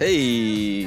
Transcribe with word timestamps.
Hey, 0.00 0.84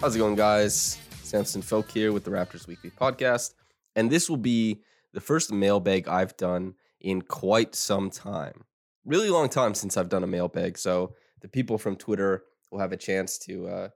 how's 0.00 0.16
it 0.16 0.18
going, 0.18 0.34
guys? 0.34 0.98
Samson 1.22 1.62
Folk 1.62 1.88
here 1.92 2.10
with 2.10 2.24
the 2.24 2.32
Raptors 2.32 2.66
Weekly 2.66 2.90
Podcast, 2.90 3.54
and 3.94 4.10
this 4.10 4.28
will 4.28 4.36
be 4.36 4.82
the 5.12 5.20
first 5.20 5.52
mailbag 5.52 6.08
I've 6.08 6.36
done 6.36 6.74
in 7.00 7.22
quite 7.22 7.76
some 7.76 8.10
time. 8.10 8.64
Really 9.04 9.30
long 9.30 9.48
time 9.48 9.76
since 9.76 9.96
I've 9.96 10.08
done 10.08 10.24
a 10.24 10.26
mailbag, 10.26 10.76
so 10.76 11.14
the 11.40 11.46
people 11.46 11.78
from 11.78 11.94
Twitter 11.94 12.42
will 12.72 12.80
have 12.80 12.90
a 12.90 12.96
chance 12.96 13.38
to 13.46 13.68
uh, 13.68 13.88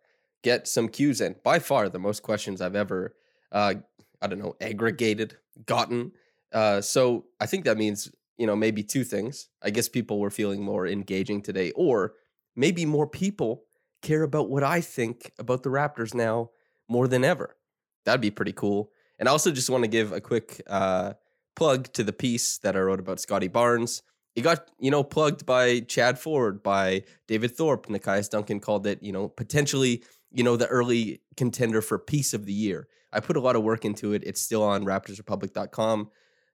get 0.45 0.69
some 0.69 0.89
cues 0.89 1.21
in. 1.21 1.35
By 1.43 1.59
far, 1.59 1.89
the 1.89 1.99
most 1.99 2.23
questions 2.23 2.61
I've 2.61 2.77
ever, 2.77 3.17
uh, 3.51 3.75
I 4.21 4.27
don't 4.29 4.39
know, 4.39 4.55
aggregated, 4.61 5.39
gotten. 5.67 6.13
Uh, 6.53 6.81
so 6.81 7.25
I 7.41 7.47
think 7.47 7.65
that 7.65 7.79
means 7.79 8.13
you 8.39 8.47
know 8.47 8.55
maybe 8.55 8.85
two 8.85 9.03
things. 9.03 9.49
I 9.61 9.71
guess 9.71 9.89
people 9.89 10.21
were 10.21 10.31
feeling 10.31 10.63
more 10.63 10.87
engaging 10.87 11.43
today, 11.43 11.73
or 11.73 12.15
maybe 12.55 12.87
more 12.87 13.09
people 13.09 13.65
care 14.03 14.22
about 14.22 14.50
what 14.50 14.62
I 14.62 14.81
think 14.81 15.33
about 15.39 15.62
the 15.62 15.70
Raptors 15.70 16.14
now 16.14 16.50
more 16.89 17.08
than 17.08 17.25
ever. 17.25 17.56
That'd 18.05 18.20
be 18.20 18.31
pretty 18.31 18.53
cool. 18.53 18.91
And 19.19 19.28
I 19.28 19.33
also 19.33 19.50
just 19.50 19.70
want 19.70 19.84
to 19.84 19.89
give 19.89 20.12
a 20.12 20.20
quick 20.20 20.61
uh, 20.69 21.14
plug 21.55 21.92
to 21.95 22.05
the 22.05 22.12
piece 22.12 22.58
that 22.58 22.77
I 22.77 22.80
wrote 22.80 23.00
about 23.00 23.20
Scotty 23.20 23.48
Barnes. 23.48 24.03
It 24.34 24.42
got, 24.42 24.70
you 24.78 24.91
know, 24.91 25.05
plugged 25.05 25.47
by 25.47 25.80
Chad 25.80 26.19
Ford, 26.19 26.62
by 26.62 27.05
David 27.28 27.56
Thorpe. 27.56 27.86
Nekias 27.86 28.30
Duncan 28.30 28.61
called 28.61 28.86
it, 28.86 29.03
you 29.03 29.12
know, 29.12 29.28
potentially, 29.28 30.03
you 30.30 30.42
know, 30.42 30.56
the 30.56 30.67
early 30.67 31.20
contender 31.36 31.83
for 31.83 31.98
piece 31.98 32.34
of 32.34 32.47
the 32.47 32.53
year. 32.53 32.89
I 33.12 33.20
put 33.20 33.36
a 33.36 33.41
lot 33.41 33.56
of 33.56 33.62
work 33.62 33.84
into 33.84 34.12
it. 34.14 34.23
It's 34.25 34.41
still 34.41 34.62
on 34.62 34.84
raptorsrepublic.com, 34.84 36.11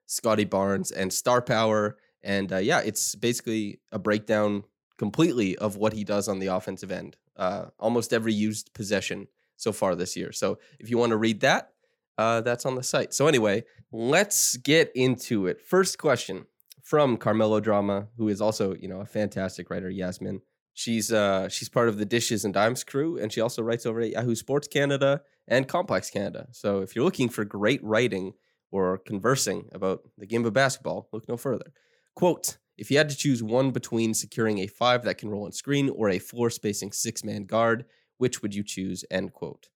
Scotty 0.06 0.44
Barnes 0.44 0.90
and 0.90 1.12
Star 1.12 1.40
Power. 1.40 1.96
And 2.22 2.52
uh, 2.52 2.56
yeah, 2.56 2.80
it's 2.80 3.14
basically 3.14 3.80
a 3.92 3.98
breakdown 3.98 4.64
completely 4.98 5.56
of 5.56 5.76
what 5.76 5.92
he 5.92 6.02
does 6.02 6.28
on 6.28 6.40
the 6.40 6.48
offensive 6.48 6.90
end. 6.90 7.16
Uh, 7.38 7.66
almost 7.78 8.12
every 8.12 8.34
used 8.34 8.74
possession 8.74 9.28
so 9.56 9.72
far 9.72 9.94
this 9.94 10.16
year. 10.16 10.32
So 10.32 10.58
if 10.78 10.90
you 10.90 10.98
want 10.98 11.10
to 11.10 11.16
read 11.16 11.40
that, 11.40 11.72
uh, 12.18 12.40
that's 12.40 12.66
on 12.66 12.74
the 12.74 12.82
site. 12.82 13.14
So 13.14 13.28
anyway, 13.28 13.64
let's 13.92 14.56
get 14.56 14.90
into 14.94 15.46
it. 15.46 15.60
First 15.60 15.98
question 15.98 16.46
from 16.82 17.16
Carmelo 17.16 17.60
Drama, 17.60 18.08
who 18.16 18.28
is 18.28 18.40
also 18.40 18.74
you 18.74 18.88
know 18.88 19.00
a 19.00 19.06
fantastic 19.06 19.70
writer, 19.70 19.88
Yasmin. 19.88 20.42
She's 20.74 21.12
uh, 21.12 21.48
she's 21.48 21.68
part 21.68 21.88
of 21.88 21.98
the 21.98 22.04
Dishes 22.04 22.44
and 22.44 22.54
Dimes 22.54 22.84
crew, 22.84 23.18
and 23.18 23.32
she 23.32 23.40
also 23.40 23.62
writes 23.62 23.86
over 23.86 24.00
at 24.00 24.10
Yahoo 24.10 24.34
Sports 24.34 24.68
Canada 24.68 25.22
and 25.46 25.68
Complex 25.68 26.10
Canada. 26.10 26.48
So 26.52 26.80
if 26.80 26.94
you're 26.94 27.04
looking 27.04 27.28
for 27.28 27.44
great 27.44 27.82
writing 27.84 28.34
or 28.70 28.98
conversing 28.98 29.68
about 29.72 30.02
the 30.16 30.26
game 30.26 30.44
of 30.44 30.52
basketball, 30.52 31.08
look 31.12 31.28
no 31.28 31.36
further. 31.36 31.72
Quote. 32.14 32.58
If 32.78 32.90
you 32.90 32.96
had 32.96 33.08
to 33.08 33.16
choose 33.16 33.42
one 33.42 33.72
between 33.72 34.14
securing 34.14 34.58
a 34.58 34.68
five 34.68 35.02
that 35.02 35.18
can 35.18 35.28
roll 35.28 35.44
on 35.44 35.52
screen 35.52 35.90
or 35.90 36.08
a 36.08 36.20
floor 36.20 36.48
spacing 36.48 36.92
six 36.92 37.24
man 37.24 37.44
guard, 37.44 37.84
which 38.18 38.40
would 38.40 38.54
you 38.54 38.62
choose? 38.62 39.04
End 39.10 39.32
quote. 39.32 39.68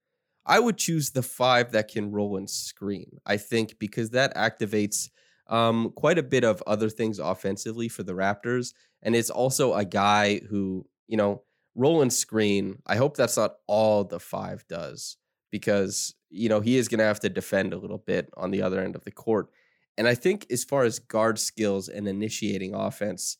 I 0.46 0.60
would 0.60 0.78
choose 0.78 1.10
the 1.10 1.22
five 1.22 1.72
that 1.72 1.88
can 1.88 2.10
roll 2.10 2.36
and 2.36 2.48
screen. 2.48 3.18
I 3.26 3.36
think 3.36 3.78
because 3.78 4.10
that 4.10 4.34
activates 4.36 5.10
um, 5.48 5.92
quite 5.96 6.18
a 6.18 6.22
bit 6.22 6.44
of 6.44 6.62
other 6.66 6.88
things 6.88 7.18
offensively 7.18 7.88
for 7.88 8.02
the 8.02 8.14
Raptors. 8.14 8.72
And 9.02 9.14
it's 9.14 9.30
also 9.30 9.74
a 9.74 9.84
guy 9.84 10.40
who, 10.48 10.86
you 11.08 11.16
know, 11.16 11.42
roll 11.74 12.02
and 12.02 12.12
screen. 12.12 12.78
I 12.86 12.96
hope 12.96 13.16
that's 13.16 13.36
not 13.36 13.56
all 13.66 14.04
the 14.04 14.20
five 14.20 14.64
does 14.68 15.16
because, 15.50 16.14
you 16.30 16.48
know, 16.48 16.60
he 16.60 16.76
is 16.76 16.88
going 16.88 16.98
to 16.98 17.04
have 17.04 17.20
to 17.20 17.28
defend 17.28 17.72
a 17.72 17.78
little 17.78 17.98
bit 17.98 18.30
on 18.36 18.50
the 18.50 18.62
other 18.62 18.80
end 18.80 18.96
of 18.96 19.04
the 19.04 19.10
court. 19.10 19.50
And 19.96 20.08
I 20.08 20.14
think 20.14 20.46
as 20.50 20.64
far 20.64 20.84
as 20.84 20.98
guard 20.98 21.38
skills 21.38 21.88
and 21.88 22.08
initiating 22.08 22.74
offense, 22.74 23.38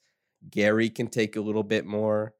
Gary 0.50 0.90
can 0.90 1.06
take 1.06 1.36
a 1.36 1.40
little 1.40 1.62
bit 1.62 1.86
more. 1.86 2.34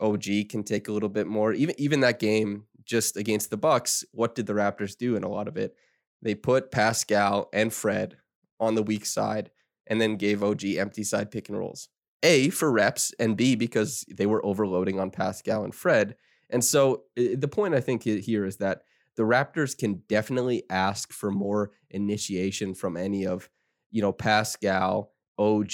OG 0.00 0.24
can 0.48 0.62
take 0.62 0.88
a 0.88 0.92
little 0.92 1.08
bit 1.08 1.26
more. 1.26 1.52
Even 1.52 1.74
even 1.78 2.00
that 2.00 2.18
game 2.18 2.64
just 2.84 3.16
against 3.16 3.50
the 3.50 3.56
Bucks, 3.56 4.04
what 4.12 4.34
did 4.34 4.46
the 4.46 4.54
Raptors 4.54 4.96
do 4.96 5.14
in 5.14 5.22
a 5.22 5.28
lot 5.28 5.46
of 5.46 5.56
it? 5.56 5.74
They 6.22 6.34
put 6.34 6.70
Pascal 6.70 7.48
and 7.52 7.72
Fred 7.72 8.16
on 8.58 8.74
the 8.74 8.82
weak 8.82 9.06
side 9.06 9.50
and 9.86 10.00
then 10.00 10.16
gave 10.16 10.42
OG 10.42 10.64
empty 10.64 11.04
side 11.04 11.30
pick 11.30 11.48
and 11.48 11.58
rolls. 11.58 11.88
A 12.22 12.50
for 12.50 12.70
reps 12.70 13.14
and 13.18 13.36
B 13.36 13.54
because 13.56 14.04
they 14.08 14.26
were 14.26 14.44
overloading 14.44 15.00
on 15.00 15.10
Pascal 15.10 15.64
and 15.64 15.74
Fred. 15.74 16.16
And 16.50 16.64
so 16.64 17.04
eh, 17.16 17.34
the 17.36 17.48
point 17.48 17.74
I 17.74 17.80
think 17.80 18.02
here 18.02 18.44
is 18.44 18.58
that 18.58 18.82
the 19.20 19.26
Raptors 19.26 19.76
can 19.76 20.02
definitely 20.08 20.62
ask 20.70 21.12
for 21.12 21.30
more 21.30 21.72
initiation 21.90 22.72
from 22.72 22.96
any 22.96 23.26
of, 23.26 23.50
you 23.90 24.00
know, 24.00 24.12
Pascal, 24.12 25.12
OG, 25.38 25.72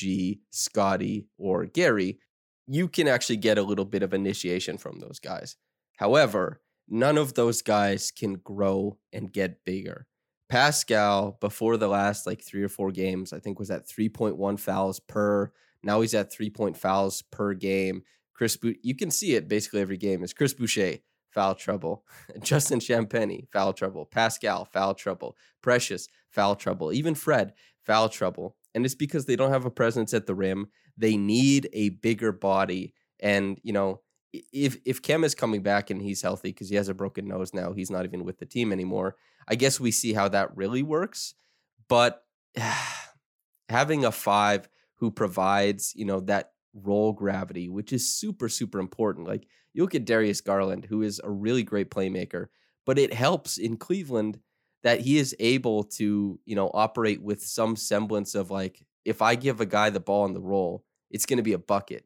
Scotty, 0.50 1.28
or 1.38 1.64
Gary. 1.64 2.18
You 2.66 2.88
can 2.88 3.06
actually 3.06 3.36
get 3.36 3.56
a 3.56 3.62
little 3.62 3.84
bit 3.84 4.02
of 4.02 4.12
initiation 4.12 4.78
from 4.78 4.98
those 4.98 5.20
guys. 5.20 5.54
However, 5.96 6.60
none 6.88 7.16
of 7.16 7.34
those 7.34 7.62
guys 7.62 8.10
can 8.10 8.32
grow 8.34 8.98
and 9.12 9.32
get 9.32 9.64
bigger. 9.64 10.08
Pascal, 10.48 11.38
before 11.40 11.76
the 11.76 11.86
last 11.86 12.26
like 12.26 12.42
three 12.42 12.64
or 12.64 12.68
four 12.68 12.90
games, 12.90 13.32
I 13.32 13.38
think 13.38 13.60
was 13.60 13.70
at 13.70 13.86
3.1 13.86 14.58
fouls 14.58 14.98
per. 14.98 15.52
Now 15.84 16.00
he's 16.00 16.14
at 16.14 16.32
3 16.32 16.50
point 16.50 16.76
fouls 16.76 17.22
per 17.22 17.54
game. 17.54 18.02
Chris, 18.34 18.58
you 18.82 18.96
can 18.96 19.12
see 19.12 19.36
it 19.36 19.46
basically 19.46 19.82
every 19.82 19.98
game. 19.98 20.24
Is 20.24 20.32
Chris 20.32 20.52
Boucher 20.52 20.96
foul 21.36 21.54
trouble. 21.54 22.02
Justin 22.42 22.80
Champagnie, 22.80 23.46
foul 23.52 23.74
trouble. 23.74 24.06
Pascal, 24.06 24.64
foul 24.64 24.94
trouble. 24.94 25.36
Precious, 25.62 26.08
foul 26.30 26.56
trouble. 26.56 26.92
Even 26.94 27.14
Fred, 27.14 27.52
foul 27.84 28.08
trouble. 28.08 28.56
And 28.74 28.86
it's 28.86 28.94
because 28.94 29.26
they 29.26 29.36
don't 29.36 29.52
have 29.52 29.66
a 29.66 29.70
presence 29.70 30.14
at 30.14 30.26
the 30.26 30.34
rim. 30.34 30.68
They 30.96 31.18
need 31.18 31.68
a 31.74 31.90
bigger 31.90 32.32
body. 32.32 32.94
And, 33.20 33.60
you 33.62 33.74
know, 33.74 34.00
if 34.32 34.78
if 34.84 35.02
Khem 35.02 35.24
is 35.24 35.34
coming 35.34 35.62
back 35.62 35.90
and 35.90 36.00
he's 36.00 36.22
healthy 36.22 36.50
because 36.50 36.70
he 36.70 36.76
has 36.76 36.88
a 36.88 36.94
broken 36.94 37.28
nose 37.28 37.52
now, 37.52 37.72
he's 37.72 37.90
not 37.90 38.04
even 38.06 38.24
with 38.24 38.38
the 38.38 38.46
team 38.46 38.72
anymore. 38.72 39.16
I 39.46 39.56
guess 39.56 39.78
we 39.78 39.90
see 39.90 40.14
how 40.14 40.28
that 40.28 40.56
really 40.56 40.82
works. 40.82 41.34
But 41.88 42.24
having 43.68 44.06
a 44.06 44.12
five 44.12 44.68
who 44.96 45.10
provides, 45.10 45.92
you 45.94 46.06
know, 46.06 46.20
that 46.20 46.52
roll 46.82 47.12
gravity, 47.12 47.68
which 47.68 47.92
is 47.92 48.12
super, 48.12 48.48
super 48.48 48.78
important. 48.78 49.26
Like 49.26 49.46
you 49.72 49.82
look 49.82 49.94
at 49.94 50.04
Darius 50.04 50.40
Garland, 50.40 50.86
who 50.86 51.02
is 51.02 51.20
a 51.24 51.30
really 51.30 51.62
great 51.62 51.90
playmaker, 51.90 52.46
but 52.84 52.98
it 52.98 53.12
helps 53.12 53.58
in 53.58 53.76
Cleveland 53.76 54.38
that 54.82 55.00
he 55.00 55.18
is 55.18 55.34
able 55.40 55.84
to, 55.84 56.38
you 56.44 56.54
know, 56.54 56.70
operate 56.72 57.22
with 57.22 57.42
some 57.42 57.76
semblance 57.76 58.34
of 58.34 58.50
like, 58.50 58.84
if 59.04 59.22
I 59.22 59.34
give 59.34 59.60
a 59.60 59.66
guy 59.66 59.90
the 59.90 60.00
ball 60.00 60.24
on 60.24 60.34
the 60.34 60.40
roll, 60.40 60.84
it's 61.10 61.26
going 61.26 61.38
to 61.38 61.42
be 61.42 61.54
a 61.54 61.58
bucket. 61.58 62.04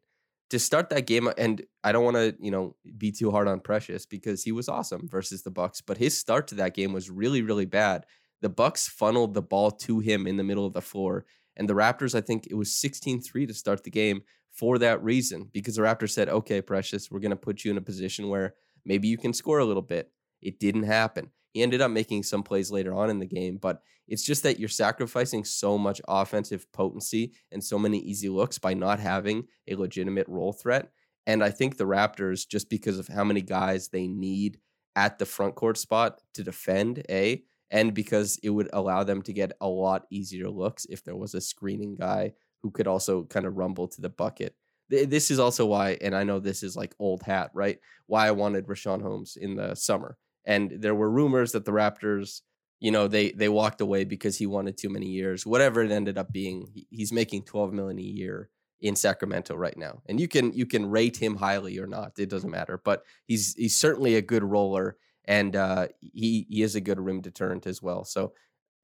To 0.51 0.59
start 0.59 0.89
that 0.89 1.07
game, 1.07 1.29
and 1.37 1.61
I 1.83 1.91
don't 1.91 2.03
want 2.03 2.17
to, 2.17 2.35
you 2.39 2.51
know, 2.51 2.75
be 2.97 3.11
too 3.11 3.31
hard 3.31 3.47
on 3.47 3.61
Precious 3.61 4.05
because 4.05 4.43
he 4.43 4.51
was 4.51 4.67
awesome 4.67 5.07
versus 5.07 5.43
the 5.43 5.51
Bucks, 5.51 5.79
but 5.79 5.97
his 5.97 6.17
start 6.17 6.47
to 6.47 6.55
that 6.55 6.73
game 6.73 6.91
was 6.91 7.09
really, 7.09 7.41
really 7.41 7.65
bad. 7.65 8.05
The 8.41 8.49
Bucks 8.49 8.87
funneled 8.87 9.33
the 9.33 9.41
ball 9.41 9.71
to 9.71 9.99
him 9.99 10.27
in 10.27 10.37
the 10.37 10.43
middle 10.43 10.65
of 10.65 10.73
the 10.73 10.81
floor, 10.81 11.25
and 11.55 11.69
the 11.69 11.73
Raptors, 11.73 12.15
I 12.15 12.21
think 12.21 12.47
it 12.47 12.55
was 12.55 12.69
16-3 12.69 13.47
to 13.47 13.53
start 13.53 13.83
the 13.83 13.91
game 13.91 14.23
for 14.51 14.77
that 14.79 15.03
reason 15.03 15.49
because 15.53 15.75
the 15.75 15.81
Raptors 15.81 16.11
said, 16.11 16.29
okay, 16.29 16.61
Precious, 16.61 17.09
we're 17.09 17.19
going 17.19 17.31
to 17.31 17.35
put 17.35 17.63
you 17.63 17.71
in 17.71 17.77
a 17.77 17.81
position 17.81 18.29
where 18.29 18.55
maybe 18.85 19.07
you 19.07 19.17
can 19.17 19.33
score 19.33 19.59
a 19.59 19.65
little 19.65 19.81
bit. 19.81 20.11
It 20.41 20.59
didn't 20.59 20.83
happen. 20.83 21.31
He 21.53 21.61
ended 21.61 21.81
up 21.81 21.91
making 21.91 22.23
some 22.23 22.43
plays 22.43 22.71
later 22.71 22.93
on 22.93 23.09
in 23.09 23.19
the 23.19 23.25
game, 23.25 23.57
but 23.57 23.81
it's 24.07 24.23
just 24.23 24.43
that 24.43 24.59
you're 24.59 24.69
sacrificing 24.69 25.43
so 25.43 25.77
much 25.77 26.01
offensive 26.07 26.71
potency 26.71 27.33
and 27.51 27.63
so 27.63 27.77
many 27.77 27.99
easy 27.99 28.29
looks 28.29 28.57
by 28.57 28.73
not 28.73 28.99
having 28.99 29.47
a 29.67 29.75
legitimate 29.75 30.27
roll 30.27 30.53
threat. 30.53 30.91
And 31.27 31.43
I 31.43 31.49
think 31.49 31.77
the 31.77 31.85
Raptors, 31.85 32.47
just 32.47 32.69
because 32.69 32.99
of 32.99 33.07
how 33.07 33.23
many 33.23 33.41
guys 33.41 33.89
they 33.89 34.07
need 34.07 34.59
at 34.95 35.19
the 35.19 35.25
front 35.25 35.55
court 35.55 35.77
spot 35.77 36.19
to 36.33 36.43
defend, 36.43 37.05
A, 37.09 37.43
and 37.69 37.93
because 37.93 38.37
it 38.43 38.49
would 38.49 38.69
allow 38.73 39.03
them 39.03 39.21
to 39.21 39.33
get 39.33 39.53
a 39.61 39.67
lot 39.67 40.05
easier 40.09 40.49
looks 40.49 40.85
if 40.89 41.03
there 41.03 41.15
was 41.15 41.33
a 41.33 41.41
screening 41.41 41.95
guy 41.95 42.33
who 42.63 42.71
could 42.71 42.87
also 42.87 43.23
kind 43.25 43.45
of 43.45 43.57
rumble 43.57 43.87
to 43.87 44.01
the 44.01 44.09
bucket. 44.09 44.55
This 44.89 45.31
is 45.31 45.39
also 45.39 45.65
why, 45.65 45.97
and 46.01 46.13
I 46.15 46.23
know 46.23 46.39
this 46.39 46.63
is 46.63 46.75
like 46.75 46.93
old 46.99 47.23
hat, 47.23 47.51
right? 47.53 47.79
Why 48.07 48.27
I 48.27 48.31
wanted 48.31 48.67
Richaun 48.67 49.01
Holmes 49.01 49.37
in 49.39 49.55
the 49.55 49.73
summer. 49.75 50.17
And 50.45 50.81
there 50.81 50.95
were 50.95 51.09
rumors 51.09 51.53
that 51.53 51.63
the 51.63 51.71
Raptors, 51.71 52.41
you 52.79 52.91
know, 52.91 53.07
they 53.07 53.31
they 53.31 53.47
walked 53.47 53.79
away 53.79 54.03
because 54.03 54.37
he 54.37 54.47
wanted 54.47 54.77
too 54.77 54.89
many 54.89 55.07
years. 55.07 55.45
Whatever 55.45 55.81
it 55.81 55.91
ended 55.91 56.17
up 56.17 56.31
being, 56.33 56.67
he's 56.89 57.13
making 57.13 57.43
12 57.43 57.71
million 57.71 57.99
a 57.99 58.01
year 58.01 58.49
in 58.81 58.95
Sacramento 58.95 59.55
right 59.55 59.77
now. 59.77 60.01
And 60.07 60.19
you 60.19 60.27
can 60.27 60.51
you 60.53 60.65
can 60.65 60.89
rate 60.89 61.15
him 61.15 61.35
highly 61.35 61.77
or 61.79 61.87
not, 61.87 62.13
it 62.17 62.29
doesn't 62.29 62.49
matter, 62.49 62.81
but 62.83 63.03
he's 63.27 63.55
he's 63.55 63.77
certainly 63.77 64.15
a 64.15 64.21
good 64.21 64.43
roller 64.43 64.97
and 65.25 65.55
uh 65.55 65.87
he 65.99 66.47
he 66.49 66.63
is 66.63 66.75
a 66.75 66.81
good 66.81 66.99
rim 66.99 67.21
deterrent 67.21 67.67
as 67.67 67.81
well. 67.81 68.03
So 68.03 68.33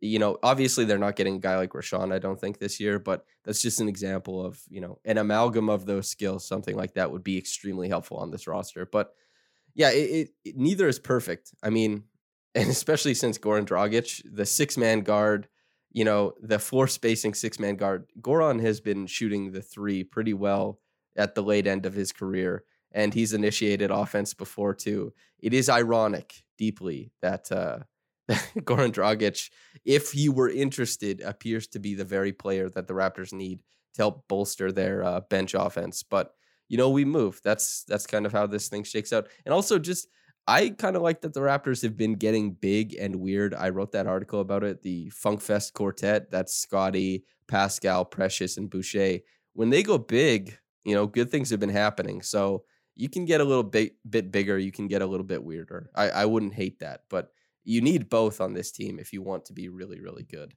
you 0.01 0.19
know, 0.19 0.37
obviously 0.43 0.85
they're 0.85 0.97
not 0.97 1.15
getting 1.15 1.35
a 1.37 1.39
guy 1.39 1.57
like 1.57 1.71
Richaun, 1.71 2.13
I 2.13 2.19
don't 2.19 2.39
think 2.39 2.59
this 2.59 2.79
year, 2.79 2.99
but 2.99 3.25
that's 3.43 3.61
just 3.61 3.81
an 3.81 3.89
example 3.89 4.45
of, 4.45 4.61
you 4.69 4.81
know, 4.81 4.99
an 5.05 5.17
amalgam 5.17 5.69
of 5.69 5.85
those 5.85 6.07
skills. 6.09 6.47
Something 6.47 6.75
like 6.75 6.93
that 6.93 7.11
would 7.11 7.23
be 7.23 7.37
extremely 7.37 7.89
helpful 7.89 8.17
on 8.17 8.29
this 8.31 8.47
roster. 8.47 8.85
But 8.85 9.13
yeah, 9.75 9.91
it, 9.91 10.09
it, 10.09 10.29
it- 10.45 10.57
neither 10.57 10.87
is 10.87 10.99
perfect. 10.99 11.53
I 11.63 11.69
mean, 11.69 12.03
and 12.55 12.69
especially 12.69 13.13
since 13.13 13.37
Goran 13.37 13.65
Dragic, 13.65 14.21
the 14.31 14.45
six 14.45 14.77
man 14.77 15.01
guard, 15.01 15.47
you 15.91 16.03
know, 16.05 16.33
the 16.41 16.59
floor 16.59 16.87
spacing 16.87 17.33
six 17.33 17.59
man 17.59 17.75
guard, 17.75 18.05
Goran 18.21 18.61
has 18.61 18.79
been 18.79 19.07
shooting 19.07 19.51
the 19.51 19.61
three 19.61 20.03
pretty 20.03 20.33
well 20.33 20.79
at 21.15 21.35
the 21.35 21.43
late 21.43 21.67
end 21.67 21.85
of 21.85 21.93
his 21.93 22.11
career. 22.11 22.63
And 22.91 23.13
he's 23.13 23.33
initiated 23.33 23.91
offense 23.91 24.33
before 24.33 24.73
too. 24.73 25.13
It 25.39 25.53
is 25.53 25.69
ironic 25.69 26.43
deeply 26.57 27.11
that 27.21 27.51
uh 27.51 27.79
Goran 28.59 28.91
Dragic, 28.91 29.49
if 29.85 30.11
he 30.11 30.29
were 30.29 30.49
interested, 30.49 31.21
appears 31.21 31.67
to 31.67 31.79
be 31.79 31.95
the 31.95 32.05
very 32.05 32.33
player 32.33 32.69
that 32.69 32.87
the 32.87 32.93
Raptors 32.93 33.33
need 33.33 33.59
to 33.95 34.01
help 34.01 34.27
bolster 34.27 34.71
their 34.71 35.03
uh, 35.03 35.21
bench 35.21 35.53
offense. 35.53 36.03
But 36.03 36.33
you 36.69 36.77
know, 36.77 36.89
we 36.89 37.05
move. 37.05 37.39
That's 37.43 37.83
that's 37.85 38.05
kind 38.05 38.25
of 38.25 38.33
how 38.33 38.47
this 38.47 38.67
thing 38.67 38.83
shakes 38.83 39.13
out. 39.13 39.27
And 39.45 39.53
also, 39.53 39.79
just 39.79 40.07
I 40.47 40.69
kind 40.69 40.95
of 40.95 41.01
like 41.01 41.21
that 41.21 41.33
the 41.33 41.41
Raptors 41.41 41.81
have 41.83 41.97
been 41.97 42.15
getting 42.15 42.51
big 42.51 42.95
and 42.95 43.17
weird. 43.17 43.53
I 43.53 43.69
wrote 43.69 43.91
that 43.93 44.07
article 44.07 44.39
about 44.39 44.63
it. 44.63 44.81
The 44.81 45.09
Funk 45.09 45.41
Fest 45.41 45.73
Quartet. 45.73 46.31
That's 46.31 46.55
Scotty, 46.55 47.23
Pascal, 47.47 48.05
Precious, 48.05 48.57
and 48.57 48.69
Boucher. 48.69 49.19
When 49.53 49.69
they 49.69 49.83
go 49.83 49.97
big, 49.97 50.57
you 50.83 50.95
know, 50.95 51.07
good 51.07 51.29
things 51.29 51.49
have 51.49 51.59
been 51.59 51.69
happening. 51.69 52.21
So 52.21 52.63
you 52.95 53.09
can 53.09 53.25
get 53.25 53.41
a 53.41 53.45
little 53.45 53.63
bit 53.63 53.93
bit 54.09 54.31
bigger. 54.31 54.57
You 54.57 54.71
can 54.71 54.87
get 54.87 55.01
a 55.01 55.05
little 55.05 55.25
bit 55.25 55.43
weirder. 55.43 55.89
I, 55.95 56.09
I 56.09 56.25
wouldn't 56.25 56.53
hate 56.53 56.79
that, 56.79 57.01
but 57.09 57.31
you 57.67 57.81
need 57.81 58.09
both 58.09 58.39
on 58.39 58.53
this 58.53 58.71
team 58.71 58.97
if 58.97 59.11
you 59.11 59.21
want 59.21 59.43
to 59.45 59.53
be 59.53 59.67
really, 59.67 59.99
really 59.99 60.23
good. 60.23 60.53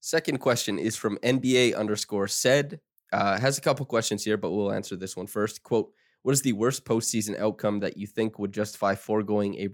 Second 0.00 0.38
question 0.38 0.78
is 0.78 0.94
from 0.94 1.16
NBA 1.18 1.74
underscore 1.74 2.28
said. 2.28 2.80
Uh, 3.12 3.40
has 3.40 3.56
a 3.56 3.62
couple 3.62 3.86
questions 3.86 4.24
here, 4.24 4.36
but 4.36 4.50
we'll 4.50 4.70
answer 4.70 4.94
this 4.94 5.16
one 5.16 5.26
first. 5.26 5.62
Quote, 5.62 5.90
what 6.22 6.32
is 6.32 6.42
the 6.42 6.52
worst 6.52 6.84
postseason 6.84 7.38
outcome 7.38 7.80
that 7.80 7.96
you 7.96 8.06
think 8.06 8.38
would 8.38 8.52
justify 8.52 8.94
foregoing 8.94 9.54
a, 9.54 9.64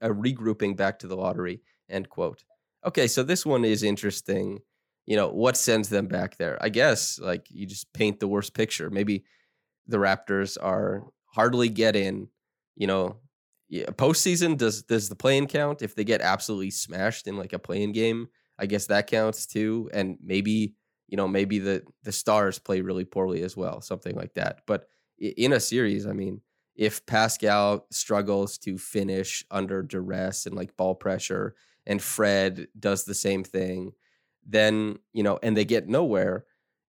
a 0.00 0.10
regrouping 0.10 0.76
back 0.76 1.00
to 1.00 1.08
the 1.08 1.16
lottery? 1.16 1.62
End 1.90 2.08
quote. 2.08 2.44
Okay, 2.86 3.08
so 3.08 3.24
this 3.24 3.44
one 3.44 3.64
is 3.64 3.82
interesting. 3.82 4.60
You 5.04 5.16
know, 5.16 5.28
what 5.28 5.56
sends 5.56 5.88
them 5.88 6.06
back 6.06 6.36
there? 6.36 6.58
I 6.60 6.68
guess 6.68 7.18
like 7.18 7.48
you 7.50 7.66
just 7.66 7.92
paint 7.92 8.20
the 8.20 8.28
worst 8.28 8.54
picture. 8.54 8.88
Maybe 8.88 9.24
the 9.88 9.98
Raptors 9.98 10.56
are 10.60 11.06
hardly 11.34 11.68
get 11.68 11.96
in. 11.96 12.28
You 12.76 12.86
know, 12.86 13.16
yeah, 13.68 13.86
postseason 13.86 14.56
does 14.56 14.82
does 14.82 15.08
the 15.08 15.16
play-in 15.16 15.46
count? 15.46 15.82
If 15.82 15.94
they 15.94 16.04
get 16.04 16.20
absolutely 16.20 16.70
smashed 16.70 17.26
in 17.26 17.36
like 17.36 17.52
a 17.52 17.58
play-in 17.58 17.92
game, 17.92 18.28
I 18.58 18.66
guess 18.66 18.86
that 18.86 19.06
counts 19.08 19.46
too. 19.46 19.90
And 19.92 20.18
maybe 20.22 20.74
you 21.08 21.16
know 21.16 21.28
maybe 21.28 21.58
the 21.58 21.82
the 22.02 22.12
Stars 22.12 22.58
play 22.58 22.80
really 22.80 23.04
poorly 23.04 23.42
as 23.42 23.56
well, 23.56 23.80
something 23.80 24.14
like 24.14 24.34
that. 24.34 24.60
But 24.66 24.88
in 25.18 25.52
a 25.52 25.60
series, 25.60 26.06
I 26.06 26.12
mean, 26.12 26.42
if 26.76 27.04
Pascal 27.06 27.86
struggles 27.90 28.58
to 28.58 28.78
finish 28.78 29.44
under 29.50 29.82
duress 29.82 30.46
and 30.46 30.54
like 30.54 30.76
ball 30.76 30.94
pressure, 30.94 31.54
and 31.86 32.00
Fred 32.02 32.68
does 32.78 33.04
the 33.04 33.14
same 33.14 33.42
thing, 33.44 33.92
then 34.46 34.98
you 35.12 35.22
know, 35.22 35.38
and 35.42 35.56
they 35.56 35.64
get 35.64 35.88
nowhere. 35.88 36.44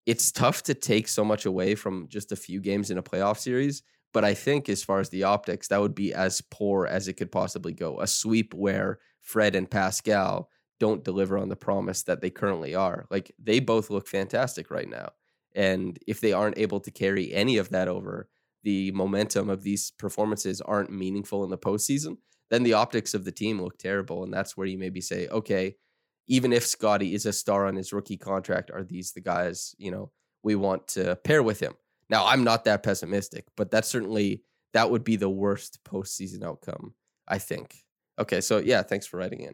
It's 0.05 0.31
tough 0.31 0.63
to 0.63 0.73
take 0.73 1.07
so 1.09 1.25
much 1.25 1.45
away 1.45 1.75
from 1.75 2.07
just 2.07 2.31
a 2.31 2.37
few 2.37 2.61
games 2.61 2.91
in 2.91 2.97
a 2.97 3.03
playoff 3.03 3.37
series. 3.39 3.83
But 4.17 4.25
I 4.25 4.33
think 4.33 4.67
as 4.67 4.83
far 4.83 4.99
as 4.99 5.09
the 5.09 5.25
optics, 5.25 5.67
that 5.67 5.79
would 5.79 5.93
be 5.93 6.11
as 6.11 6.41
poor 6.41 6.87
as 6.87 7.07
it 7.07 7.17
could 7.17 7.31
possibly 7.31 7.71
go. 7.71 8.01
A 8.01 8.07
sweep 8.07 8.51
where 8.51 8.97
Fred 9.21 9.53
and 9.53 9.69
Pascal 9.69 10.49
don't 10.79 11.03
deliver 11.03 11.37
on 11.37 11.49
the 11.49 11.55
promise 11.55 12.01
that 12.01 12.19
they 12.19 12.31
currently 12.31 12.73
are. 12.73 13.05
Like 13.11 13.31
they 13.37 13.59
both 13.59 13.91
look 13.91 14.07
fantastic 14.07 14.71
right 14.71 14.89
now. 14.89 15.09
And 15.53 15.99
if 16.07 16.19
they 16.19 16.33
aren't 16.33 16.57
able 16.57 16.79
to 16.79 16.89
carry 16.89 17.31
any 17.31 17.57
of 17.57 17.69
that 17.69 17.87
over, 17.87 18.27
the 18.63 18.91
momentum 18.93 19.51
of 19.51 19.61
these 19.61 19.91
performances 19.91 20.61
aren't 20.61 20.89
meaningful 20.91 21.43
in 21.43 21.51
the 21.51 21.57
postseason, 21.59 22.17
then 22.49 22.63
the 22.63 22.73
optics 22.73 23.13
of 23.13 23.23
the 23.23 23.31
team 23.31 23.61
look 23.61 23.77
terrible. 23.77 24.23
And 24.23 24.33
that's 24.33 24.57
where 24.57 24.65
you 24.65 24.79
maybe 24.79 24.99
say, 24.99 25.27
okay, 25.27 25.75
even 26.27 26.51
if 26.51 26.65
Scotty 26.65 27.13
is 27.13 27.27
a 27.27 27.33
star 27.33 27.67
on 27.67 27.75
his 27.75 27.93
rookie 27.93 28.17
contract, 28.17 28.71
are 28.71 28.83
these 28.83 29.11
the 29.11 29.21
guys, 29.21 29.75
you 29.77 29.91
know, 29.91 30.09
we 30.41 30.55
want 30.55 30.87
to 30.87 31.17
pair 31.17 31.43
with 31.43 31.59
him? 31.59 31.75
Now, 32.09 32.25
I'm 32.25 32.43
not 32.43 32.63
that 32.65 32.83
pessimistic, 32.83 33.45
but 33.55 33.69
that's 33.69 33.87
certainly 33.87 34.43
that 34.73 34.89
would 34.89 35.03
be 35.03 35.15
the 35.15 35.29
worst 35.29 35.83
postseason 35.83 36.43
outcome, 36.43 36.93
I 37.27 37.37
think. 37.37 37.83
Okay, 38.19 38.41
so 38.41 38.57
yeah, 38.57 38.81
thanks 38.81 39.05
for 39.05 39.17
writing 39.17 39.41
in. 39.41 39.53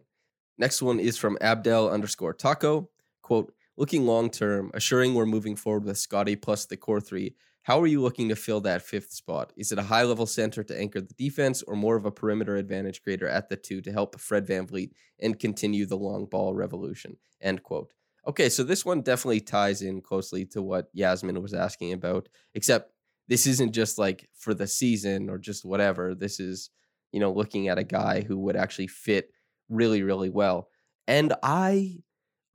Next 0.58 0.82
one 0.82 1.00
is 1.00 1.18
from 1.18 1.38
Abdel 1.42 1.90
underscore 1.90 2.34
taco. 2.34 2.90
Quote, 3.22 3.54
looking 3.78 4.06
long 4.06 4.30
term, 4.30 4.72
assuring 4.74 5.14
we're 5.14 5.26
moving 5.26 5.56
forward 5.56 5.86
with 5.86 5.98
Scotty 5.98 6.36
plus 6.36 6.66
the 6.66 6.78
core 6.78 7.02
three. 7.02 7.36
How 7.64 7.82
are 7.82 7.88
you 7.88 8.02
looking 8.02 8.28
to 8.30 8.36
fill 8.36 8.60
that 8.62 8.82
fifth 8.82 9.14
spot? 9.14 9.54
Is 9.56 9.72
it 9.72 9.80
a 9.80 9.84
high 9.84 10.04
level 10.04 10.26
center 10.26 10.64
to 10.64 10.78
anchor 10.78 11.00
the 11.00 11.14
defense 11.14 11.64
or 11.64 11.76
more 11.76 11.96
of 11.96 12.06
a 12.06 12.12
perimeter 12.12 12.58
advantage 12.58 13.02
creator 13.02 13.28
at 13.28 13.48
the 13.48 13.56
two 13.56 13.82
to 13.82 13.92
help 13.92 14.20
Fred 14.20 14.46
VanVleet 14.46 14.92
and 15.22 15.40
continue 15.40 15.86
the 15.86 15.96
long 15.96 16.26
ball 16.26 16.54
revolution? 16.54 17.16
End 17.42 17.64
quote. 17.64 17.94
Okay, 18.26 18.50
so 18.50 18.64
this 18.64 18.86
one 18.86 19.02
definitely 19.02 19.42
ties 19.42 19.82
in 19.82 20.02
closely 20.02 20.46
to 20.48 20.62
what 20.62 20.90
Yasmin 20.94 21.42
was 21.42 21.54
asking 21.54 21.92
about, 21.94 22.30
except 22.54 22.94
this 23.28 23.46
isn't 23.48 23.74
just 23.74 23.98
like 23.98 24.30
for 24.34 24.54
the 24.54 24.68
season 24.68 25.30
or 25.30 25.38
just 25.38 25.66
whatever. 25.66 26.16
This 26.16 26.40
is, 26.40 26.70
you 27.12 27.20
know, 27.20 27.32
looking 27.32 27.68
at 27.68 27.78
a 27.78 27.84
guy 27.84 28.22
who 28.22 28.38
would 28.40 28.56
actually 28.56 28.88
fit 28.88 29.32
really, 29.70 30.04
really 30.04 30.30
well. 30.30 30.70
And 31.08 31.34
I 31.44 31.98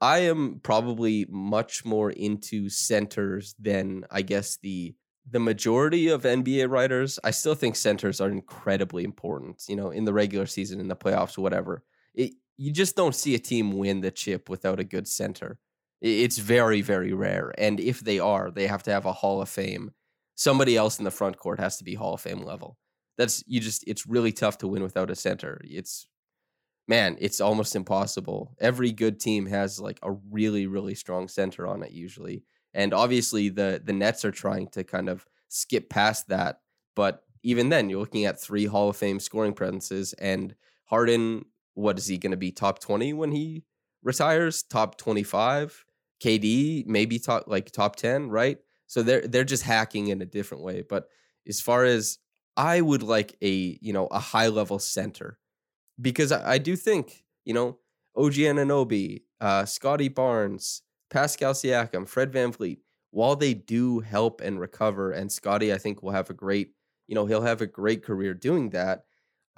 I 0.01 0.21
am 0.21 0.61
probably 0.63 1.27
much 1.29 1.85
more 1.85 2.11
into 2.11 2.69
centers 2.69 3.55
than 3.59 4.05
I 4.11 4.23
guess 4.23 4.59
the 4.63 4.95
the 5.31 5.41
majority 5.41 6.09
of 6.09 6.23
NBA 6.23 6.71
writers. 6.71 7.19
I 7.25 7.33
still 7.33 7.55
think 7.55 7.77
centers 7.77 8.21
are 8.21 8.31
incredibly 8.31 9.05
important, 9.05 9.65
you 9.69 9.77
know, 9.77 9.91
in 9.91 10.05
the 10.05 10.13
regular 10.15 10.47
season, 10.47 10.81
in 10.81 10.89
the 10.89 10.97
playoffs, 10.97 11.37
whatever. 11.37 11.85
It, 12.15 12.33
you 12.59 12.73
just 12.73 12.97
don't 12.97 13.15
see 13.15 13.35
a 13.35 13.39
team 13.39 13.73
win 13.73 14.01
the 14.01 14.11
chip 14.11 14.51
without 14.51 14.81
a 14.81 14.85
good 14.85 15.07
center. 15.09 15.59
It's 16.01 16.39
very, 16.39 16.83
very 16.83 17.13
rare. 17.13 17.53
And 17.57 17.81
if 17.81 18.01
they 18.01 18.19
are, 18.19 18.51
they 18.51 18.67
have 18.67 18.83
to 18.85 18.91
have 18.91 19.07
a 19.07 19.13
Hall 19.13 19.41
of 19.41 19.49
Fame. 19.49 19.93
Somebody 20.35 20.77
else 20.77 20.99
in 20.99 21.05
the 21.05 21.11
front 21.11 21.39
court 21.39 21.59
has 21.61 21.79
to 21.79 21.85
be 21.85 21.95
Hall 21.95 22.15
of 22.15 22.21
Fame 22.21 22.43
level. 22.43 22.77
That's 23.17 23.43
you 23.47 23.61
just 23.61 23.83
it's 23.89 24.07
really 24.07 24.33
tough 24.33 24.59
to 24.59 24.69
win 24.69 24.83
without 24.83 25.11
a 25.11 25.17
center. 25.17 25.61
It's 25.65 26.07
man, 26.87 27.17
it's 27.21 27.41
almost 27.41 27.75
impossible. 27.75 28.55
Every 28.61 28.93
good 28.93 29.19
team 29.19 29.47
has 29.47 29.81
like 29.81 29.99
a 30.03 30.13
really, 30.13 30.67
really 30.67 30.95
strong 30.95 31.29
center 31.29 31.67
on 31.67 31.83
it 31.83 31.93
usually. 31.93 32.45
And 32.75 32.95
obviously 32.95 33.49
the 33.49 33.81
the 33.85 33.93
Nets 33.93 34.25
are 34.25 34.31
trying 34.31 34.69
to 34.69 34.85
kind 34.85 35.09
of 35.09 35.27
skip 35.49 35.91
past 35.91 36.29
that. 36.29 36.61
But 36.95 37.25
even 37.43 37.69
then, 37.69 37.89
you're 37.89 38.01
looking 38.01 38.25
at 38.25 38.41
three 38.41 38.67
Hall 38.67 38.89
of 38.89 38.97
Fame 38.97 39.21
scoring 39.21 39.53
presences 39.53 40.13
and 40.15 40.55
Harden, 40.85 41.45
what 41.79 41.99
is 41.99 42.07
he 42.07 42.19
gonna 42.19 42.37
be? 42.37 42.51
Top 42.53 42.81
20 42.81 43.13
when 43.13 43.33
he 43.33 43.65
retires? 44.03 44.63
Top 44.63 44.99
25? 44.99 45.85
KD, 46.23 46.85
maybe 46.87 47.19
top 47.19 47.45
like 47.47 47.71
top 47.71 47.97
10, 47.97 48.29
right? 48.31 48.59
So 48.87 49.03
they're 49.03 49.27
they're 49.27 49.45
just 49.45 49.63
hacking 49.63 50.09
in 50.09 50.21
a 50.21 50.27
different 50.27 50.65
way. 50.65 50.83
But 50.83 51.09
as 51.47 51.61
far 51.61 51.85
as 51.85 52.19
I 52.57 52.81
would 52.81 53.03
like 53.03 53.37
a, 53.41 53.79
you 53.81 53.93
know, 53.93 54.07
a 54.09 54.19
high 54.19 54.49
level 54.49 54.79
center 54.79 55.39
because 56.01 56.33
I, 56.33 56.55
I 56.55 56.59
do 56.59 56.77
think 56.77 57.25
you 57.45 57.55
know 57.55 57.79
OG 58.17 58.35
Anunoby, 58.35 59.23
uh, 59.41 59.65
Scotty 59.65 60.09
Barnes, 60.09 60.83
Pascal 61.11 61.55
Siakam, 61.55 62.09
Fred 62.09 62.33
VanVleet, 62.33 62.79
while 63.11 63.37
they 63.37 63.55
do 63.55 64.01
help 64.01 64.41
and 64.41 64.61
recover, 64.61 65.13
and 65.13 65.31
Scotty 65.31 65.73
I 65.73 65.79
think 65.79 66.03
will 66.03 66.13
have 66.13 66.31
a 66.31 66.35
great, 66.35 66.73
you 67.07 67.15
know, 67.15 67.27
he'll 67.27 67.43
have 67.43 67.61
a 67.61 67.67
great 67.67 68.03
career 68.03 68.35
doing 68.35 68.71
that. 68.71 69.05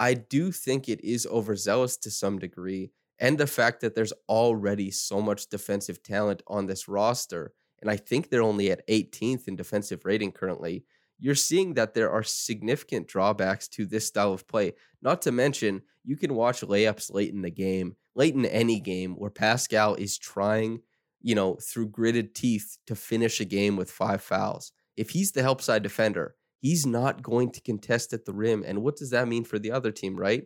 I 0.01 0.15
do 0.15 0.51
think 0.51 0.89
it 0.89 1.03
is 1.03 1.27
overzealous 1.27 1.95
to 1.97 2.09
some 2.09 2.39
degree, 2.39 2.91
and 3.19 3.37
the 3.37 3.45
fact 3.45 3.81
that 3.81 3.93
there's 3.93 4.13
already 4.27 4.89
so 4.89 5.21
much 5.21 5.47
defensive 5.47 6.01
talent 6.01 6.41
on 6.47 6.65
this 6.65 6.87
roster, 6.87 7.53
and 7.81 7.91
I 7.91 7.97
think 7.97 8.29
they're 8.29 8.41
only 8.41 8.71
at 8.71 8.87
18th 8.87 9.47
in 9.47 9.55
defensive 9.55 10.03
rating 10.03 10.31
currently. 10.31 10.85
You're 11.19 11.35
seeing 11.35 11.75
that 11.75 11.93
there 11.93 12.09
are 12.09 12.23
significant 12.23 13.07
drawbacks 13.07 13.67
to 13.69 13.85
this 13.85 14.07
style 14.07 14.33
of 14.33 14.47
play. 14.47 14.73
Not 15.03 15.21
to 15.21 15.31
mention, 15.31 15.83
you 16.03 16.17
can 16.17 16.33
watch 16.33 16.61
layups 16.61 17.13
late 17.13 17.31
in 17.31 17.43
the 17.43 17.51
game, 17.51 17.95
late 18.15 18.33
in 18.33 18.45
any 18.47 18.79
game, 18.79 19.13
where 19.13 19.29
Pascal 19.29 19.93
is 19.93 20.17
trying 20.17 20.81
you 21.21 21.35
know, 21.35 21.55
through 21.61 21.89
gritted 21.89 22.35
teeth 22.35 22.77
to 22.87 22.95
finish 22.95 23.39
a 23.39 23.45
game 23.45 23.75
with 23.75 23.91
five 23.91 24.21
fouls. 24.21 24.71
If 24.97 25.11
he's 25.11 25.31
the 25.31 25.41
help 25.41 25.61
side 25.61 25.83
defender, 25.83 26.35
he's 26.61 26.85
not 26.85 27.21
going 27.21 27.51
to 27.51 27.61
contest 27.61 28.13
at 28.13 28.25
the 28.25 28.33
rim. 28.33 28.63
And 28.65 28.81
what 28.81 28.95
does 28.95 29.09
that 29.09 29.27
mean 29.27 29.43
for 29.43 29.59
the 29.59 29.71
other 29.71 29.91
team, 29.91 30.15
right? 30.15 30.43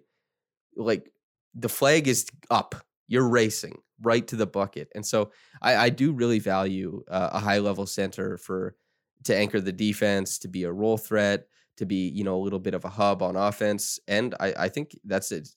Like 0.76 1.12
the 1.54 1.70
flag 1.70 2.08
is 2.08 2.26
up, 2.50 2.76
you're 3.08 3.28
racing 3.28 3.78
right 4.02 4.26
to 4.28 4.36
the 4.36 4.48
bucket. 4.48 4.90
And 4.96 5.06
so 5.06 5.32
I, 5.62 5.76
I 5.76 5.90
do 5.90 6.12
really 6.12 6.40
value 6.40 7.04
uh, 7.10 7.30
a 7.34 7.40
high 7.40 7.60
level 7.60 7.86
center 7.86 8.38
for 8.38 8.76
to 9.26 9.36
anchor 9.36 9.62
the 9.62 9.72
defense, 9.72 10.40
to 10.40 10.48
be 10.48 10.64
a 10.64 10.72
roll 10.72 10.98
threat, 10.98 11.48
to 11.78 11.86
be, 11.86 12.10
you 12.10 12.24
know, 12.24 12.38
a 12.38 12.44
little 12.44 12.60
bit 12.60 12.74
of 12.74 12.86
a 12.86 12.90
hub 12.90 13.22
on 13.22 13.36
offense. 13.36 14.00
And 14.08 14.36
I, 14.40 14.54
I 14.58 14.70
think 14.70 14.98
that's 15.04 15.32
it. 15.32 15.50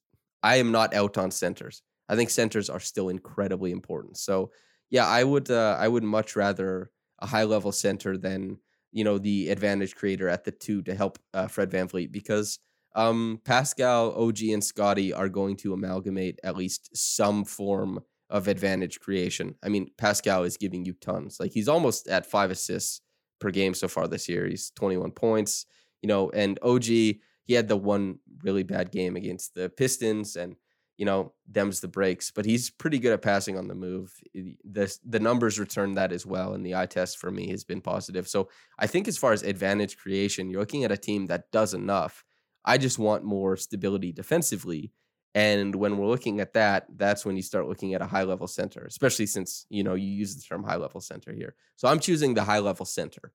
I 0.43 0.57
am 0.57 0.73
not 0.73 0.95
out 0.95 1.19
on 1.19 1.31
centers. 1.31 1.83
I 2.09 2.17
think 2.17 2.31
centers 2.31 2.71
are 2.71 2.81
still 2.81 3.09
incredibly 3.09 3.71
important. 3.71 4.17
So 4.17 4.50
yeah, 4.91 5.07
I 5.07 5.25
would 5.25 5.50
uh, 5.50 5.77
I 5.79 5.88
would 5.88 6.05
much 6.05 6.37
rather 6.37 6.91
a 7.21 7.27
high 7.27 7.45
level 7.45 7.73
center 7.73 8.17
than 8.17 8.59
you 8.92 9.04
know 9.04 9.18
the 9.18 9.49
advantage 9.50 9.95
creator 9.95 10.28
at 10.28 10.45
the 10.45 10.50
two 10.50 10.83
to 10.83 10.95
help 10.95 11.18
uh, 11.35 11.47
Fred 11.47 11.71
VanVleet 11.71 12.12
because 12.12 12.59
um, 12.95 13.40
Pascal, 13.45 14.12
OG, 14.16 14.42
and 14.45 14.64
Scotty 14.64 15.12
are 15.12 15.28
going 15.28 15.57
to 15.59 15.73
amalgamate 15.73 16.40
at 16.42 16.57
least 16.57 16.97
some 16.97 17.45
form 17.45 18.00
of 18.30 18.49
advantage 18.49 19.00
creation. 19.00 19.54
I 19.62 19.68
mean, 19.68 19.90
Pascal 19.97 20.42
is 20.42 20.57
giving 20.57 20.85
you 20.85 20.95
tons. 20.95 21.38
Like 21.38 21.52
he's 21.52 21.68
almost 21.68 22.09
at 22.09 22.26
five 22.26 22.50
assists 22.50 23.00
per 23.40 23.50
game 23.50 23.75
so 23.75 23.88
far 23.88 24.09
this 24.09 24.28
year. 24.28 24.47
He's 24.47 24.71
21 24.75 25.12
points, 25.12 25.64
you 26.02 26.09
know, 26.09 26.30
and 26.30 26.59
OG, 26.62 26.85
he 26.85 27.21
had 27.49 27.68
the 27.68 27.76
one 27.76 28.18
really 28.42 28.62
bad 28.62 28.90
game 28.90 29.16
against 29.16 29.54
the 29.54 29.68
Pistons 29.68 30.37
and 30.37 30.57
you 30.99 31.05
know, 31.05 31.33
them's 31.49 31.81
the 31.81 31.88
breaks, 31.88 32.33
but 32.33 32.45
he's 32.45 32.71
pretty 32.71 32.99
good 32.99 33.12
at 33.12 33.23
passing 33.23 33.57
on 33.57 33.69
the 33.69 33.75
move. 33.75 34.12
The 34.35 34.95
the 35.07 35.21
numbers 35.21 35.59
return 35.59 35.95
that 35.95 36.12
as 36.12 36.26
well, 36.26 36.55
and 36.55 36.67
the 36.67 36.75
eye 36.75 36.87
test 36.87 37.19
for 37.19 37.31
me 37.31 37.49
has 37.50 37.62
been 37.64 37.81
positive. 37.81 38.28
So 38.28 38.49
I 38.78 38.88
think 38.88 39.07
as 39.07 39.17
far 39.17 39.33
as 39.33 39.45
advantage 39.45 39.97
creation, 39.97 40.50
you're 40.50 40.61
looking 40.61 40.85
at 40.85 40.93
a 40.93 40.97
team 40.97 41.26
that 41.26 41.50
does 41.52 41.73
enough. 41.73 42.25
I 42.64 42.78
just 42.78 42.99
want 42.99 43.25
more 43.25 43.57
stability 43.57 44.12
defensively. 44.12 44.93
And 45.35 45.75
when 45.76 45.99
we're 45.99 46.09
looking 46.09 46.40
at 46.40 46.55
that, 46.55 46.87
that's 46.97 47.25
when 47.25 47.37
you 47.37 47.43
start 47.43 47.69
looking 47.69 47.95
at 47.95 48.02
a 48.02 48.07
high 48.07 48.25
level 48.25 48.49
center, 48.49 48.85
especially 48.85 49.26
since 49.26 49.67
you 49.71 49.85
know 49.85 49.95
you 49.95 50.09
use 50.09 50.35
the 50.35 50.43
term 50.43 50.64
high 50.64 50.76
level 50.76 51.00
center 51.00 51.33
here. 51.33 51.55
So 51.76 51.87
I'm 51.87 52.00
choosing 52.00 52.35
the 52.35 52.43
high 52.43 52.59
level 52.59 52.85
center. 52.85 53.33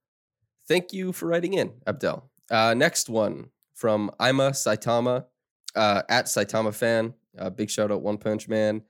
Thank 0.68 0.92
you 0.92 1.14
for 1.14 1.28
writing 1.28 1.54
in, 1.54 1.72
Abdel. 1.88 2.30
Uh, 2.52 2.74
next 2.74 3.08
one 3.08 3.52
from 3.74 4.12
Ima 4.20 4.52
Saitama 4.52 5.26
uh, 5.76 6.04
at 6.10 6.26
Saitama 6.26 6.74
fan. 6.74 7.14
Uh, 7.38 7.50
big 7.50 7.70
shout 7.70 7.92
out, 7.92 8.02
One 8.02 8.18
Punch 8.18 8.48
Man. 8.48 8.84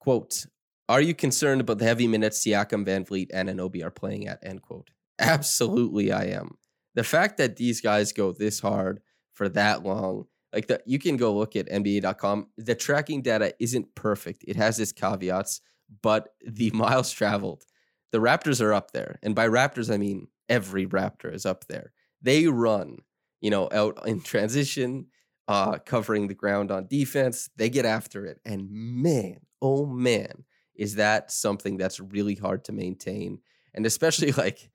Quote, 0.00 0.46
are 0.88 1.00
you 1.00 1.14
concerned 1.14 1.60
about 1.60 1.78
the 1.78 1.84
heavy 1.84 2.06
minutes 2.06 2.44
Siakam, 2.44 2.86
VanVleet, 2.86 3.28
and 3.32 3.48
Anunoby 3.48 3.84
are 3.84 3.90
playing 3.90 4.28
at? 4.28 4.38
End 4.42 4.62
quote. 4.62 4.90
Absolutely, 5.18 6.12
I 6.12 6.26
am. 6.26 6.56
The 6.94 7.04
fact 7.04 7.38
that 7.38 7.56
these 7.56 7.80
guys 7.80 8.12
go 8.12 8.32
this 8.32 8.60
hard 8.60 9.00
for 9.32 9.48
that 9.50 9.84
long, 9.84 10.26
like 10.52 10.68
that, 10.68 10.82
you 10.86 10.98
can 10.98 11.16
go 11.16 11.36
look 11.36 11.56
at 11.56 11.68
NBA.com. 11.68 12.48
The 12.56 12.74
tracking 12.74 13.22
data 13.22 13.54
isn't 13.58 13.94
perfect. 13.94 14.44
It 14.46 14.56
has 14.56 14.78
its 14.78 14.92
caveats, 14.92 15.60
but 16.02 16.28
the 16.46 16.70
miles 16.74 17.10
traveled, 17.10 17.64
the 18.12 18.18
Raptors 18.18 18.62
are 18.62 18.72
up 18.72 18.92
there. 18.92 19.18
And 19.22 19.34
by 19.34 19.48
Raptors, 19.48 19.92
I 19.92 19.96
mean 19.96 20.28
every 20.48 20.86
Raptor 20.86 21.34
is 21.34 21.44
up 21.44 21.66
there. 21.66 21.92
They 22.22 22.46
run, 22.46 22.98
you 23.40 23.50
know, 23.50 23.68
out 23.72 24.06
in 24.06 24.20
transition 24.20 25.06
uh, 25.48 25.78
covering 25.78 26.28
the 26.28 26.34
ground 26.34 26.70
on 26.70 26.86
defense. 26.86 27.50
They 27.56 27.70
get 27.70 27.84
after 27.84 28.26
it. 28.26 28.40
And 28.44 28.68
man, 28.70 29.40
oh 29.62 29.86
man, 29.86 30.44
is 30.74 30.96
that 30.96 31.30
something 31.30 31.76
that's 31.76 32.00
really 32.00 32.34
hard 32.34 32.64
to 32.64 32.72
maintain. 32.72 33.40
And 33.74 33.86
especially 33.86 34.32
like, 34.36 34.70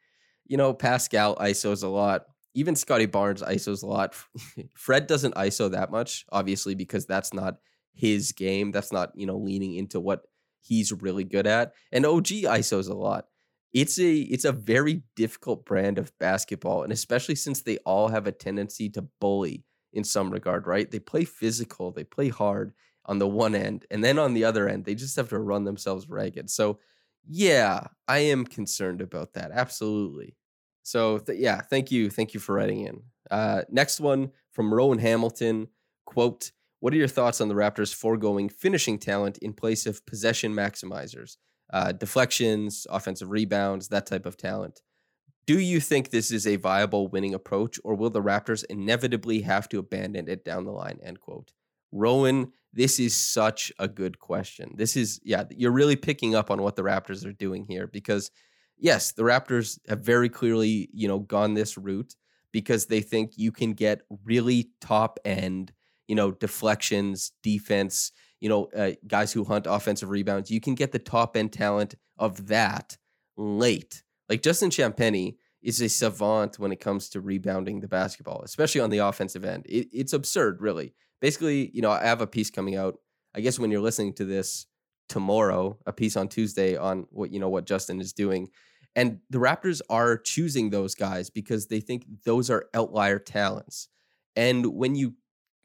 you 0.45 0.57
know, 0.57 0.73
Pascal 0.73 1.35
ISOs 1.35 1.83
a 1.83 1.87
lot. 1.87 2.25
Even 2.53 2.75
Scotty 2.75 3.05
Barnes 3.05 3.41
ISOs 3.41 3.83
a 3.83 3.87
lot. 3.87 4.15
Fred 4.75 5.07
doesn't 5.07 5.35
ISO 5.35 5.71
that 5.71 5.91
much, 5.91 6.25
obviously, 6.31 6.75
because 6.75 7.05
that's 7.05 7.33
not 7.33 7.57
his 7.93 8.33
game. 8.33 8.71
That's 8.71 8.91
not, 8.91 9.11
you 9.15 9.25
know, 9.25 9.37
leaning 9.37 9.75
into 9.75 9.99
what 9.99 10.23
he's 10.59 10.91
really 10.91 11.23
good 11.23 11.47
at. 11.47 11.73
And 11.91 12.05
OG 12.05 12.27
ISOs 12.27 12.89
a 12.89 12.93
lot. 12.93 13.25
It's 13.73 13.97
a 13.99 14.13
it's 14.13 14.43
a 14.43 14.51
very 14.51 15.03
difficult 15.15 15.65
brand 15.65 15.97
of 15.97 16.11
basketball, 16.19 16.83
and 16.83 16.91
especially 16.91 17.35
since 17.35 17.61
they 17.61 17.77
all 17.85 18.09
have 18.09 18.27
a 18.27 18.33
tendency 18.33 18.89
to 18.89 19.07
bully 19.21 19.63
in 19.93 20.03
some 20.03 20.31
regard, 20.31 20.67
right? 20.67 20.89
They 20.89 21.00
play 21.00 21.25
physical, 21.25 21.91
they 21.91 22.03
play 22.03 22.29
hard 22.29 22.74
on 23.05 23.19
the 23.19 23.27
one 23.27 23.55
end, 23.55 23.86
and 23.91 24.03
then 24.03 24.19
on 24.19 24.33
the 24.33 24.45
other 24.45 24.69
end, 24.69 24.86
they 24.86 24.95
just 24.95 25.15
have 25.15 25.29
to 25.29 25.39
run 25.39 25.63
themselves 25.63 26.10
ragged. 26.10 26.50
So, 26.50 26.79
yeah, 27.27 27.88
I 28.07 28.19
am 28.19 28.45
concerned 28.45 29.01
about 29.01 29.33
that. 29.33 29.51
Absolutely. 29.51 30.36
So, 30.83 31.19
th- 31.19 31.39
yeah, 31.39 31.62
thank 31.62 31.91
you. 31.91 32.10
Thank 32.10 32.33
you 32.33 32.39
for 32.39 32.55
writing 32.55 32.81
in. 32.81 33.03
Uh, 33.29 33.63
next 33.69 34.00
one 34.00 34.31
from 34.51 34.74
Rowan 34.74 35.00
Hamilton 35.00 35.67
quote, 36.05 36.51
What 36.79 36.93
are 36.93 36.98
your 36.98 37.07
thoughts 37.07 37.41
on 37.41 37.48
the 37.48 37.55
Raptors 37.55 37.93
foregoing 37.93 38.50
finishing 38.50 38.98
talent 38.98 39.38
in 39.39 39.53
place 39.53 39.86
of 39.86 40.05
possession 40.05 40.53
maximizers, 40.53 41.38
uh, 41.71 41.91
deflections, 41.91 42.86
offensive 42.89 43.29
rebounds, 43.29 43.88
that 43.89 44.05
type 44.05 44.25
of 44.25 44.38
talent? 44.38 44.81
Do 45.51 45.60
you 45.60 45.81
think 45.81 46.12
this 46.12 46.31
is 46.31 46.48
a 46.48 46.55
viable 46.55 47.10
winning 47.10 47.34
approach, 47.34 47.77
or 47.84 47.93
will 47.93 48.10
the 48.10 48.22
Raptors 48.22 48.63
inevitably 48.70 49.41
have 49.41 49.67
to 49.67 49.79
abandon 49.79 50.29
it 50.29 50.46
down 50.46 50.63
the 50.63 50.72
line? 50.72 50.98
End 51.03 51.20
quote. 51.20 51.51
Rowan, 51.91 52.53
this 52.72 53.01
is 53.01 53.13
such 53.13 53.70
a 53.77 53.89
good 53.89 54.17
question. 54.17 54.74
This 54.77 54.96
is, 54.96 55.20
yeah, 55.25 55.43
you're 55.50 55.74
really 55.74 55.98
picking 55.98 56.36
up 56.36 56.51
on 56.51 56.62
what 56.62 56.77
the 56.77 56.84
Raptors 56.84 57.25
are 57.25 57.34
doing 57.34 57.65
here 57.65 57.86
because, 57.86 58.31
yes, 58.77 59.12
the 59.12 59.24
Raptors 59.24 59.77
have 59.89 60.00
very 60.00 60.29
clearly, 60.29 60.89
you 60.93 61.10
know, 61.10 61.20
gone 61.20 61.53
this 61.53 61.77
route 61.77 62.15
because 62.53 62.86
they 62.86 63.01
think 63.01 63.34
you 63.36 63.51
can 63.51 63.74
get 63.74 64.03
really 64.24 64.70
top 64.79 65.20
end, 65.25 65.74
you 66.08 66.15
know, 66.15 66.31
deflections, 66.31 67.34
defense, 67.43 68.13
you 68.39 68.48
know, 68.48 68.70
uh, 68.74 68.91
guys 69.05 69.34
who 69.34 69.43
hunt 69.43 69.67
offensive 69.67 70.12
rebounds. 70.12 70.50
You 70.50 70.62
can 70.62 70.75
get 70.75 70.93
the 70.93 70.98
top 70.98 71.36
end 71.36 71.51
talent 71.51 71.96
of 72.17 72.48
that 72.48 72.96
late 73.36 74.01
like 74.31 74.41
Justin 74.41 74.70
Champagnie 74.70 75.36
is 75.61 75.81
a 75.81 75.89
savant 75.89 76.57
when 76.57 76.71
it 76.71 76.79
comes 76.79 77.09
to 77.09 77.21
rebounding 77.21 77.79
the 77.79 77.87
basketball, 77.87 78.41
especially 78.43 78.81
on 78.81 78.89
the 78.89 78.97
offensive 78.99 79.45
end. 79.45 79.65
It, 79.67 79.89
it's 79.91 80.13
absurd, 80.13 80.61
really. 80.61 80.93
Basically, 81.19 81.69
you 81.73 81.81
know, 81.81 81.91
I 81.91 82.05
have 82.05 82.21
a 82.21 82.27
piece 82.27 82.49
coming 82.49 82.75
out. 82.75 82.97
I 83.35 83.41
guess 83.41 83.59
when 83.59 83.71
you're 83.71 83.81
listening 83.81 84.13
to 84.13 84.25
this 84.25 84.65
tomorrow, 85.07 85.77
a 85.85 85.93
piece 85.93 86.17
on 86.17 86.27
Tuesday 86.27 86.75
on 86.75 87.05
what 87.11 87.31
you 87.31 87.39
know 87.39 87.49
what 87.49 87.65
Justin 87.65 88.01
is 88.01 88.13
doing. 88.13 88.49
And 88.95 89.19
the 89.29 89.37
Raptors 89.37 89.81
are 89.89 90.17
choosing 90.17 90.69
those 90.69 90.95
guys 90.95 91.29
because 91.29 91.67
they 91.67 91.79
think 91.79 92.05
those 92.25 92.49
are 92.49 92.67
outlier 92.73 93.19
talents. 93.19 93.87
And 94.35 94.65
when 94.65 94.95
you, 94.95 95.15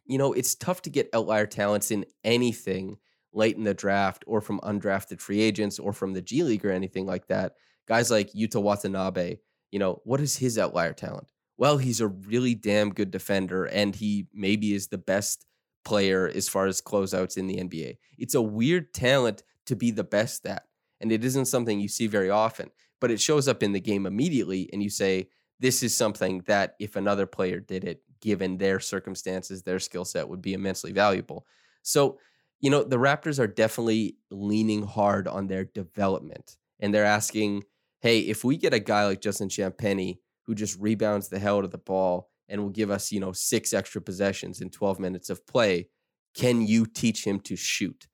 you 0.04 0.18
know, 0.18 0.32
it's 0.32 0.54
tough 0.54 0.82
to 0.82 0.90
get 0.90 1.08
outlier 1.12 1.46
talents 1.46 1.90
in 1.90 2.04
anything 2.22 2.98
late 3.32 3.56
in 3.56 3.64
the 3.64 3.74
draft 3.74 4.24
or 4.26 4.40
from 4.40 4.60
undrafted 4.60 5.20
free 5.20 5.40
agents 5.40 5.78
or 5.78 5.92
from 5.92 6.12
the 6.12 6.22
G 6.22 6.42
League 6.44 6.64
or 6.64 6.70
anything 6.70 7.06
like 7.06 7.26
that 7.28 7.54
guys 7.86 8.10
like 8.10 8.32
Yuta 8.32 8.60
Watanabe, 8.60 9.38
you 9.76 9.78
know, 9.78 10.00
what 10.04 10.22
is 10.22 10.38
his 10.38 10.56
outlier 10.56 10.94
talent? 10.94 11.30
Well, 11.58 11.76
he's 11.76 12.00
a 12.00 12.06
really 12.06 12.54
damn 12.54 12.94
good 12.94 13.10
defender, 13.10 13.66
and 13.66 13.94
he 13.94 14.26
maybe 14.32 14.72
is 14.72 14.86
the 14.86 14.96
best 14.96 15.44
player 15.84 16.26
as 16.34 16.48
far 16.48 16.64
as 16.64 16.80
closeouts 16.80 17.36
in 17.36 17.46
the 17.46 17.58
NBA. 17.58 17.98
It's 18.16 18.34
a 18.34 18.40
weird 18.40 18.94
talent 18.94 19.42
to 19.66 19.76
be 19.76 19.90
the 19.90 20.02
best 20.02 20.46
at, 20.46 20.62
and 20.98 21.12
it 21.12 21.22
isn't 21.22 21.44
something 21.44 21.78
you 21.78 21.88
see 21.88 22.06
very 22.06 22.30
often, 22.30 22.70
but 23.02 23.10
it 23.10 23.20
shows 23.20 23.48
up 23.48 23.62
in 23.62 23.72
the 23.72 23.80
game 23.80 24.06
immediately, 24.06 24.70
and 24.72 24.82
you 24.82 24.88
say, 24.88 25.28
this 25.60 25.82
is 25.82 25.94
something 25.94 26.42
that 26.46 26.74
if 26.80 26.96
another 26.96 27.26
player 27.26 27.60
did 27.60 27.84
it, 27.84 28.00
given 28.22 28.56
their 28.56 28.80
circumstances, 28.80 29.62
their 29.62 29.78
skill 29.78 30.06
set 30.06 30.26
would 30.26 30.40
be 30.40 30.54
immensely 30.54 30.92
valuable. 30.92 31.44
So, 31.82 32.18
you 32.60 32.70
know, 32.70 32.82
the 32.82 32.96
Raptors 32.96 33.38
are 33.38 33.46
definitely 33.46 34.16
leaning 34.30 34.84
hard 34.84 35.28
on 35.28 35.48
their 35.48 35.66
development, 35.66 36.56
and 36.80 36.94
they're 36.94 37.04
asking, 37.04 37.64
hey, 38.00 38.20
if 38.20 38.44
we 38.44 38.56
get 38.56 38.74
a 38.74 38.78
guy 38.78 39.06
like 39.06 39.20
Justin 39.20 39.48
Champagnie 39.48 40.18
who 40.44 40.54
just 40.54 40.78
rebounds 40.78 41.28
the 41.28 41.38
hell 41.38 41.58
out 41.58 41.64
of 41.64 41.70
the 41.70 41.78
ball 41.78 42.30
and 42.48 42.60
will 42.60 42.70
give 42.70 42.90
us, 42.90 43.10
you 43.10 43.20
know, 43.20 43.32
six 43.32 43.72
extra 43.72 44.00
possessions 44.00 44.60
in 44.60 44.70
12 44.70 45.00
minutes 45.00 45.30
of 45.30 45.46
play, 45.46 45.88
can 46.34 46.66
you 46.66 46.86
teach 46.86 47.26
him 47.26 47.40
to 47.40 47.56
shoot? 47.56 48.06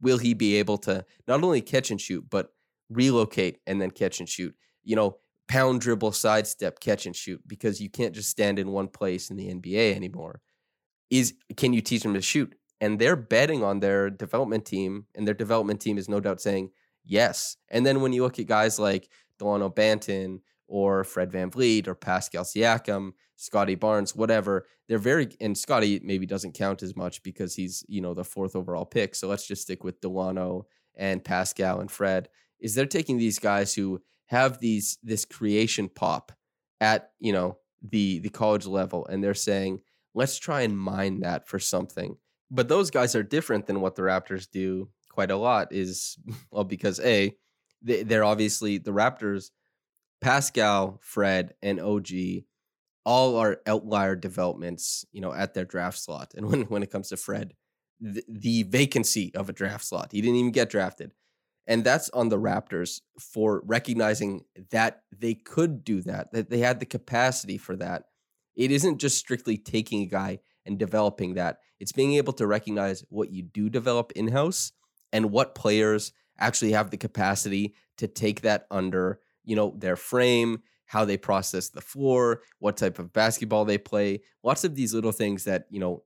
Will 0.00 0.18
he 0.18 0.34
be 0.34 0.56
able 0.56 0.78
to 0.78 1.04
not 1.26 1.42
only 1.42 1.60
catch 1.60 1.90
and 1.90 2.00
shoot, 2.00 2.24
but 2.28 2.52
relocate 2.90 3.58
and 3.66 3.80
then 3.80 3.90
catch 3.90 4.20
and 4.20 4.28
shoot? 4.28 4.54
You 4.84 4.96
know, 4.96 5.18
pound 5.48 5.80
dribble, 5.80 6.12
sidestep, 6.12 6.80
catch 6.80 7.06
and 7.06 7.16
shoot, 7.16 7.40
because 7.46 7.80
you 7.80 7.88
can't 7.88 8.14
just 8.14 8.28
stand 8.28 8.58
in 8.58 8.70
one 8.70 8.88
place 8.88 9.30
in 9.30 9.36
the 9.36 9.52
NBA 9.52 9.94
anymore. 9.96 10.40
Is 11.10 11.34
can 11.56 11.72
you 11.72 11.80
teach 11.80 12.04
him 12.04 12.14
to 12.14 12.20
shoot? 12.20 12.54
And 12.80 12.98
they're 12.98 13.16
betting 13.16 13.64
on 13.64 13.80
their 13.80 14.10
development 14.10 14.64
team, 14.66 15.06
and 15.14 15.26
their 15.26 15.34
development 15.34 15.80
team 15.80 15.98
is 15.98 16.08
no 16.08 16.20
doubt 16.20 16.40
saying 16.40 16.70
yes. 17.04 17.56
And 17.70 17.84
then 17.84 18.00
when 18.00 18.12
you 18.12 18.22
look 18.22 18.38
at 18.38 18.46
guys 18.46 18.78
like 18.78 19.08
Delano 19.38 19.70
Banton 19.70 20.40
or 20.66 21.04
Fred 21.04 21.30
VanVleet 21.30 21.86
or 21.88 21.94
Pascal 21.94 22.44
Siakam, 22.44 23.12
Scotty 23.36 23.74
Barnes, 23.74 24.14
whatever. 24.14 24.66
They're 24.88 24.98
very 24.98 25.28
and 25.40 25.56
Scotty 25.56 26.00
maybe 26.02 26.26
doesn't 26.26 26.54
count 26.54 26.82
as 26.82 26.96
much 26.96 27.22
because 27.22 27.54
he's, 27.54 27.84
you 27.88 28.00
know, 28.00 28.14
the 28.14 28.24
fourth 28.24 28.54
overall 28.54 28.84
pick. 28.84 29.14
So 29.14 29.28
let's 29.28 29.46
just 29.46 29.62
stick 29.62 29.84
with 29.84 30.00
Delano 30.00 30.66
and 30.96 31.24
Pascal 31.24 31.80
and 31.80 31.90
Fred. 31.90 32.28
is 32.60 32.74
they're 32.74 32.86
taking 32.86 33.18
these 33.18 33.38
guys 33.38 33.74
who 33.74 34.02
have 34.28 34.60
these 34.60 34.98
this 35.02 35.24
creation 35.24 35.88
pop 35.88 36.32
at 36.80 37.10
you 37.18 37.32
know 37.32 37.58
the 37.82 38.18
the 38.20 38.28
college 38.28 38.66
level 38.66 39.06
and 39.06 39.22
they're 39.22 39.34
saying 39.34 39.80
let's 40.14 40.38
try 40.38 40.62
and 40.62 40.78
mine 40.78 41.20
that 41.20 41.48
for 41.48 41.58
something 41.58 42.16
but 42.50 42.68
those 42.68 42.90
guys 42.90 43.14
are 43.14 43.22
different 43.22 43.66
than 43.66 43.80
what 43.80 43.96
the 43.96 44.02
raptors 44.02 44.48
do 44.50 44.88
quite 45.08 45.30
a 45.30 45.36
lot 45.36 45.72
is 45.72 46.16
well 46.50 46.64
because 46.64 47.00
a 47.00 47.34
they, 47.82 48.02
they're 48.02 48.24
obviously 48.24 48.78
the 48.78 48.92
raptors 48.92 49.50
pascal 50.20 50.98
fred 51.00 51.54
and 51.62 51.78
og 51.78 52.10
all 53.04 53.36
are 53.36 53.60
outlier 53.66 54.16
developments 54.16 55.04
you 55.12 55.20
know 55.20 55.32
at 55.32 55.54
their 55.54 55.64
draft 55.64 55.98
slot. 55.98 56.32
And 56.36 56.46
when, 56.50 56.62
when 56.62 56.82
it 56.82 56.90
comes 56.90 57.08
to 57.08 57.16
fred 57.16 57.54
the, 58.00 58.24
the 58.28 58.62
vacancy 58.64 59.32
of 59.34 59.48
a 59.48 59.52
draft 59.52 59.84
slot. 59.84 60.12
He 60.12 60.20
didn't 60.20 60.36
even 60.36 60.52
get 60.52 60.70
drafted. 60.70 61.14
And 61.66 61.84
that's 61.84 62.08
on 62.10 62.30
the 62.30 62.38
Raptors 62.38 63.00
for 63.20 63.62
recognizing 63.66 64.44
that 64.70 65.02
they 65.16 65.34
could 65.34 65.84
do 65.84 66.00
that, 66.02 66.32
that 66.32 66.48
they 66.48 66.58
had 66.58 66.80
the 66.80 66.86
capacity 66.86 67.58
for 67.58 67.76
that. 67.76 68.04
It 68.56 68.70
isn't 68.70 68.98
just 68.98 69.18
strictly 69.18 69.58
taking 69.58 70.02
a 70.02 70.06
guy 70.06 70.40
and 70.64 70.78
developing 70.78 71.34
that, 71.34 71.58
it's 71.80 71.92
being 71.92 72.14
able 72.14 72.32
to 72.34 72.46
recognize 72.46 73.04
what 73.08 73.30
you 73.30 73.42
do 73.42 73.70
develop 73.70 74.12
in 74.12 74.28
house 74.28 74.72
and 75.12 75.30
what 75.30 75.54
players 75.54 76.12
actually 76.38 76.72
have 76.72 76.90
the 76.90 76.96
capacity 76.96 77.74
to 77.96 78.06
take 78.06 78.42
that 78.42 78.66
under 78.70 79.20
you 79.44 79.56
know 79.56 79.74
their 79.76 79.96
frame 79.96 80.62
how 80.86 81.04
they 81.04 81.16
process 81.16 81.68
the 81.68 81.80
floor 81.80 82.42
what 82.58 82.76
type 82.76 82.98
of 82.98 83.12
basketball 83.12 83.64
they 83.64 83.78
play 83.78 84.20
lots 84.42 84.64
of 84.64 84.74
these 84.74 84.94
little 84.94 85.12
things 85.12 85.44
that 85.44 85.66
you 85.70 85.80
know 85.80 86.02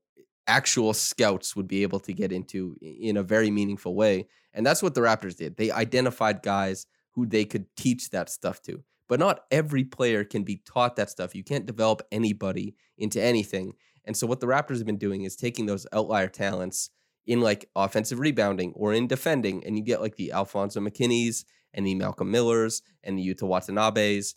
actual 0.47 0.93
scouts 0.93 1.55
would 1.55 1.69
be 1.69 1.83
able 1.83 2.01
to 2.01 2.13
get 2.13 2.33
into 2.33 2.77
in 2.81 3.17
a 3.17 3.23
very 3.23 3.51
meaningful 3.51 3.95
way. 3.95 4.27
And 4.53 4.67
that's 4.67 4.83
what 4.83 4.95
the 4.95 5.01
Raptors 5.01 5.37
did. 5.37 5.57
They 5.57 5.71
identified 5.71 6.43
guys 6.43 6.87
who 7.13 7.27
they 7.27 7.45
could 7.45 7.67
teach 7.77 8.11
that 8.11 8.31
stuff 8.31 8.61
to. 8.63 8.83
But 9.09 9.21
not 9.21 9.45
every 9.51 9.85
player 9.85 10.25
can 10.25 10.43
be 10.43 10.63
taught 10.65 10.97
that 10.97 11.11
stuff. 11.11 11.35
You 11.35 11.45
can't 11.45 11.67
develop 11.67 12.03
anybody 12.11 12.75
into 12.97 13.21
anything. 13.21 13.75
And 14.05 14.17
so 14.17 14.27
what 14.27 14.41
the 14.41 14.47
Raptors 14.47 14.79
have 14.79 14.87
been 14.87 14.97
doing 14.97 15.25
is 15.25 15.37
taking 15.37 15.67
those 15.67 15.87
outlier 15.93 16.29
talents 16.29 16.91
in 17.27 17.41
like 17.41 17.69
offensive 17.77 18.19
rebounding 18.19 18.73
or 18.75 18.93
in 18.93 19.07
defending, 19.07 19.65
and 19.65 19.77
you 19.77 19.85
get 19.85 20.01
like 20.01 20.17
the 20.17 20.33
Alfonzo 20.33 20.81
McKinneys 20.81 21.45
and 21.75 21.87
the 21.87 21.95
Malcolm 21.95 22.31
Millers 22.31 22.83
and 23.03 23.19
the 23.19 23.27
Yuta 23.27 23.43
Watanabes, 23.43 24.35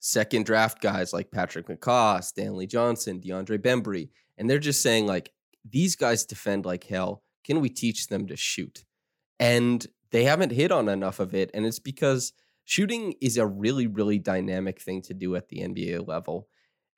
second 0.00 0.46
draft 0.46 0.80
guys 0.80 1.12
like 1.12 1.30
Patrick 1.30 1.66
McCaw, 1.66 2.22
Stanley 2.22 2.66
Johnson, 2.66 3.20
DeAndre 3.20 3.58
Bembry. 3.58 4.10
And 4.36 4.48
they're 4.48 4.58
just 4.58 4.82
saying 4.82 5.06
like, 5.06 5.32
these 5.68 5.96
guys 5.96 6.24
defend 6.24 6.64
like 6.64 6.84
hell. 6.84 7.22
Can 7.44 7.60
we 7.60 7.68
teach 7.68 8.08
them 8.08 8.26
to 8.28 8.36
shoot? 8.36 8.84
And 9.40 9.86
they 10.10 10.24
haven't 10.24 10.52
hit 10.52 10.72
on 10.72 10.88
enough 10.88 11.20
of 11.20 11.34
it. 11.34 11.50
And 11.52 11.66
it's 11.66 11.78
because 11.78 12.32
shooting 12.64 13.14
is 13.20 13.36
a 13.36 13.46
really, 13.46 13.86
really 13.86 14.18
dynamic 14.18 14.80
thing 14.80 15.02
to 15.02 15.14
do 15.14 15.34
at 15.36 15.48
the 15.48 15.58
NBA 15.58 16.06
level. 16.06 16.48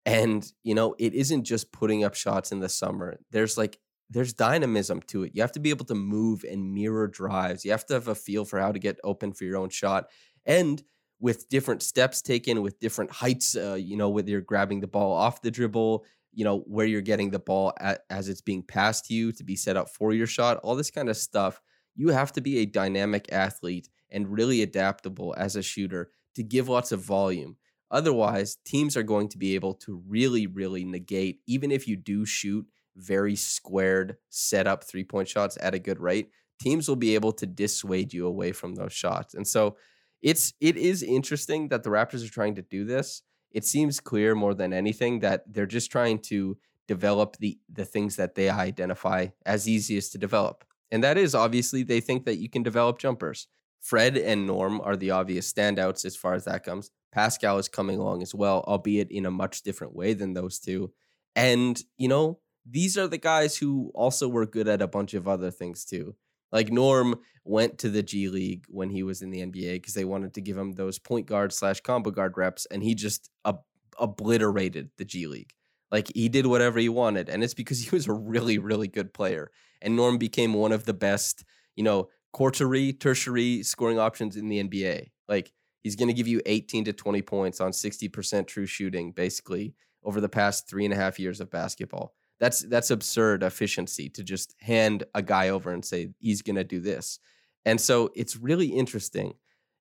And, 0.06 0.50
you 0.62 0.74
know, 0.74 0.94
it 0.98 1.14
isn't 1.14 1.44
just 1.44 1.72
putting 1.72 2.04
up 2.04 2.14
shots 2.14 2.52
in 2.52 2.60
the 2.60 2.68
summer. 2.68 3.18
There's 3.30 3.58
like, 3.58 3.78
there's 4.10 4.32
dynamism 4.32 5.00
to 5.02 5.22
it. 5.22 5.32
You 5.34 5.42
have 5.42 5.52
to 5.52 5.60
be 5.60 5.70
able 5.70 5.84
to 5.86 5.94
move 5.94 6.44
and 6.44 6.74
mirror 6.74 7.06
drives. 7.06 7.64
You 7.64 7.70
have 7.70 7.86
to 7.86 7.94
have 7.94 8.08
a 8.08 8.14
feel 8.14 8.44
for 8.44 8.58
how 8.58 8.72
to 8.72 8.78
get 8.78 8.98
open 9.04 9.32
for 9.32 9.44
your 9.44 9.56
own 9.56 9.70
shot. 9.70 10.10
And 10.44 10.82
with 11.20 11.48
different 11.48 11.82
steps 11.82 12.20
taken, 12.20 12.62
with 12.62 12.80
different 12.80 13.12
heights, 13.12 13.54
uh, 13.54 13.74
you 13.74 13.96
know, 13.96 14.08
whether 14.08 14.30
you're 14.30 14.40
grabbing 14.40 14.80
the 14.80 14.88
ball 14.88 15.12
off 15.12 15.42
the 15.42 15.50
dribble, 15.50 16.04
you 16.32 16.44
know, 16.44 16.60
where 16.60 16.86
you're 16.86 17.00
getting 17.02 17.30
the 17.30 17.38
ball 17.38 17.72
at, 17.78 18.00
as 18.10 18.28
it's 18.28 18.40
being 18.40 18.62
passed 18.62 19.06
to 19.06 19.14
you 19.14 19.30
to 19.32 19.44
be 19.44 19.56
set 19.56 19.76
up 19.76 19.88
for 19.88 20.12
your 20.12 20.26
shot, 20.26 20.58
all 20.58 20.74
this 20.74 20.90
kind 20.90 21.08
of 21.08 21.16
stuff. 21.16 21.60
You 21.94 22.08
have 22.08 22.32
to 22.32 22.40
be 22.40 22.58
a 22.58 22.66
dynamic 22.66 23.30
athlete 23.30 23.88
and 24.10 24.32
really 24.32 24.62
adaptable 24.62 25.34
as 25.36 25.54
a 25.56 25.62
shooter 25.62 26.10
to 26.34 26.42
give 26.42 26.68
lots 26.68 26.90
of 26.90 27.00
volume. 27.00 27.56
Otherwise, 27.90 28.56
teams 28.64 28.96
are 28.96 29.02
going 29.02 29.28
to 29.28 29.38
be 29.38 29.54
able 29.54 29.74
to 29.74 30.02
really, 30.08 30.46
really 30.46 30.84
negate, 30.84 31.40
even 31.46 31.70
if 31.70 31.86
you 31.86 31.96
do 31.96 32.24
shoot 32.24 32.66
very 32.96 33.36
squared, 33.36 34.16
set 34.28 34.66
up 34.66 34.84
three 34.84 35.04
point 35.04 35.28
shots 35.28 35.56
at 35.60 35.74
a 35.74 35.78
good 35.78 36.00
rate, 36.00 36.30
teams 36.60 36.88
will 36.88 36.96
be 36.96 37.14
able 37.14 37.32
to 37.32 37.46
dissuade 37.46 38.12
you 38.12 38.26
away 38.26 38.52
from 38.52 38.74
those 38.74 38.92
shots. 38.92 39.34
And 39.34 39.46
so 39.46 39.76
it's 40.22 40.52
it 40.60 40.76
is 40.76 41.02
interesting 41.02 41.68
that 41.68 41.82
the 41.82 41.90
Raptors 41.90 42.26
are 42.26 42.32
trying 42.32 42.56
to 42.56 42.62
do 42.62 42.84
this 42.84 43.22
it 43.52 43.64
seems 43.64 44.00
clear 44.00 44.34
more 44.34 44.54
than 44.54 44.72
anything 44.72 45.20
that 45.20 45.42
they're 45.52 45.66
just 45.66 45.90
trying 45.90 46.18
to 46.18 46.56
develop 46.86 47.36
the 47.38 47.58
the 47.72 47.84
things 47.84 48.16
that 48.16 48.34
they 48.34 48.48
identify 48.48 49.26
as 49.46 49.68
easiest 49.68 50.12
to 50.12 50.18
develop. 50.18 50.64
And 50.90 51.04
that 51.04 51.16
is 51.16 51.34
obviously 51.34 51.82
they 51.82 52.00
think 52.00 52.24
that 52.24 52.38
you 52.38 52.48
can 52.48 52.62
develop 52.62 52.98
jumpers. 52.98 53.46
Fred 53.80 54.16
and 54.16 54.46
Norm 54.46 54.80
are 54.82 54.96
the 54.96 55.12
obvious 55.12 55.50
standouts 55.50 56.04
as 56.04 56.16
far 56.16 56.34
as 56.34 56.44
that 56.44 56.64
comes. 56.64 56.90
Pascal 57.12 57.58
is 57.58 57.68
coming 57.68 57.98
along 57.98 58.22
as 58.22 58.34
well, 58.34 58.64
albeit 58.66 59.10
in 59.10 59.24
a 59.24 59.30
much 59.30 59.62
different 59.62 59.94
way 59.94 60.12
than 60.14 60.34
those 60.34 60.58
two. 60.58 60.92
And, 61.34 61.80
you 61.96 62.08
know, 62.08 62.40
these 62.64 62.96
are 62.98 63.08
the 63.08 63.18
guys 63.18 63.56
who 63.56 63.90
also 63.94 64.28
were 64.28 64.46
good 64.46 64.68
at 64.68 64.82
a 64.82 64.88
bunch 64.88 65.14
of 65.14 65.26
other 65.26 65.50
things 65.50 65.84
too. 65.84 66.14
Like 66.52 66.72
Norm 66.72 67.20
went 67.44 67.78
to 67.78 67.90
the 67.90 68.02
G 68.02 68.28
League 68.28 68.64
when 68.68 68.90
he 68.90 69.02
was 69.02 69.22
in 69.22 69.30
the 69.30 69.40
NBA 69.40 69.74
because 69.74 69.94
they 69.94 70.04
wanted 70.04 70.34
to 70.34 70.40
give 70.40 70.56
him 70.56 70.72
those 70.72 70.98
point 70.98 71.26
guard 71.26 71.52
slash 71.52 71.80
combo 71.80 72.10
guard 72.10 72.36
reps, 72.36 72.66
and 72.70 72.82
he 72.82 72.94
just 72.94 73.30
ob- 73.44 73.64
obliterated 73.98 74.90
the 74.98 75.04
G 75.04 75.26
League. 75.26 75.52
Like 75.90 76.10
he 76.14 76.28
did 76.28 76.46
whatever 76.46 76.78
he 76.78 76.88
wanted, 76.88 77.28
and 77.28 77.42
it's 77.42 77.54
because 77.54 77.80
he 77.84 77.90
was 77.90 78.06
a 78.06 78.12
really, 78.12 78.58
really 78.58 78.88
good 78.88 79.14
player. 79.14 79.50
And 79.82 79.96
Norm 79.96 80.18
became 80.18 80.54
one 80.54 80.72
of 80.72 80.84
the 80.84 80.94
best, 80.94 81.44
you 81.76 81.84
know, 81.84 82.08
quarterly, 82.32 82.92
tertiary 82.92 83.62
scoring 83.62 83.98
options 83.98 84.36
in 84.36 84.48
the 84.48 84.62
NBA. 84.62 85.10
Like 85.28 85.52
he's 85.82 85.96
going 85.96 86.08
to 86.08 86.14
give 86.14 86.28
you 86.28 86.42
18 86.46 86.84
to 86.84 86.92
20 86.92 87.22
points 87.22 87.60
on 87.60 87.70
60% 87.70 88.46
true 88.46 88.66
shooting, 88.66 89.12
basically 89.12 89.74
over 90.02 90.20
the 90.20 90.28
past 90.28 90.68
three 90.68 90.84
and 90.84 90.94
a 90.94 90.96
half 90.96 91.18
years 91.18 91.40
of 91.40 91.50
basketball. 91.50 92.14
That's 92.40 92.60
that's 92.60 92.90
absurd 92.90 93.42
efficiency 93.42 94.08
to 94.10 94.24
just 94.24 94.56
hand 94.60 95.04
a 95.14 95.22
guy 95.22 95.50
over 95.50 95.70
and 95.72 95.84
say 95.84 96.10
he's 96.18 96.42
going 96.42 96.56
to 96.56 96.64
do 96.64 96.80
this. 96.80 97.20
And 97.64 97.80
so 97.80 98.10
it's 98.16 98.36
really 98.36 98.68
interesting. 98.68 99.34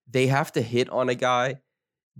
They 0.09 0.27
have 0.27 0.51
to 0.53 0.61
hit 0.61 0.89
on 0.89 1.07
a 1.07 1.15
guy, 1.15 1.61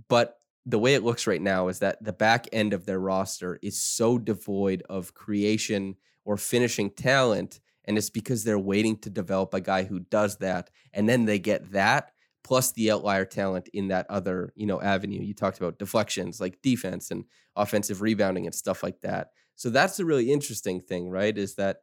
but 0.08 0.40
the 0.66 0.78
way 0.78 0.94
it 0.94 1.02
looks 1.02 1.26
right 1.26 1.40
now 1.40 1.68
is 1.68 1.80
that 1.80 2.02
the 2.02 2.12
back 2.12 2.48
end 2.52 2.72
of 2.72 2.86
their 2.86 3.00
roster 3.00 3.58
is 3.62 3.78
so 3.78 4.18
devoid 4.18 4.82
of 4.88 5.14
creation 5.14 5.96
or 6.24 6.36
finishing 6.36 6.90
talent 6.90 7.60
and 7.84 7.96
it's 7.96 8.10
because 8.10 8.44
they're 8.44 8.58
waiting 8.58 8.96
to 8.98 9.10
develop 9.10 9.54
a 9.54 9.60
guy 9.60 9.84
who 9.84 10.00
does 10.00 10.36
that 10.36 10.70
and 10.92 11.08
then 11.08 11.24
they 11.24 11.38
get 11.38 11.72
that 11.72 12.12
plus 12.44 12.72
the 12.72 12.90
outlier 12.90 13.24
talent 13.24 13.68
in 13.72 13.88
that 13.88 14.06
other 14.10 14.52
you 14.54 14.66
know 14.66 14.80
avenue 14.80 15.22
you 15.22 15.34
talked 15.34 15.58
about 15.58 15.78
deflections 15.78 16.40
like 16.40 16.60
defense 16.62 17.10
and 17.10 17.24
offensive 17.56 18.02
rebounding 18.02 18.46
and 18.46 18.54
stuff 18.54 18.82
like 18.82 19.00
that 19.00 19.30
so 19.60 19.68
that's 19.68 19.98
the 19.98 20.06
really 20.06 20.32
interesting 20.32 20.80
thing, 20.80 21.10
right? 21.10 21.36
Is 21.36 21.56
that 21.56 21.82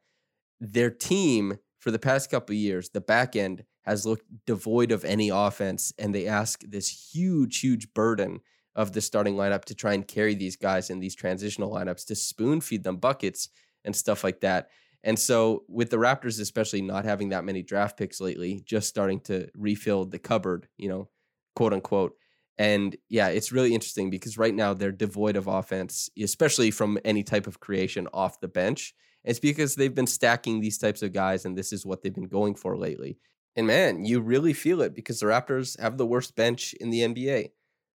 their 0.58 0.90
team 0.90 1.58
for 1.78 1.92
the 1.92 1.98
past 2.00 2.28
couple 2.28 2.56
years, 2.56 2.88
the 2.88 3.00
back 3.00 3.36
end 3.36 3.62
has 3.82 4.04
looked 4.04 4.24
devoid 4.46 4.90
of 4.90 5.04
any 5.04 5.28
offense, 5.28 5.92
and 5.96 6.12
they 6.12 6.26
ask 6.26 6.60
this 6.66 7.12
huge, 7.14 7.60
huge 7.60 7.94
burden 7.94 8.40
of 8.74 8.94
the 8.94 9.00
starting 9.00 9.36
lineup 9.36 9.64
to 9.66 9.76
try 9.76 9.92
and 9.92 10.08
carry 10.08 10.34
these 10.34 10.56
guys 10.56 10.90
in 10.90 10.98
these 10.98 11.14
transitional 11.14 11.70
lineups 11.70 12.04
to 12.06 12.16
spoon 12.16 12.60
feed 12.60 12.82
them 12.82 12.96
buckets 12.96 13.48
and 13.84 13.94
stuff 13.94 14.24
like 14.24 14.40
that. 14.40 14.70
And 15.04 15.16
so, 15.16 15.62
with 15.68 15.90
the 15.90 15.98
Raptors, 15.98 16.40
especially 16.40 16.82
not 16.82 17.04
having 17.04 17.28
that 17.28 17.44
many 17.44 17.62
draft 17.62 17.96
picks 17.96 18.20
lately, 18.20 18.60
just 18.66 18.88
starting 18.88 19.20
to 19.20 19.50
refill 19.56 20.04
the 20.04 20.18
cupboard, 20.18 20.66
you 20.78 20.88
know, 20.88 21.10
quote 21.54 21.72
unquote, 21.72 22.16
and 22.58 22.96
yeah, 23.08 23.28
it's 23.28 23.52
really 23.52 23.72
interesting 23.72 24.10
because 24.10 24.36
right 24.36 24.54
now 24.54 24.74
they're 24.74 24.90
devoid 24.90 25.36
of 25.36 25.46
offense, 25.46 26.10
especially 26.20 26.72
from 26.72 26.98
any 27.04 27.22
type 27.22 27.46
of 27.46 27.60
creation 27.60 28.08
off 28.12 28.40
the 28.40 28.48
bench. 28.48 28.94
It's 29.24 29.38
because 29.38 29.74
they've 29.74 29.94
been 29.94 30.06
stacking 30.08 30.60
these 30.60 30.78
types 30.78 31.02
of 31.02 31.12
guys, 31.12 31.44
and 31.44 31.56
this 31.56 31.72
is 31.72 31.86
what 31.86 32.02
they've 32.02 32.14
been 32.14 32.28
going 32.28 32.56
for 32.56 32.76
lately. 32.76 33.18
And 33.54 33.66
man, 33.66 34.04
you 34.04 34.20
really 34.20 34.52
feel 34.52 34.80
it 34.82 34.94
because 34.94 35.20
the 35.20 35.26
Raptors 35.26 35.78
have 35.80 35.98
the 35.98 36.06
worst 36.06 36.34
bench 36.34 36.74
in 36.74 36.90
the 36.90 37.00
NBA. 37.00 37.50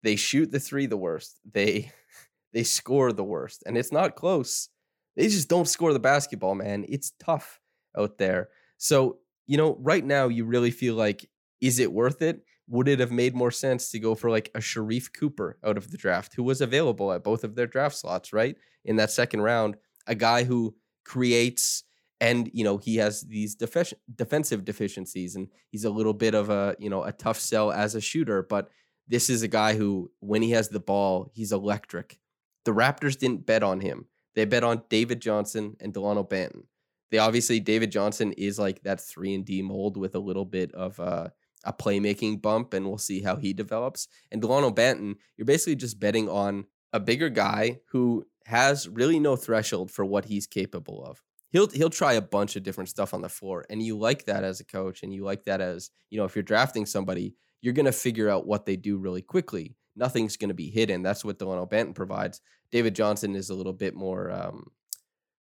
They 0.03 0.17
shoot 0.17 0.51
the 0.51 0.61
three 0.61 0.87
the 0.87 0.97
worst. 0.97 1.39
They 1.51 1.93
they 2.53 2.65
score 2.65 3.13
the 3.13 3.25
worst, 3.25 3.63
and 3.65 3.79
it's 3.79 3.93
not 3.93 4.17
close. 4.17 4.71
They 5.17 5.29
just 5.29 5.49
don't 5.49 5.69
score 5.69 5.93
the 5.93 5.99
basketball, 6.01 6.55
man. 6.55 6.85
It's 6.89 7.13
tough 7.21 7.61
out 7.97 8.19
there. 8.19 8.49
So 8.77 9.19
you 9.47 9.57
know, 9.57 9.77
right 9.81 10.05
now 10.05 10.29
you 10.29 10.45
really 10.45 10.71
feel 10.71 10.95
like, 10.95 11.29
is 11.61 11.79
it 11.79 11.93
worth 11.93 12.23
it? 12.23 12.43
Would 12.69 12.89
it 12.89 13.01
have 13.01 13.13
made 13.13 13.35
more 13.35 13.51
sense 13.51 13.91
to 13.91 13.99
go 13.99 14.15
for 14.15 14.31
like 14.31 14.51
a 14.55 14.59
Sharife 14.59 15.13
Cooper 15.13 15.59
out 15.65 15.77
of 15.77 15.91
the 15.91 15.97
draft, 15.97 16.35
who 16.35 16.43
was 16.43 16.61
available 16.61 17.13
at 17.13 17.25
both 17.25 17.45
of 17.45 17.55
their 17.55 17.67
draft 17.67 17.97
slots, 17.97 18.33
right? 18.33 18.57
In 18.85 18.97
that 18.97 19.11
second 19.11 19.41
round, 19.41 19.77
a 20.07 20.15
guy 20.15 20.45
who 20.45 20.75
creates 21.05 21.85
and 22.21 22.51
you 22.53 22.65
know 22.65 22.79
he 22.79 22.97
has 22.97 23.23
these 23.23 23.55
defi- 23.55 23.97
defensive 24.15 24.65
deficiencies 24.65 25.37
and 25.37 25.49
he's 25.71 25.85
a 25.85 25.91
little 25.91 26.13
bit 26.15 26.35
of 26.35 26.51
a 26.51 26.75
you 26.79 26.91
know 26.91 27.05
a 27.05 27.13
tough 27.13 27.39
sell 27.39 27.71
as 27.71 27.95
a 27.95 28.01
shooter 28.01 28.43
but 28.43 28.69
this 29.07 29.31
is 29.31 29.43
a 29.43 29.49
guy 29.49 29.75
who 29.75 30.11
when 30.21 30.43
he 30.43 30.51
has 30.51 30.69
the 30.69 30.81
ball 30.81 31.31
he's 31.35 31.53
electric. 31.53 32.19
The 32.65 32.75
raptors 32.75 33.17
didn't 33.17 33.47
bet 33.47 33.63
on 33.63 33.81
him. 33.81 34.07
They 34.35 34.45
bet 34.45 34.65
on 34.65 34.83
david 34.91 35.21
johnson 35.21 35.77
and 35.81 35.95
delano 35.95 36.25
banton. 36.25 36.65
They 37.11 37.19
obviously 37.19 37.61
david 37.61 37.91
johnson 37.91 38.33
is 38.33 38.59
like 38.59 38.83
that 38.83 39.01
3 39.01 39.35
and 39.35 39.45
d 39.45 39.63
mold 39.63 39.97
with 39.97 40.15
a 40.15 40.21
little 40.21 40.45
bit 40.45 40.73
of 40.73 40.99
uh 41.01 41.29
a 41.65 41.73
playmaking 41.73 42.41
bump, 42.43 42.75
and 42.75 42.87
we'll 42.87 42.99
see 42.99 43.23
how 43.23 43.37
he 43.37 43.53
develops. 43.53 44.09
And 44.31 44.41
Delano 44.41 44.71
Banton, 44.71 45.17
you're 45.37 45.47
basically 45.47 45.77
just 45.77 46.01
betting 46.01 46.29
on 46.29 46.67
a 46.93 47.01
bigger 47.01 47.29
guy 47.29 47.81
who 47.91 48.25
has 48.47 48.89
really 48.89 49.19
no 49.19 49.37
threshold 49.37 49.91
for 49.91 50.05
what 50.05 50.25
he's 50.25 50.47
capable 50.47 51.05
of. 51.05 51.23
He'll 51.51 51.69
he'll 51.69 51.91
try 51.91 52.15
a 52.15 52.23
bunch 52.23 52.57
of 52.57 52.63
different 52.63 52.91
stuff 52.91 53.15
on 53.15 53.23
the 53.23 53.29
floor, 53.29 53.65
and 53.71 53.83
you 53.83 53.99
like 53.99 54.27
that 54.27 54.45
as 54.45 54.61
a 54.61 54.65
coach, 54.65 55.03
and 55.03 55.13
you 55.13 55.25
like 55.25 55.45
that 55.45 55.61
as 55.61 55.91
you 56.11 56.19
know 56.19 56.25
if 56.25 56.37
you're 56.37 56.43
drafting 56.43 56.87
somebody, 56.87 57.35
you're 57.61 57.75
gonna 57.75 57.93
figure 57.93 58.29
out 58.29 58.47
what 58.47 58.67
they 58.67 58.77
do 58.77 58.99
really 58.99 59.23
quickly. 59.23 59.77
Nothing's 59.97 60.37
gonna 60.37 60.55
be 60.55 60.71
hidden. 60.71 61.03
That's 61.03 61.25
what 61.25 61.39
Delano 61.39 61.67
Banton 61.67 61.95
provides. 61.95 62.41
David 62.71 62.95
Johnson 62.95 63.35
is 63.35 63.51
a 63.51 63.55
little 63.55 63.73
bit 63.73 63.95
more. 63.95 64.31
Um, 64.31 64.67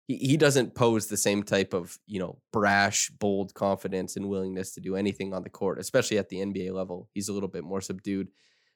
he, 0.06 0.16
he 0.16 0.36
doesn't 0.36 0.74
pose 0.74 1.06
the 1.06 1.16
same 1.16 1.42
type 1.42 1.74
of 1.74 1.98
you 2.06 2.18
know 2.18 2.38
brash, 2.52 3.10
bold 3.10 3.54
confidence 3.54 4.16
and 4.16 4.28
willingness 4.28 4.72
to 4.74 4.80
do 4.80 4.96
anything 4.96 5.34
on 5.34 5.42
the 5.42 5.50
court, 5.50 5.78
especially 5.78 6.18
at 6.18 6.28
the 6.28 6.38
NBA 6.38 6.72
level. 6.72 7.08
He's 7.12 7.28
a 7.28 7.32
little 7.32 7.48
bit 7.48 7.64
more 7.64 7.80
subdued. 7.80 8.28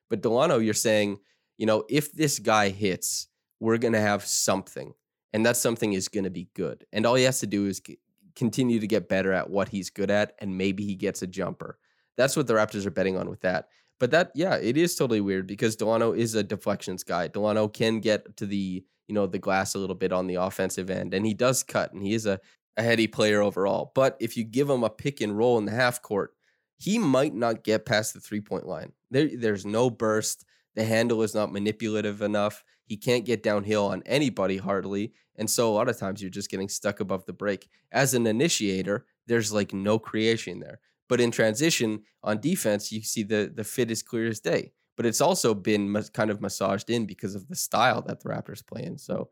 But 0.08 0.22
Delano, 0.22 0.58
you're 0.58 0.74
saying, 0.74 1.18
you 1.56 1.66
know, 1.66 1.84
if 1.88 2.12
this 2.12 2.38
guy 2.38 2.70
hits, 2.70 3.28
we're 3.60 3.78
gonna 3.78 4.00
have 4.00 4.24
something 4.24 4.94
and 5.32 5.46
that 5.46 5.56
something 5.56 5.92
is 5.92 6.08
going 6.08 6.24
to 6.24 6.30
be 6.30 6.48
good. 6.54 6.84
And 6.92 7.06
all 7.06 7.14
he 7.14 7.24
has 7.24 7.40
to 7.40 7.46
do 7.46 7.66
is 7.66 7.80
c- 7.84 7.98
continue 8.34 8.80
to 8.80 8.86
get 8.86 9.08
better 9.08 9.32
at 9.32 9.50
what 9.50 9.68
he's 9.68 9.90
good 9.90 10.10
at, 10.10 10.34
and 10.38 10.56
maybe 10.56 10.84
he 10.84 10.94
gets 10.94 11.22
a 11.22 11.26
jumper. 11.26 11.78
That's 12.16 12.36
what 12.36 12.46
the 12.46 12.54
Raptors 12.54 12.86
are 12.86 12.90
betting 12.90 13.16
on 13.16 13.30
with 13.30 13.40
that. 13.42 13.68
But 13.98 14.10
that, 14.12 14.32
yeah, 14.34 14.56
it 14.56 14.76
is 14.76 14.94
totally 14.96 15.20
weird 15.20 15.46
because 15.46 15.76
Delano 15.76 16.12
is 16.12 16.34
a 16.34 16.42
deflections 16.42 17.04
guy. 17.04 17.28
Delano 17.28 17.68
can 17.68 18.00
get 18.00 18.36
to 18.38 18.46
the, 18.46 18.84
you 19.10 19.14
know, 19.14 19.26
the 19.26 19.40
glass 19.40 19.74
a 19.74 19.78
little 19.78 19.96
bit 19.96 20.12
on 20.12 20.28
the 20.28 20.36
offensive 20.36 20.88
end, 20.88 21.12
and 21.14 21.26
he 21.26 21.34
does 21.34 21.64
cut, 21.64 21.92
and 21.92 22.00
he 22.00 22.14
is 22.14 22.26
a, 22.26 22.38
a 22.76 22.82
heady 22.84 23.08
player 23.08 23.42
overall. 23.42 23.90
But 23.92 24.16
if 24.20 24.36
you 24.36 24.44
give 24.44 24.70
him 24.70 24.84
a 24.84 24.88
pick 24.88 25.20
and 25.20 25.36
roll 25.36 25.58
in 25.58 25.64
the 25.64 25.72
half 25.72 26.00
court, 26.00 26.30
he 26.78 26.96
might 26.96 27.34
not 27.34 27.64
get 27.64 27.84
past 27.84 28.14
the 28.14 28.20
three 28.20 28.40
point 28.40 28.66
line. 28.66 28.92
There, 29.10 29.28
there's 29.36 29.66
no 29.66 29.90
burst. 29.90 30.44
The 30.76 30.84
handle 30.84 31.22
is 31.22 31.34
not 31.34 31.52
manipulative 31.52 32.22
enough. 32.22 32.62
He 32.84 32.96
can't 32.96 33.24
get 33.24 33.42
downhill 33.42 33.86
on 33.86 34.04
anybody 34.06 34.58
hardly. 34.58 35.12
And 35.34 35.50
so 35.50 35.68
a 35.68 35.74
lot 35.74 35.88
of 35.88 35.98
times 35.98 36.22
you're 36.22 36.30
just 36.30 36.50
getting 36.50 36.68
stuck 36.68 37.00
above 37.00 37.26
the 37.26 37.32
break. 37.32 37.68
As 37.90 38.14
an 38.14 38.28
initiator, 38.28 39.06
there's 39.26 39.52
like 39.52 39.74
no 39.74 39.98
creation 39.98 40.60
there. 40.60 40.78
But 41.08 41.20
in 41.20 41.32
transition 41.32 42.04
on 42.22 42.40
defense, 42.40 42.92
you 42.92 43.02
see 43.02 43.24
the 43.24 43.52
the 43.52 43.64
fit 43.64 43.90
is 43.90 44.04
clear 44.04 44.28
as 44.28 44.38
day. 44.38 44.70
But 45.00 45.06
it's 45.06 45.22
also 45.22 45.54
been 45.54 45.90
mas- 45.90 46.10
kind 46.10 46.28
of 46.28 46.42
massaged 46.42 46.90
in 46.90 47.06
because 47.06 47.34
of 47.34 47.48
the 47.48 47.56
style 47.56 48.02
that 48.02 48.20
the 48.20 48.28
Raptors 48.28 48.66
play 48.66 48.82
in. 48.84 48.98
So 48.98 49.30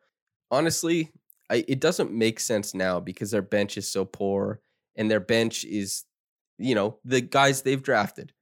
honestly, 0.51 1.13
I, 1.51 1.63
it 1.69 1.79
doesn't 1.79 2.11
make 2.11 2.41
sense 2.41 2.73
now 2.73 3.01
because 3.01 3.33
their 3.33 3.43
bench 3.43 3.77
is 3.77 3.87
so 3.87 4.07
poor 4.07 4.63
and 4.97 5.11
their 5.11 5.21
bench 5.21 5.67
is, 5.67 6.07
you 6.57 6.75
know, 6.75 6.97
the 7.05 7.21
guys 7.21 7.61
they've 7.61 7.83
drafted 7.83 8.33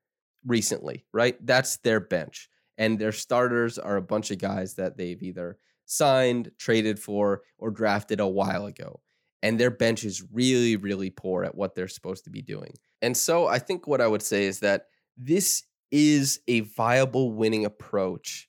recently, 0.44 1.04
right? 1.12 1.36
That's 1.44 1.78
their 1.78 1.98
bench. 1.98 2.48
And 2.78 2.96
their 2.96 3.10
starters 3.10 3.76
are 3.76 3.96
a 3.96 4.02
bunch 4.02 4.30
of 4.30 4.38
guys 4.38 4.74
that 4.74 4.96
they've 4.96 5.20
either 5.20 5.58
signed, 5.84 6.52
traded 6.60 7.00
for, 7.00 7.42
or 7.58 7.72
drafted 7.72 8.20
a 8.20 8.28
while 8.28 8.66
ago. 8.66 9.00
And 9.42 9.58
their 9.58 9.72
bench 9.72 10.04
is 10.04 10.22
really, 10.32 10.76
really 10.76 11.10
poor 11.10 11.42
at 11.42 11.56
what 11.56 11.74
they're 11.74 11.88
supposed 11.88 12.22
to 12.22 12.30
be 12.30 12.42
doing. 12.42 12.74
And 13.02 13.16
so 13.16 13.48
I 13.48 13.58
think 13.58 13.88
what 13.88 14.00
I 14.00 14.06
would 14.06 14.22
say 14.22 14.44
is 14.44 14.60
that 14.60 14.86
this 15.16 15.64
is 15.90 16.40
a 16.48 16.60
viable 16.60 17.32
winning 17.32 17.64
approach 17.64 18.48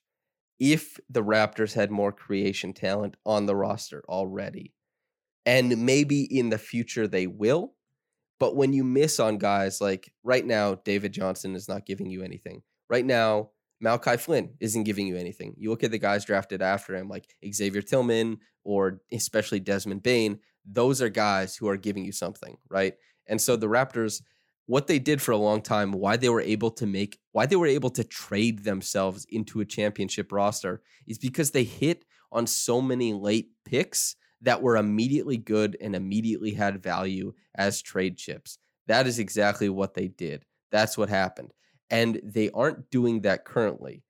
if 0.58 0.98
the 1.08 1.22
Raptors 1.22 1.74
had 1.74 1.90
more 1.90 2.12
creation 2.12 2.72
talent 2.72 3.16
on 3.24 3.46
the 3.46 3.54
roster 3.54 4.02
already. 4.08 4.74
And 5.46 5.86
maybe 5.86 6.22
in 6.22 6.50
the 6.50 6.58
future 6.58 7.06
they 7.06 7.26
will. 7.26 7.74
But 8.40 8.56
when 8.56 8.72
you 8.72 8.84
miss 8.84 9.18
on 9.18 9.38
guys 9.38 9.80
like 9.80 10.12
right 10.22 10.44
now, 10.44 10.74
David 10.74 11.12
Johnson 11.12 11.54
is 11.54 11.68
not 11.68 11.86
giving 11.86 12.10
you 12.10 12.22
anything. 12.22 12.62
Right 12.88 13.04
now, 13.04 13.50
Malachi 13.80 14.16
Flynn 14.16 14.54
isn't 14.60 14.84
giving 14.84 15.06
you 15.06 15.16
anything. 15.16 15.54
You 15.56 15.70
look 15.70 15.84
at 15.84 15.90
the 15.90 15.98
guys 15.98 16.24
drafted 16.24 16.62
after 16.62 16.94
him, 16.96 17.08
like 17.08 17.26
Xavier 17.52 17.82
Tillman 17.82 18.38
or 18.64 19.00
especially 19.12 19.60
Desmond 19.60 20.02
Bane, 20.02 20.40
those 20.64 21.00
are 21.00 21.08
guys 21.08 21.56
who 21.56 21.68
are 21.68 21.76
giving 21.76 22.04
you 22.04 22.12
something, 22.12 22.58
right? 22.68 22.94
And 23.26 23.40
so 23.40 23.56
the 23.56 23.68
Raptors, 23.68 24.22
what 24.68 24.86
they 24.86 25.00
did 25.00 25.20
for 25.20 25.32
a 25.32 25.36
long 25.36 25.60
time, 25.60 25.90
why 25.90 26.16
they 26.16 26.28
were 26.28 26.40
able 26.40 26.70
to 26.70 26.86
make, 26.86 27.18
why 27.32 27.46
they 27.46 27.56
were 27.56 27.66
able 27.66 27.90
to 27.90 28.04
trade 28.04 28.62
themselves 28.62 29.26
into 29.30 29.60
a 29.60 29.64
championship 29.64 30.30
roster 30.30 30.80
is 31.06 31.18
because 31.18 31.50
they 31.50 31.64
hit 31.64 32.04
on 32.30 32.46
so 32.46 32.80
many 32.80 33.12
late 33.12 33.48
picks 33.64 34.14
that 34.42 34.62
were 34.62 34.76
immediately 34.76 35.36
good 35.36 35.76
and 35.80 35.96
immediately 35.96 36.52
had 36.52 36.82
value 36.82 37.32
as 37.56 37.82
trade 37.82 38.16
chips. 38.16 38.58
That 38.86 39.08
is 39.08 39.18
exactly 39.18 39.68
what 39.68 39.94
they 39.94 40.06
did. 40.06 40.44
That's 40.70 40.96
what 40.96 41.08
happened 41.08 41.52
and 41.90 42.20
they 42.22 42.50
aren't 42.50 42.90
doing 42.90 43.22
that 43.22 43.44
currently. 43.44 44.02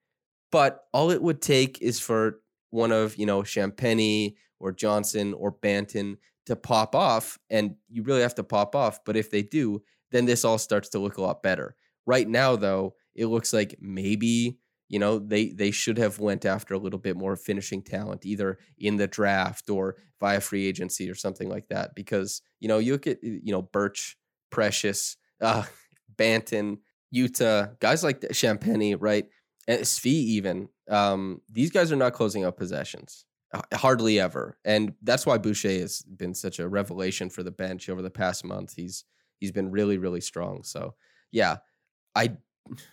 But 0.51 0.85
all 0.93 1.11
it 1.11 1.23
would 1.23 1.43
take 1.43 1.81
is 1.83 2.01
for 2.01 2.41
one 2.71 2.93
of 2.93 3.17
you 3.17 3.27
know 3.27 3.43
Champagnie 3.43 4.35
or 4.61 4.73
Johnson 4.73 5.35
or 5.35 5.53
Banton 5.53 6.17
to 6.47 6.57
pop 6.57 6.95
off, 6.95 7.39
and 7.51 7.77
you 7.89 8.03
really 8.03 8.23
have 8.23 8.35
to 8.37 8.45
pop 8.45 8.75
off. 8.75 9.05
But 9.05 9.17
if 9.17 9.31
they 9.31 9.43
do, 9.43 9.83
then 10.11 10.25
this 10.25 10.45
all 10.45 10.59
starts 10.59 10.89
to 10.91 10.99
look 10.99 11.17
a 11.17 11.23
lot 11.23 11.43
better. 11.43 11.75
Right 12.07 12.29
now, 12.29 12.57
though, 12.57 12.95
it 13.15 13.27
looks 13.27 13.53
like 13.53 13.77
maybe 13.81 14.59
you 14.89 14.99
know 14.99 15.19
they 15.19 15.51
they 15.51 15.71
should 15.71 15.99
have 15.99 16.19
went 16.19 16.47
after 16.47 16.75
a 16.75 16.79
little 16.79 16.99
bit 16.99 17.17
more 17.17 17.37
finishing 17.37 17.83
talent, 17.83 18.25
either 18.25 18.59
in 18.79 18.97
the 18.97 19.07
draft 19.07 19.69
or 19.69 19.97
via 20.21 20.41
free 20.41 20.67
agency 20.67 21.11
or 21.11 21.15
something 21.15 21.49
like 21.49 21.69
that. 21.69 21.95
Because 21.95 22.43
you 22.61 22.69
know 22.69 22.79
you 22.79 22.93
look 22.93 23.07
at 23.07 23.23
you 23.23 23.53
know 23.53 23.63
Birch, 23.63 24.17
Precious, 24.51 25.17
uh, 25.41 25.65
Banton 26.17 26.79
Yuta, 27.15 27.79
guys 27.81 28.05
like 28.05 28.21
Champagnie, 28.21 28.97
right? 28.99 29.27
And 29.67 29.81
Svi 29.83 30.07
even. 30.07 30.69
Um, 30.89 31.43
these 31.51 31.71
guys 31.71 31.93
are 31.93 31.97
not 31.97 32.15
closing 32.15 32.45
up 32.45 32.57
possessions. 32.57 33.25
Hardly 33.73 34.21
ever. 34.21 34.59
And 34.65 34.95
that's 35.03 35.25
why 35.25 35.39
Boucher 35.39 35.71
has 35.71 36.03
been 36.03 36.35
such 36.35 36.59
a 36.59 36.69
revelation 36.69 37.31
for 37.31 37.43
the 37.43 37.51
bench 37.51 37.89
over 37.89 38.03
the 38.03 38.11
past 38.11 38.45
month. 38.45 38.75
He's 38.77 39.05
he's 39.39 39.53
been 39.53 39.71
really, 39.71 39.99
really 39.99 40.21
strong. 40.21 40.63
So 40.63 40.95
yeah, 41.31 41.59
I 42.15 42.37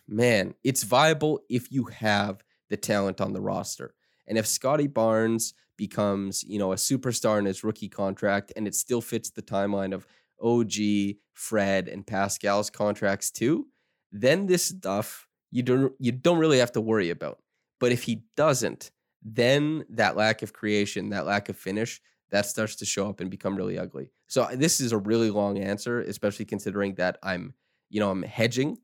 man, 0.07 0.55
it's 0.63 0.83
viable 0.83 1.41
if 1.49 1.71
you 1.71 1.85
have 1.85 2.43
the 2.69 2.77
talent 2.77 3.21
on 3.21 3.33
the 3.33 3.41
roster. 3.41 3.93
And 4.27 4.37
if 4.37 4.47
Scotty 4.47 4.87
Barnes 4.87 5.53
becomes, 5.77 6.43
you 6.43 6.57
know, 6.57 6.71
a 6.71 6.77
superstar 6.77 7.37
in 7.37 7.45
his 7.45 7.63
rookie 7.63 7.89
contract 7.89 8.53
and 8.55 8.67
it 8.67 8.75
still 8.75 9.01
fits 9.01 9.29
the 9.29 9.41
timeline 9.41 9.93
of 9.93 10.07
OG, 10.41 11.17
Fred, 11.33 11.87
and 11.87 12.05
Pascal's 12.05 12.69
contracts 12.69 13.31
too, 13.31 13.67
then 14.11 14.45
this 14.45 14.65
stuff 14.65 15.27
you 15.51 15.63
don't 15.63 15.93
you 15.99 16.11
don't 16.11 16.39
really 16.39 16.59
have 16.59 16.71
to 16.73 16.81
worry 16.81 17.09
about. 17.09 17.39
But 17.79 17.91
if 17.91 18.03
he 18.03 18.23
doesn't, 18.35 18.91
then 19.21 19.85
that 19.89 20.15
lack 20.15 20.41
of 20.41 20.53
creation, 20.53 21.09
that 21.09 21.25
lack 21.25 21.49
of 21.49 21.57
finish, 21.57 22.01
that 22.31 22.45
starts 22.45 22.75
to 22.77 22.85
show 22.85 23.09
up 23.09 23.19
and 23.19 23.29
become 23.29 23.55
really 23.55 23.77
ugly. 23.77 24.11
So 24.27 24.47
this 24.53 24.79
is 24.79 24.91
a 24.91 24.97
really 24.97 25.29
long 25.29 25.57
answer, 25.57 26.01
especially 26.01 26.45
considering 26.45 26.95
that 26.95 27.17
I'm, 27.21 27.53
you 27.89 27.99
know, 27.99 28.09
I'm 28.11 28.23
hedging 28.23 28.77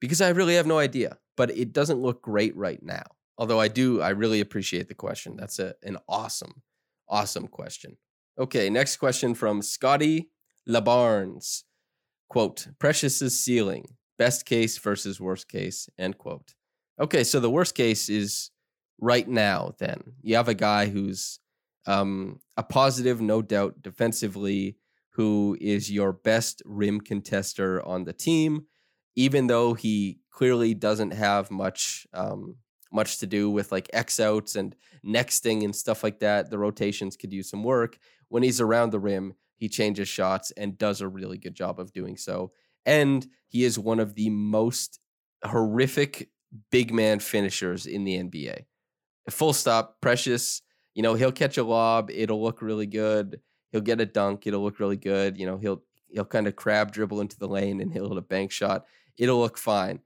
because 0.00 0.20
I 0.20 0.30
really 0.30 0.54
have 0.54 0.66
no 0.66 0.78
idea. 0.78 1.18
But 1.36 1.50
it 1.50 1.72
doesn't 1.72 2.00
look 2.00 2.22
great 2.22 2.56
right 2.56 2.82
now. 2.82 3.04
Although 3.36 3.60
I 3.60 3.68
do, 3.68 4.00
I 4.00 4.10
really 4.10 4.40
appreciate 4.40 4.88
the 4.88 4.94
question. 4.94 5.36
That's 5.36 5.58
a, 5.58 5.74
an 5.82 5.98
awesome, 6.08 6.62
awesome 7.08 7.46
question. 7.46 7.96
Okay, 8.38 8.68
next 8.70 8.96
question 8.96 9.34
from 9.34 9.62
Scotty 9.62 10.30
LaBarnes. 10.68 11.62
Quote, 12.28 12.68
Precious's 12.78 13.38
ceiling 13.38 13.96
best 14.18 14.44
case 14.44 14.76
versus 14.78 15.20
worst 15.20 15.48
case 15.48 15.88
end 15.96 16.18
quote 16.18 16.54
okay 17.00 17.24
so 17.24 17.40
the 17.40 17.50
worst 17.50 17.74
case 17.74 18.08
is 18.08 18.50
right 19.00 19.28
now 19.28 19.72
then 19.78 20.02
you 20.20 20.34
have 20.34 20.48
a 20.48 20.54
guy 20.54 20.86
who's 20.86 21.38
um, 21.88 22.40
a 22.56 22.62
positive 22.62 23.20
no 23.20 23.42
doubt 23.42 23.82
defensively 23.82 24.76
who 25.12 25.56
is 25.60 25.90
your 25.90 26.12
best 26.12 26.62
rim 26.64 27.00
contester 27.00 27.84
on 27.86 28.04
the 28.04 28.12
team 28.12 28.66
even 29.16 29.48
though 29.48 29.74
he 29.74 30.18
clearly 30.30 30.74
doesn't 30.74 31.12
have 31.12 31.50
much 31.50 32.06
um, 32.12 32.56
much 32.92 33.18
to 33.18 33.26
do 33.26 33.50
with 33.50 33.72
like 33.72 33.90
x 33.92 34.20
outs 34.20 34.54
and 34.56 34.76
nexting 35.04 35.64
and 35.64 35.74
stuff 35.74 36.02
like 36.02 36.20
that 36.20 36.50
the 36.50 36.58
rotations 36.58 37.16
could 37.16 37.32
use 37.32 37.50
some 37.50 37.64
work 37.64 37.98
when 38.28 38.42
he's 38.42 38.60
around 38.60 38.90
the 38.90 39.00
rim 39.00 39.34
he 39.56 39.68
changes 39.68 40.08
shots 40.08 40.52
and 40.56 40.78
does 40.78 41.00
a 41.00 41.08
really 41.08 41.38
good 41.38 41.54
job 41.54 41.80
of 41.80 41.92
doing 41.92 42.16
so 42.16 42.52
and 42.86 43.26
he 43.48 43.64
is 43.64 43.78
one 43.78 44.00
of 44.00 44.14
the 44.14 44.30
most 44.30 45.00
horrific 45.44 46.28
big 46.70 46.92
man 46.92 47.20
finishers 47.20 47.86
in 47.86 48.04
the 48.04 48.16
NBA. 48.16 48.64
Full 49.30 49.52
stop. 49.52 50.00
Precious, 50.00 50.62
you 50.98 51.04
know, 51.04 51.14
he'll 51.14 51.30
catch 51.30 51.58
a 51.58 51.62
lob, 51.62 52.10
it'll 52.10 52.42
look 52.42 52.60
really 52.60 52.86
good. 52.86 53.40
He'll 53.70 53.82
get 53.82 54.00
a 54.00 54.06
dunk, 54.06 54.48
it'll 54.48 54.64
look 54.64 54.80
really 54.80 54.96
good. 54.96 55.38
You 55.38 55.46
know, 55.46 55.56
he'll 55.56 55.84
he'll 56.08 56.24
kind 56.24 56.48
of 56.48 56.56
crab 56.56 56.90
dribble 56.90 57.20
into 57.20 57.38
the 57.38 57.46
lane 57.46 57.80
and 57.80 57.92
he'll 57.92 58.08
hit 58.08 58.18
a 58.18 58.22
bank 58.22 58.50
shot. 58.50 58.84
It'll 59.16 59.38
look 59.38 59.58
fine. 59.58 60.00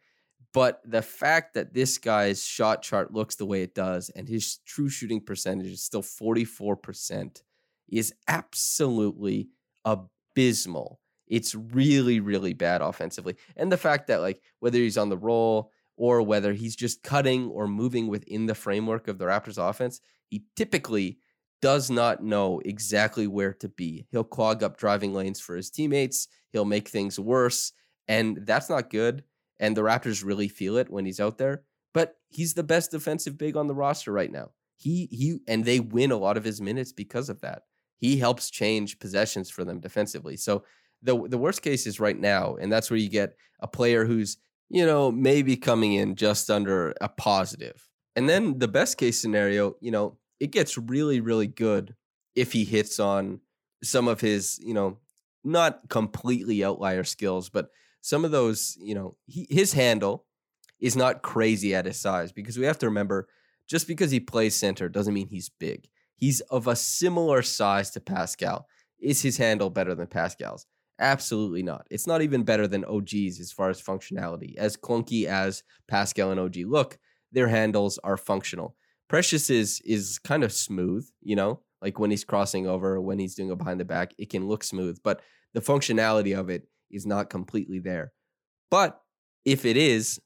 But 0.52 0.82
the 0.84 1.00
fact 1.00 1.54
that 1.54 1.72
this 1.72 1.96
guy's 1.96 2.44
shot 2.44 2.82
chart 2.82 3.14
looks 3.14 3.36
the 3.36 3.46
way 3.46 3.62
it 3.62 3.74
does 3.74 4.10
and 4.10 4.28
his 4.28 4.58
true 4.66 4.90
shooting 4.90 5.22
percentage 5.22 5.72
is 5.72 5.82
still 5.82 6.02
44% 6.02 7.42
is 7.88 8.14
absolutely 8.28 9.48
abysmal 9.86 11.00
It's 11.26 11.54
really, 11.54 12.20
really 12.20 12.52
bad 12.52 12.82
offensively. 12.82 13.36
And 13.56 13.72
the 13.72 13.78
fact 13.78 14.08
that, 14.08 14.20
like, 14.20 14.42
whether 14.60 14.78
he's 14.78 14.98
on 14.98 15.08
the 15.08 15.16
roll 15.16 15.70
or 15.96 16.20
whether 16.20 16.52
he's 16.52 16.76
just 16.76 17.02
cutting 17.02 17.48
or 17.48 17.66
moving 17.66 18.08
within 18.08 18.46
the 18.46 18.54
framework 18.54 19.08
of 19.08 19.18
the 19.18 19.24
Raptors 19.26 19.58
offense, 19.58 20.00
he 20.32 20.44
typically 20.56 21.18
does 21.60 21.90
not 21.90 22.24
know 22.24 22.58
exactly 22.64 23.26
where 23.26 23.52
to 23.52 23.68
be. 23.68 24.06
He'll 24.10 24.24
clog 24.24 24.62
up 24.62 24.78
driving 24.78 25.12
lanes 25.12 25.40
for 25.40 25.54
his 25.54 25.68
teammates, 25.68 26.26
he'll 26.52 26.64
make 26.64 26.88
things 26.88 27.20
worse, 27.20 27.72
and 28.08 28.38
that's 28.46 28.70
not 28.70 28.88
good. 28.88 29.24
And 29.60 29.76
the 29.76 29.82
Raptors 29.82 30.24
really 30.24 30.48
feel 30.48 30.78
it 30.78 30.88
when 30.88 31.04
he's 31.04 31.20
out 31.20 31.36
there. 31.36 31.64
But 31.92 32.14
he's 32.30 32.54
the 32.54 32.62
best 32.62 32.90
defensive 32.90 33.36
big 33.36 33.58
on 33.58 33.66
the 33.66 33.74
roster 33.74 34.10
right 34.10 34.32
now. 34.32 34.52
He 34.78 35.06
he 35.12 35.36
and 35.46 35.66
they 35.66 35.80
win 35.80 36.12
a 36.12 36.16
lot 36.16 36.38
of 36.38 36.44
his 36.44 36.62
minutes 36.62 36.92
because 36.92 37.28
of 37.28 37.42
that. 37.42 37.64
He 37.98 38.16
helps 38.16 38.50
change 38.50 38.98
possessions 39.00 39.50
for 39.50 39.64
them 39.64 39.80
defensively. 39.80 40.38
So 40.38 40.64
the 41.02 41.28
the 41.28 41.36
worst 41.36 41.60
case 41.60 41.86
is 41.86 42.00
right 42.00 42.18
now, 42.18 42.54
and 42.54 42.72
that's 42.72 42.90
where 42.90 42.98
you 42.98 43.10
get 43.10 43.36
a 43.60 43.68
player 43.68 44.06
who's 44.06 44.38
you 44.70 44.86
know 44.86 45.12
maybe 45.12 45.56
coming 45.58 45.92
in 45.92 46.16
just 46.16 46.50
under 46.50 46.94
a 47.02 47.10
positive. 47.10 47.86
And 48.16 48.28
then 48.28 48.58
the 48.58 48.68
best 48.68 48.98
case 48.98 49.18
scenario, 49.18 49.76
you 49.80 49.90
know, 49.90 50.18
it 50.42 50.50
gets 50.50 50.76
really 50.76 51.20
really 51.20 51.46
good 51.46 51.94
if 52.34 52.52
he 52.52 52.64
hits 52.64 52.98
on 52.98 53.40
some 53.84 54.08
of 54.08 54.20
his 54.20 54.58
you 54.60 54.74
know 54.74 54.98
not 55.44 55.88
completely 55.88 56.64
outlier 56.64 57.04
skills, 57.04 57.48
but 57.48 57.70
some 58.00 58.24
of 58.24 58.32
those 58.32 58.76
you 58.80 58.94
know 58.94 59.16
he, 59.26 59.46
his 59.48 59.72
handle 59.72 60.26
is 60.80 60.96
not 60.96 61.22
crazy 61.22 61.76
at 61.76 61.86
his 61.86 62.00
size 62.00 62.32
because 62.32 62.58
we 62.58 62.66
have 62.66 62.78
to 62.78 62.86
remember 62.86 63.28
just 63.68 63.86
because 63.86 64.10
he 64.10 64.18
plays 64.18 64.56
center 64.56 64.88
doesn't 64.88 65.14
mean 65.14 65.28
he's 65.28 65.48
big. 65.48 65.88
He's 66.16 66.40
of 66.42 66.66
a 66.66 66.74
similar 66.74 67.42
size 67.42 67.90
to 67.92 68.00
Pascal. 68.00 68.66
Is 68.98 69.22
his 69.22 69.36
handle 69.36 69.70
better 69.70 69.94
than 69.94 70.08
Pascal's? 70.08 70.66
Absolutely 70.98 71.62
not. 71.62 71.86
It's 71.88 72.08
not 72.08 72.20
even 72.22 72.42
better 72.42 72.66
than 72.66 72.84
OG's 72.84 73.38
as 73.40 73.52
far 73.52 73.70
as 73.70 73.80
functionality. 73.80 74.56
As 74.56 74.76
clunky 74.76 75.26
as 75.26 75.62
Pascal 75.86 76.32
and 76.32 76.40
OG 76.40 76.56
look, 76.66 76.98
their 77.30 77.48
handles 77.48 77.98
are 78.02 78.16
functional. 78.16 78.76
Precious 79.12 79.50
is 79.50 79.82
is 79.84 80.18
kind 80.18 80.42
of 80.42 80.54
smooth, 80.54 81.06
you 81.20 81.36
know, 81.36 81.60
like 81.82 81.98
when 81.98 82.10
he's 82.10 82.24
crossing 82.24 82.66
over, 82.66 82.98
when 82.98 83.18
he's 83.18 83.34
doing 83.34 83.50
a 83.50 83.56
behind 83.56 83.78
the 83.78 83.84
back, 83.84 84.14
it 84.16 84.30
can 84.30 84.48
look 84.48 84.64
smooth, 84.64 85.00
but 85.04 85.20
the 85.52 85.60
functionality 85.60 86.34
of 86.34 86.48
it 86.48 86.66
is 86.90 87.04
not 87.04 87.28
completely 87.28 87.78
there. 87.78 88.14
But 88.70 89.02
if 89.44 89.66
it 89.66 89.76
is, 89.76 90.18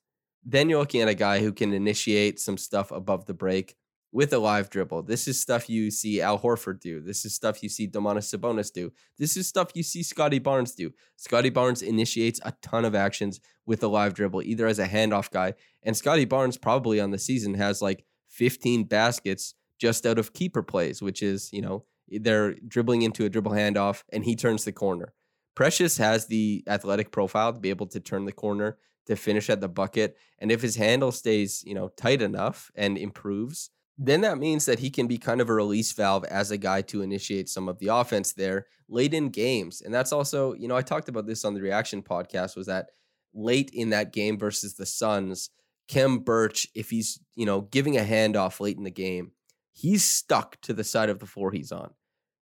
then 0.45 0.71
you're 0.71 0.79
looking 0.79 1.03
at 1.03 1.09
a 1.09 1.15
guy 1.15 1.41
who 1.41 1.53
can 1.53 1.73
initiate 1.73 2.39
some 2.39 2.57
stuff 2.57 2.93
above 2.93 3.27
the 3.27 3.35
break 3.35 3.75
with 4.13 4.33
a 4.33 4.39
live 4.39 4.71
dribble. 4.71 5.03
This 5.03 5.27
is 5.27 5.41
stuff 5.41 5.69
you 5.69 5.91
see 5.91 6.21
Al 6.21 6.39
Horford 6.39 6.79
do. 6.79 7.01
This 7.01 7.25
is 7.25 7.35
stuff 7.35 7.65
you 7.65 7.69
see 7.69 7.89
Domantas 7.89 8.33
Sabonis 8.33 8.73
do. 8.73 8.93
This 9.19 9.37
is 9.37 9.49
stuff 9.49 9.73
you 9.75 9.83
see 9.83 10.05
Scotty 10.05 10.39
Barnes 10.39 10.77
do. 10.77 10.93
Scotty 11.17 11.51
Barnes 11.51 11.83
initiates 11.83 12.39
a 12.45 12.55
ton 12.63 12.85
of 12.85 12.95
actions 12.95 13.41
with 13.67 13.83
a 13.83 13.89
live 13.89 14.15
dribble, 14.15 14.43
either 14.43 14.69
as 14.69 14.79
a 14.79 14.87
handoff 14.87 15.29
guy, 15.33 15.55
and 15.83 15.97
Scotty 15.97 16.25
Barnes 16.25 16.57
probably 16.57 17.01
on 17.01 17.11
the 17.11 17.19
season 17.19 17.55
has 17.55 17.83
like 17.83 18.05
15 18.37 18.85
baskets 18.85 19.55
just 19.79 20.07
out 20.07 20.19
of 20.19 20.33
keeper 20.33 20.63
plays, 20.63 21.01
which 21.03 21.23
is, 21.23 21.51
you 21.53 21.63
know, 21.63 21.85
they're 22.09 22.55
dribbling 22.55 23.03
into 23.03 23.25
a 23.25 23.29
dribble 23.29 23.53
handoff 23.53 24.03
and 24.13 24.25
he 24.25 24.37
turns 24.37 24.65
the 24.65 24.73
corner. 24.73 25.15
Precious 25.55 25.97
has 25.97 26.27
the 26.27 26.63
athletic 26.67 27.11
profile 27.11 27.53
to 27.53 27.61
be 27.61 27.71
able 27.71 27.87
to 27.89 28.01
turn 28.01 28.27
the 28.27 28.33
corner 28.33 28.77
to 29.07 29.17
finish 29.17 29.49
at 29.49 29.61
the 29.61 29.69
bucket. 29.69 30.17
And 30.39 30.53
if 30.53 30.61
his 30.61 30.77
handle 30.77 31.13
stays, 31.13 31.65
you 31.67 31.75
know, 31.75 31.89
tight 31.89 32.21
enough 32.21 32.71
and 32.75 32.99
improves, 32.99 33.71
then 33.97 34.21
that 34.21 34.39
means 34.39 34.67
that 34.67 34.81
he 34.81 34.91
can 34.91 35.07
be 35.07 35.17
kind 35.17 35.41
of 35.41 35.49
a 35.49 35.55
release 35.55 35.93
valve 35.93 36.25
as 36.25 36.51
a 36.51 36.59
guy 36.59 36.83
to 36.83 37.01
initiate 37.01 37.49
some 37.49 37.69
of 37.69 37.79
the 37.79 37.89
offense 37.89 38.35
there 38.35 38.67
late 38.89 39.15
in 39.15 39.31
games. 39.31 39.81
And 39.81 39.95
that's 39.95 40.13
also, 40.13 40.53
you 40.53 40.69
know, 40.69 40.77
I 40.77 40.83
talked 40.83 41.09
about 41.09 41.27
this 41.27 41.45
on 41.45 41.55
the 41.55 41.63
reaction 41.63 42.03
podcast 42.03 42.57
was 42.57 42.67
that 42.67 42.91
late 43.33 43.71
in 43.73 43.91
that 43.91 44.13
game 44.13 44.39
versus 44.39 44.75
the 44.75 44.87
Suns, 44.87 45.51
Khem 45.89 46.19
Birch, 46.19 46.67
if 46.75 46.91
he's, 46.91 47.21
you 47.35 47.47
know, 47.47 47.63
giving 47.63 47.97
a 47.97 48.03
handoff 48.03 48.61
late 48.61 48.77
in 48.77 48.85
the 48.85 48.91
game, 48.91 49.33
he's 49.73 50.05
stuck 50.05 50.61
to 50.63 50.73
the 50.73 50.85
side 50.85 51.09
of 51.09 51.19
the 51.19 51.27
floor 51.27 51.53
he's 51.53 51.73
on. 51.73 51.91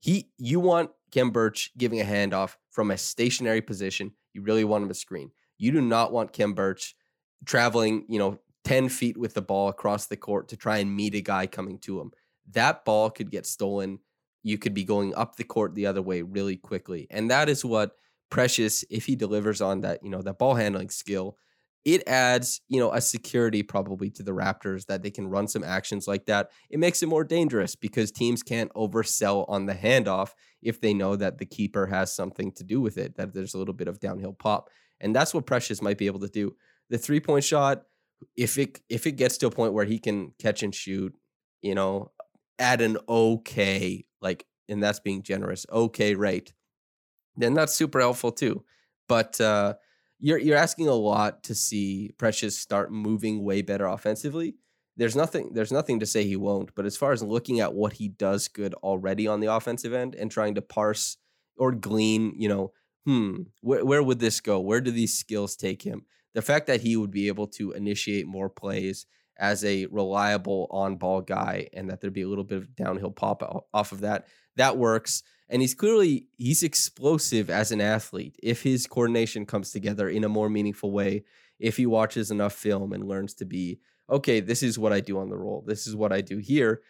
He 0.00 0.30
you 0.38 0.60
want 0.60 0.90
Khem 1.10 1.30
Birch 1.30 1.70
giving 1.76 2.00
a 2.00 2.04
handoff 2.04 2.56
from 2.70 2.90
a 2.90 2.98
stationary 2.98 3.62
position. 3.62 4.12
You 4.32 4.42
really 4.42 4.64
want 4.64 4.82
him 4.82 4.88
to 4.88 4.94
screen. 4.94 5.30
You 5.58 5.72
do 5.72 5.80
not 5.80 6.12
want 6.12 6.32
Khem 6.32 6.54
Birch 6.54 6.96
traveling, 7.44 8.04
you 8.08 8.18
know, 8.18 8.38
10 8.64 8.88
feet 8.88 9.16
with 9.16 9.34
the 9.34 9.42
ball 9.42 9.68
across 9.68 10.06
the 10.06 10.16
court 10.16 10.48
to 10.48 10.56
try 10.56 10.78
and 10.78 10.94
meet 10.94 11.14
a 11.14 11.20
guy 11.20 11.46
coming 11.46 11.78
to 11.80 12.00
him. 12.00 12.12
That 12.52 12.84
ball 12.84 13.10
could 13.10 13.30
get 13.30 13.46
stolen. 13.46 13.98
You 14.42 14.58
could 14.58 14.74
be 14.74 14.84
going 14.84 15.14
up 15.14 15.36
the 15.36 15.44
court 15.44 15.74
the 15.74 15.86
other 15.86 16.02
way 16.02 16.22
really 16.22 16.56
quickly. 16.56 17.06
And 17.10 17.30
that 17.30 17.48
is 17.48 17.64
what 17.64 17.96
Precious, 18.30 18.82
if 18.88 19.04
he 19.04 19.14
delivers 19.14 19.60
on 19.60 19.82
that, 19.82 20.02
you 20.02 20.08
know, 20.08 20.22
that 20.22 20.38
ball 20.38 20.54
handling 20.54 20.88
skill, 20.88 21.36
it 21.84 22.06
adds, 22.06 22.60
you 22.68 22.78
know, 22.78 22.92
a 22.92 23.00
security 23.00 23.62
probably 23.62 24.08
to 24.10 24.22
the 24.22 24.32
Raptors 24.32 24.86
that 24.86 25.02
they 25.02 25.10
can 25.10 25.26
run 25.26 25.48
some 25.48 25.64
actions 25.64 26.06
like 26.06 26.26
that. 26.26 26.50
It 26.70 26.78
makes 26.78 27.02
it 27.02 27.08
more 27.08 27.24
dangerous 27.24 27.74
because 27.74 28.12
teams 28.12 28.42
can't 28.42 28.72
oversell 28.74 29.48
on 29.48 29.66
the 29.66 29.74
handoff 29.74 30.30
if 30.62 30.80
they 30.80 30.94
know 30.94 31.16
that 31.16 31.38
the 31.38 31.46
keeper 31.46 31.86
has 31.86 32.14
something 32.14 32.52
to 32.52 32.64
do 32.64 32.80
with 32.80 32.98
it, 32.98 33.16
that 33.16 33.34
there's 33.34 33.54
a 33.54 33.58
little 33.58 33.74
bit 33.74 33.88
of 33.88 33.98
downhill 33.98 34.32
pop. 34.32 34.70
And 35.00 35.14
that's 35.14 35.34
what 35.34 35.46
Precious 35.46 35.82
might 35.82 35.98
be 35.98 36.06
able 36.06 36.20
to 36.20 36.28
do. 36.28 36.54
The 36.88 36.98
three 36.98 37.18
point 37.18 37.44
shot, 37.44 37.82
if 38.36 38.58
it 38.58 38.80
if 38.88 39.06
it 39.06 39.12
gets 39.12 39.36
to 39.38 39.48
a 39.48 39.50
point 39.50 39.72
where 39.72 39.84
he 39.84 39.98
can 39.98 40.32
catch 40.38 40.62
and 40.62 40.72
shoot, 40.74 41.12
you 41.62 41.74
know, 41.74 42.12
at 42.60 42.80
an 42.80 42.98
okay, 43.08 44.04
like, 44.20 44.46
and 44.68 44.80
that's 44.80 45.00
being 45.00 45.22
generous, 45.24 45.66
okay 45.72 46.14
rate, 46.14 46.52
then 47.36 47.54
that's 47.54 47.74
super 47.74 47.98
helpful 47.98 48.30
too. 48.30 48.62
But 49.08 49.40
uh 49.40 49.74
you're 50.22 50.38
you're 50.38 50.56
asking 50.56 50.88
a 50.88 50.94
lot 50.94 51.42
to 51.44 51.54
see 51.54 52.12
Precious 52.16 52.58
start 52.58 52.92
moving 52.92 53.44
way 53.44 53.60
better 53.60 53.86
offensively. 53.86 54.54
There's 54.96 55.16
nothing 55.16 55.52
there's 55.52 55.72
nothing 55.72 56.00
to 56.00 56.06
say 56.06 56.24
he 56.24 56.36
won't, 56.36 56.74
but 56.74 56.86
as 56.86 56.96
far 56.96 57.12
as 57.12 57.22
looking 57.22 57.60
at 57.60 57.74
what 57.74 57.94
he 57.94 58.08
does 58.08 58.48
good 58.48 58.72
already 58.74 59.26
on 59.26 59.40
the 59.40 59.52
offensive 59.52 59.92
end 59.92 60.14
and 60.14 60.30
trying 60.30 60.54
to 60.54 60.62
parse 60.62 61.18
or 61.58 61.72
glean, 61.72 62.34
you 62.36 62.48
know, 62.48 62.72
hmm, 63.04 63.42
where, 63.60 63.84
where 63.84 64.02
would 64.02 64.20
this 64.20 64.40
go? 64.40 64.60
Where 64.60 64.80
do 64.80 64.92
these 64.92 65.18
skills 65.18 65.56
take 65.56 65.82
him? 65.82 66.06
The 66.34 66.42
fact 66.42 66.68
that 66.68 66.80
he 66.82 66.96
would 66.96 67.10
be 67.10 67.28
able 67.28 67.48
to 67.48 67.72
initiate 67.72 68.26
more 68.26 68.48
plays 68.48 69.06
as 69.38 69.64
a 69.64 69.86
reliable 69.86 70.66
on 70.70 70.96
ball 70.96 71.20
guy 71.20 71.68
and 71.72 71.90
that 71.90 72.00
there'd 72.00 72.12
be 72.12 72.22
a 72.22 72.28
little 72.28 72.44
bit 72.44 72.58
of 72.58 72.74
downhill 72.76 73.10
pop 73.10 73.66
off 73.72 73.92
of 73.92 74.00
that, 74.00 74.26
that 74.56 74.76
works. 74.76 75.22
And 75.48 75.60
he's 75.60 75.74
clearly 75.74 76.28
he's 76.36 76.62
explosive 76.62 77.50
as 77.50 77.72
an 77.72 77.80
athlete 77.80 78.36
if 78.42 78.62
his 78.62 78.86
coordination 78.86 79.46
comes 79.46 79.70
together 79.70 80.08
in 80.08 80.24
a 80.24 80.28
more 80.28 80.48
meaningful 80.48 80.92
way, 80.92 81.24
if 81.58 81.76
he 81.76 81.86
watches 81.86 82.30
enough 82.30 82.54
film 82.54 82.92
and 82.92 83.08
learns 83.08 83.34
to 83.34 83.44
be, 83.44 83.80
okay, 84.08 84.40
this 84.40 84.62
is 84.62 84.78
what 84.78 84.92
I 84.92 85.00
do 85.00 85.18
on 85.18 85.28
the 85.28 85.36
roll, 85.36 85.62
this 85.66 85.86
is 85.86 85.94
what 85.94 86.12
I 86.12 86.20
do 86.20 86.38
here, 86.38 86.82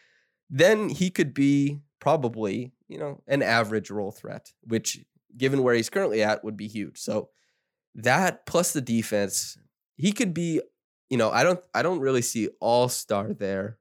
then 0.48 0.88
he 0.88 1.10
could 1.10 1.34
be 1.34 1.80
probably, 2.00 2.72
you 2.88 2.98
know, 2.98 3.22
an 3.26 3.42
average 3.42 3.90
roll 3.90 4.10
threat, 4.10 4.52
which 4.62 5.04
given 5.36 5.62
where 5.62 5.74
he's 5.74 5.90
currently 5.90 6.22
at, 6.22 6.44
would 6.44 6.56
be 6.56 6.68
huge. 6.68 6.98
So 6.98 7.30
that 7.94 8.46
plus 8.46 8.72
the 8.72 8.80
defense, 8.80 9.56
he 9.96 10.12
could 10.12 10.34
be, 10.34 10.60
you 11.12 11.18
know, 11.18 11.30
I 11.30 11.44
don't 11.44 11.60
I 11.74 11.82
don't 11.82 12.00
really 12.00 12.22
see 12.22 12.48
all 12.58 12.88
star 12.88 13.34
there, 13.34 13.76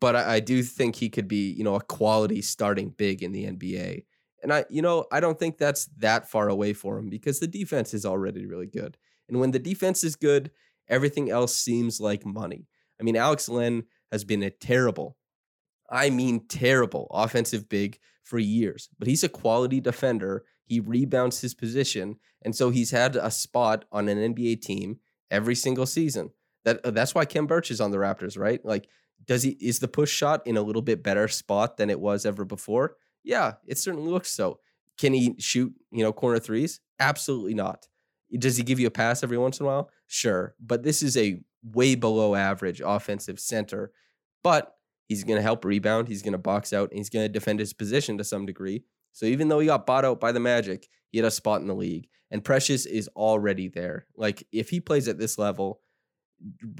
but 0.00 0.16
I, 0.16 0.34
I 0.34 0.40
do 0.40 0.64
think 0.64 0.96
he 0.96 1.08
could 1.08 1.28
be, 1.28 1.52
you 1.52 1.62
know, 1.62 1.76
a 1.76 1.80
quality 1.80 2.42
starting 2.42 2.90
big 2.90 3.22
in 3.22 3.30
the 3.30 3.44
NBA. 3.44 4.06
And 4.42 4.52
I, 4.52 4.64
you 4.68 4.82
know, 4.82 5.04
I 5.12 5.20
don't 5.20 5.38
think 5.38 5.56
that's 5.56 5.86
that 5.98 6.28
far 6.28 6.48
away 6.48 6.72
for 6.72 6.98
him 6.98 7.08
because 7.08 7.38
the 7.38 7.46
defense 7.46 7.94
is 7.94 8.04
already 8.04 8.44
really 8.44 8.66
good. 8.66 8.98
And 9.28 9.38
when 9.38 9.52
the 9.52 9.60
defense 9.60 10.02
is 10.02 10.16
good, 10.16 10.50
everything 10.88 11.30
else 11.30 11.54
seems 11.54 12.00
like 12.00 12.26
money. 12.26 12.66
I 13.00 13.04
mean, 13.04 13.14
Alex 13.14 13.48
Len 13.48 13.84
has 14.10 14.24
been 14.24 14.42
a 14.42 14.50
terrible, 14.50 15.16
I 15.88 16.10
mean 16.10 16.48
terrible 16.48 17.06
offensive 17.12 17.68
big 17.68 18.00
for 18.24 18.40
years, 18.40 18.88
but 18.98 19.06
he's 19.06 19.22
a 19.22 19.28
quality 19.28 19.80
defender 19.80 20.44
he 20.64 20.80
rebounds 20.80 21.40
his 21.40 21.54
position, 21.54 22.16
and 22.40 22.56
so 22.56 22.70
he's 22.70 22.90
had 22.90 23.14
a 23.16 23.30
spot 23.30 23.84
on 23.92 24.08
an 24.08 24.34
NBA 24.34 24.62
team 24.62 25.00
every 25.32 25.56
single 25.56 25.86
season. 25.86 26.30
That 26.64 26.84
uh, 26.84 26.92
that's 26.92 27.14
why 27.14 27.24
Khem 27.24 27.46
Birch 27.46 27.72
is 27.72 27.80
on 27.80 27.90
the 27.90 27.96
Raptors, 27.96 28.38
right? 28.38 28.64
Like, 28.64 28.86
does 29.26 29.42
he 29.42 29.50
is 29.60 29.80
the 29.80 29.88
push 29.88 30.12
shot 30.12 30.46
in 30.46 30.56
a 30.56 30.62
little 30.62 30.82
bit 30.82 31.02
better 31.02 31.26
spot 31.26 31.76
than 31.76 31.90
it 31.90 31.98
was 31.98 32.24
ever 32.24 32.44
before? 32.44 32.96
Yeah, 33.24 33.54
it 33.66 33.78
certainly 33.78 34.10
looks 34.10 34.30
so. 34.30 34.60
Can 34.98 35.12
he 35.12 35.34
shoot, 35.38 35.72
you 35.90 36.04
know, 36.04 36.12
corner 36.12 36.38
threes? 36.38 36.80
Absolutely 37.00 37.54
not. 37.54 37.88
Does 38.38 38.56
he 38.56 38.62
give 38.62 38.78
you 38.78 38.86
a 38.86 38.92
pass 38.92 39.24
every 39.24 39.38
once 39.38 39.58
in 39.58 39.66
a 39.66 39.68
while? 39.68 39.90
Sure, 40.06 40.54
but 40.60 40.84
this 40.84 41.02
is 41.02 41.16
a 41.16 41.40
way 41.62 41.94
below 41.94 42.34
average 42.34 42.80
offensive 42.84 43.40
center. 43.40 43.92
But 44.42 44.74
he's 45.08 45.24
going 45.24 45.36
to 45.36 45.42
help 45.42 45.64
rebound. 45.64 46.08
He's 46.08 46.22
going 46.22 46.32
to 46.32 46.38
box 46.38 46.72
out. 46.72 46.90
And 46.90 46.98
he's 46.98 47.10
going 47.10 47.24
to 47.24 47.32
defend 47.32 47.60
his 47.60 47.72
position 47.72 48.18
to 48.18 48.24
some 48.24 48.46
degree. 48.46 48.84
So 49.12 49.26
even 49.26 49.48
though 49.48 49.60
he 49.60 49.66
got 49.66 49.86
bought 49.86 50.04
out 50.04 50.20
by 50.20 50.32
the 50.32 50.40
Magic, 50.40 50.88
he 51.10 51.18
had 51.18 51.26
a 51.26 51.30
spot 51.30 51.60
in 51.60 51.66
the 51.66 51.74
league. 51.74 52.08
And 52.30 52.44
Precious 52.44 52.86
is 52.86 53.08
already 53.08 53.68
there. 53.68 54.06
Like 54.16 54.46
if 54.52 54.70
he 54.70 54.80
plays 54.80 55.08
at 55.08 55.18
this 55.18 55.38
level, 55.38 55.80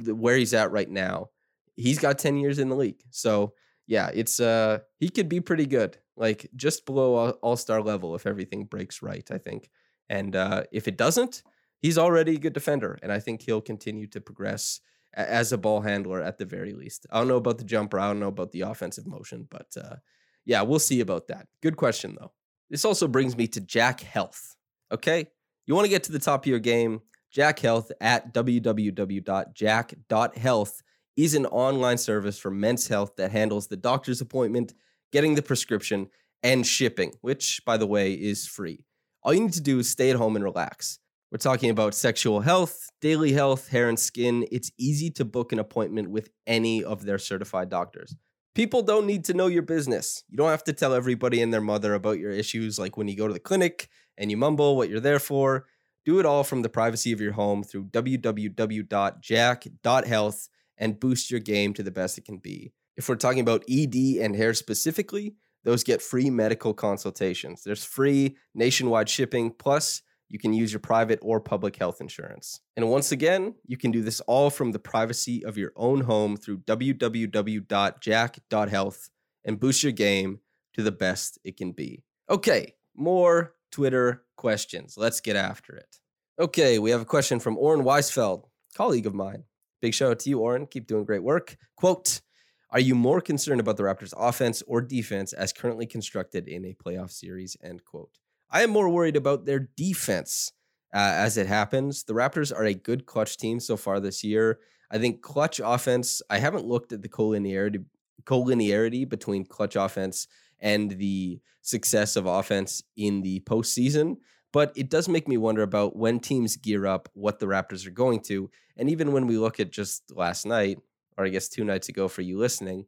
where 0.07 0.37
he's 0.37 0.55
at 0.55 0.73
right 0.73 0.89
now, 0.89 1.29
he's 1.77 1.99
got 1.99 2.19
10 2.19 2.39
years 2.39 2.59
in 2.59 2.69
the 2.69 2.77
league. 2.77 3.03
So 3.11 3.53
yeah, 3.87 4.11
it's 4.13 4.41
uh 4.41 4.79
he 4.99 5.09
could 5.09 5.29
be 5.29 5.41
pretty 5.41 5.67
good. 5.67 5.99
Like 6.17 6.49
just 6.57 6.87
below 6.87 7.31
all-star 7.43 7.83
level 7.83 8.15
if 8.15 8.27
everything 8.27 8.65
breaks 8.65 9.03
right, 9.03 9.29
I 9.31 9.39
think. 9.39 9.71
And 10.09 10.37
uh, 10.37 10.65
if 10.73 10.89
it 10.89 10.99
doesn't, 10.99 11.43
he's 11.79 11.97
already 11.97 12.37
a 12.37 12.39
good 12.39 12.53
defender. 12.53 12.99
And 13.03 13.11
I 13.11 13.19
think 13.19 13.43
he'll 13.43 13.63
continue 13.63 14.07
to 14.09 14.21
progress 14.21 14.81
as 15.15 15.53
a 15.53 15.59
ball 15.59 15.81
handler 15.81 16.23
at 16.23 16.39
the 16.39 16.45
very 16.45 16.73
least. 16.75 17.07
I 17.11 17.19
don't 17.19 17.29
know 17.29 17.37
about 17.37 17.59
the 17.59 17.65
jumper. 17.65 17.99
I 17.99 18.09
don't 18.09 18.21
know 18.21 18.29
about 18.29 18.53
the 18.53 18.63
offensive 18.63 19.07
motion, 19.07 19.47
but 19.51 19.75
uh, 19.77 19.97
yeah, 20.45 20.63
we'll 20.63 20.79
see 20.79 21.01
about 21.01 21.27
that. 21.29 21.47
Good 21.63 21.77
question, 21.77 22.17
though. 22.19 22.33
This 22.71 22.85
also 22.85 23.09
brings 23.09 23.37
me 23.37 23.47
to 23.49 23.61
Jack 23.61 24.01
Health. 24.01 24.57
Okay. 24.91 25.29
You 25.67 25.75
want 25.75 25.85
to 25.85 25.91
get 25.91 26.05
to 26.05 26.13
the 26.13 26.19
top 26.19 26.45
of 26.45 26.47
your 26.47 26.59
game? 26.59 27.03
Jack 27.31 27.59
Health 27.61 27.93
at 28.01 28.35
www.jack.health 28.35 30.83
is 31.17 31.35
an 31.35 31.47
online 31.47 31.99
service 31.99 32.39
for 32.39 32.51
men's 32.51 32.89
health 32.89 33.17
that 33.17 33.31
handles 33.31 33.69
the 33.69 33.77
doctor's 33.77 34.21
appointment, 34.21 34.75
getting 35.13 35.35
the 35.35 35.43
prescription, 35.43 36.09
and 36.43 36.67
shipping, 36.67 37.13
which, 37.21 37.63
by 37.65 37.77
the 37.77 37.87
way, 37.87 38.13
is 38.13 38.47
free. 38.47 38.85
All 39.23 39.33
you 39.33 39.41
need 39.41 39.53
to 39.53 39.61
do 39.61 39.79
is 39.79 39.89
stay 39.89 40.11
at 40.11 40.17
home 40.17 40.37
and 40.37 40.45
relax. 40.45 40.99
We're 41.31 41.39
talking 41.39 41.71
about 41.71 41.95
sexual 41.95 42.41
health, 42.41 42.91
daily 43.01 43.33
health, 43.33 43.69
hair 43.69 43.89
and 43.89 43.99
skin. 43.99 44.47
It's 44.51 44.71
easy 44.79 45.11
to 45.13 45.25
book 45.25 45.53
an 45.53 45.59
appointment 45.59 46.11
with 46.11 46.29
any 46.47 46.85
of 46.85 47.05
their 47.05 47.19
certified 47.19 47.71
doctors. 47.71 48.15
People 48.55 48.83
don't 48.83 49.07
need 49.07 49.25
to 49.25 49.35
know 49.35 49.47
your 49.47 49.63
business. 49.63 50.25
You 50.29 50.37
don't 50.37 50.51
have 50.51 50.65
to 50.65 50.75
tell 50.75 50.93
everybody 50.93 51.41
and 51.41 51.51
their 51.53 51.63
mother 51.63 51.95
about 51.95 52.19
your 52.19 52.33
issues, 52.33 52.79
like 52.79 52.99
when 52.99 53.09
you 53.09 53.17
go 53.17 53.27
to 53.27 53.33
the 53.33 53.41
clinic 53.41 53.89
and 54.19 54.31
you 54.31 54.37
mumble 54.37 54.77
what 54.77 54.91
you're 54.91 55.01
there 55.01 55.19
for. 55.19 55.65
Do 56.05 56.19
it 56.19 56.27
all 56.27 56.45
from 56.45 56.61
the 56.63 56.69
privacy 56.69 57.13
of 57.13 57.21
your 57.21 57.33
home 57.33 57.63
through 57.63 57.85
www.jack.health 57.85 60.49
and 60.79 61.01
boost 61.01 61.31
your 61.31 61.41
game 61.41 61.75
to 61.75 61.83
the 61.83 61.91
best 61.91 62.17
it 62.19 62.25
can 62.25 62.39
be. 62.39 62.73
If 62.97 63.09
we're 63.09 63.17
talking 63.17 63.41
about 63.41 63.65
ED 63.71 63.95
and 64.21 64.37
hair 64.37 64.53
specifically, 64.53 65.37
those 65.65 65.85
get 65.85 66.03
free 66.03 66.29
medical 66.29 66.75
consultations. 66.75 67.63
There's 67.63 67.85
free 67.85 68.37
nationwide 68.55 69.09
shipping, 69.09 69.53
plus, 69.53 70.03
you 70.33 70.39
can 70.39 70.55
use 70.55 70.73
your 70.73 70.81
private 70.81 71.19
or 71.21 71.41
public 71.41 71.77
health 71.77 72.01
insurance. 72.01 72.61
And 72.75 72.89
once 72.89 73.13
again, 73.13 73.55
you 73.67 73.77
can 73.77 73.91
do 73.91 74.01
this 74.01 74.23
all 74.23 74.49
from 74.49 74.73
the 74.73 74.79
privacy 74.79 75.45
of 75.45 75.59
your 75.59 75.73
own 75.77 76.01
home 76.01 76.39
through 76.39 76.61
www.jack.health 76.61 79.11
and 79.45 79.61
boost 79.61 79.83
your 79.83 79.93
game 79.93 80.41
to 80.73 80.83
the 80.83 80.91
best 80.91 81.39
it 81.45 81.59
can 81.59 81.73
be. 81.73 82.03
Okay, 82.31 82.73
more 82.97 83.53
Twitter 83.71 84.25
questions. 84.39 84.95
Let's 84.97 85.21
get 85.21 85.37
after 85.37 85.77
it. 85.77 85.99
Okay, 86.41 86.79
we 86.79 86.93
have 86.93 87.03
a 87.03 87.05
question 87.05 87.39
from 87.39 87.59
Oren 87.59 87.85
Weisfeld, 87.85 88.45
colleague 88.75 89.05
of 89.05 89.13
mine. 89.13 89.45
Big 89.83 89.93
shout 89.93 90.13
out 90.13 90.21
to 90.21 90.31
you, 90.31 90.39
Oren. 90.39 90.67
Keep 90.67 90.87
doing 90.87 91.05
great 91.05 91.23
work. 91.23 91.59
Quote, 91.77 92.23
are 92.71 92.81
you 92.81 92.95
more 92.95 93.21
concerned 93.21 93.61
about 93.61 93.77
the 93.77 93.83
Raptors' 93.83 94.15
offense 94.17 94.63
or 94.67 94.81
defense 94.81 95.35
as 95.35 95.53
currently 95.53 95.85
constructed 95.85 96.49
in 96.49 96.65
a 96.65 96.73
playoff 96.73 97.11
series? 97.11 97.55
End 97.63 97.85
quote. 97.85 98.17
I 98.53 98.63
am 98.63 98.71
more 98.71 98.89
worried 98.91 99.17
about 99.17 99.47
their 99.47 99.71
defense 99.77 100.53
uh, 100.95 100.99
as 100.99 101.39
it 101.39 101.47
happens. 101.47 102.05
The 102.05 102.13
Raptors 102.13 102.55
are 102.55 102.65
a 102.65 102.75
good 102.75 103.07
clutch 103.07 103.39
team 103.39 103.59
so 103.61 103.79
far 103.79 103.99
this 103.99 104.23
year. 104.23 104.61
I 104.91 104.99
think 104.99 105.23
clutch 105.23 105.59
offense, 105.65 106.21
I 106.29 106.39
haven't 106.39 106.67
looked 106.67 106.93
at 106.93 107.01
the 107.01 107.09
collinearity, 107.09 107.85
collinearity 108.25 109.09
between 109.09 109.47
clutch 109.47 109.75
offense 109.75 110.29
and 110.61 110.91
the 110.93 111.41
success 111.63 112.15
of 112.15 112.27
offense 112.27 112.83
in 112.95 113.23
the 113.23 113.41
postseason. 113.41 114.17
But 114.53 114.73
it 114.77 114.91
does 114.91 115.09
make 115.09 115.27
me 115.27 115.39
wonder 115.39 115.63
about 115.63 115.97
when 115.97 116.21
teams 116.21 116.57
gear 116.57 116.87
up, 116.87 117.09
what 117.15 117.39
the 117.39 117.47
Raptors 117.47 117.87
are 117.87 117.91
going 117.91 118.21
to. 118.25 118.51
And 118.77 118.91
even 118.91 119.13
when 119.13 119.27
we 119.27 119.39
look 119.39 119.61
at 119.61 119.73
just 119.73 120.15
last 120.15 120.45
night, 120.45 120.79
or 121.17 121.25
I 121.25 121.31
guess 121.31 121.49
two 121.49 121.65
nights 121.65 121.89
ago 121.89 122.07
for 122.07 122.21
you 122.21 122.39
listening, 122.39 122.85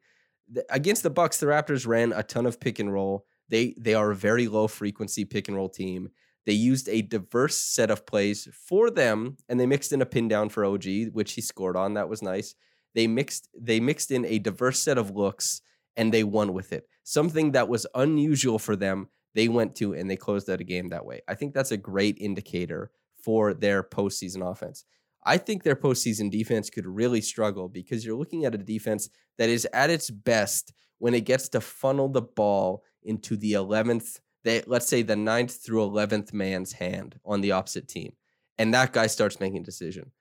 against 0.69 1.03
the 1.03 1.11
Bucks, 1.11 1.41
the 1.41 1.47
Raptors 1.47 1.87
ran 1.87 2.13
a 2.13 2.23
ton 2.23 2.45
of 2.45 2.61
pick 2.61 2.79
and 2.79 2.93
roll. 2.93 3.25
They 3.49 3.75
they 3.79 3.95
are 3.95 4.11
a 4.11 4.17
very 4.17 4.49
low 4.49 4.69
frequency 4.69 5.25
pick 5.25 5.49
and 5.49 5.57
roll 5.57 5.69
team. 5.69 6.11
They 6.47 6.53
used 6.53 6.89
a 6.89 7.03
diverse 7.03 7.57
set 7.57 7.91
of 7.91 8.07
plays 8.07 8.49
for 8.53 8.91
them, 8.91 9.39
and 9.49 9.59
they 9.59 9.67
mixed 9.67 9.93
in 9.93 10.03
a 10.03 10.07
pin 10.07 10.29
down 10.29 10.51
for 10.51 10.65
OG, 10.65 10.85
which 11.13 11.33
he 11.33 11.41
scored 11.41 11.77
on. 11.77 11.95
That 11.95 12.09
was 12.09 12.23
nice. 12.23 12.55
They 12.95 13.07
mixed 13.07 13.49
they 13.59 13.81
mixed 13.81 14.11
in 14.11 14.25
a 14.25 14.39
diverse 14.39 14.81
set 14.81 14.99
of 14.99 15.11
looks, 15.11 15.63
and 15.97 16.13
they 16.13 16.25
won 16.25 16.53
with 16.53 16.73
it. 16.73 16.87
Something 17.03 17.53
that 17.53 17.69
was 17.69 17.87
unusual 17.95 18.59
for 18.59 18.77
them. 18.77 19.09
They 19.35 19.49
went 19.49 19.75
to 19.77 19.95
and 19.95 20.09
they 20.09 20.17
closed 20.17 20.49
out 20.49 20.61
a 20.61 20.65
game 20.65 20.89
that 20.89 21.05
way. 21.05 21.21
I 21.27 21.35
think 21.35 21.55
that's 21.55 21.73
a 21.73 21.77
great 21.77 22.17
indicator 22.21 22.93
for 23.23 23.53
their 23.53 23.83
postseason 23.83 24.49
offense. 24.49 24.85
I 25.25 25.39
think 25.39 25.63
their 25.63 25.77
postseason 25.77 26.31
defense 26.31 26.71
could 26.71 26.87
really 26.87 27.21
struggle 27.21 27.69
because 27.69 28.05
you're 28.05 28.17
looking 28.17 28.45
at 28.45 28.55
a 28.55 28.59
defense 28.59 29.09
that 29.39 29.49
is 29.49 29.67
at 29.73 29.91
its 29.91 30.11
best 30.11 30.73
when 31.05 31.13
it 31.13 31.27
gets 31.27 31.51
to 31.51 31.61
funnel 31.61 32.09
the 32.09 32.23
ball 32.23 32.83
into 33.03 33.37
the 33.37 33.53
11th, 33.53 34.21
they, 34.43 34.63
let's 34.67 34.87
say 34.87 35.03
the 35.03 35.13
9th 35.13 35.63
through 35.63 35.87
11th 35.87 36.33
man's 36.33 36.73
hand 36.73 37.21
on 37.27 37.43
the 37.43 37.53
opposite 37.53 37.87
team. 37.87 38.15
And 38.57 38.73
that 38.73 38.95
guy 38.95 39.07
starts 39.07 39.39
making 39.39 39.59
a 39.59 39.65
decision. 39.65 40.13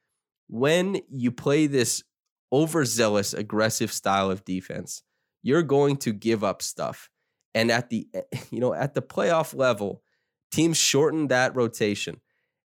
When 0.49 0.99
you 1.09 1.31
play 1.31 1.67
this 1.67 2.03
overzealous, 2.51 3.33
aggressive 3.33 3.93
style 3.93 4.29
of 4.29 4.43
defense, 4.43 5.03
you're 5.41 5.63
going 5.63 5.95
to 5.99 6.11
give 6.11 6.43
up 6.43 6.61
stuff. 6.61 7.09
And 7.55 7.71
at 7.71 7.89
the 7.89 8.09
eh, 8.13 8.23
you 8.51 8.59
know 8.59 8.73
at 8.73 8.93
the 8.93 9.01
playoff 9.01 9.55
level, 9.55 10.03
teams 10.51 10.75
shorten 10.75 11.29
that 11.29 11.55
rotation 11.55 12.19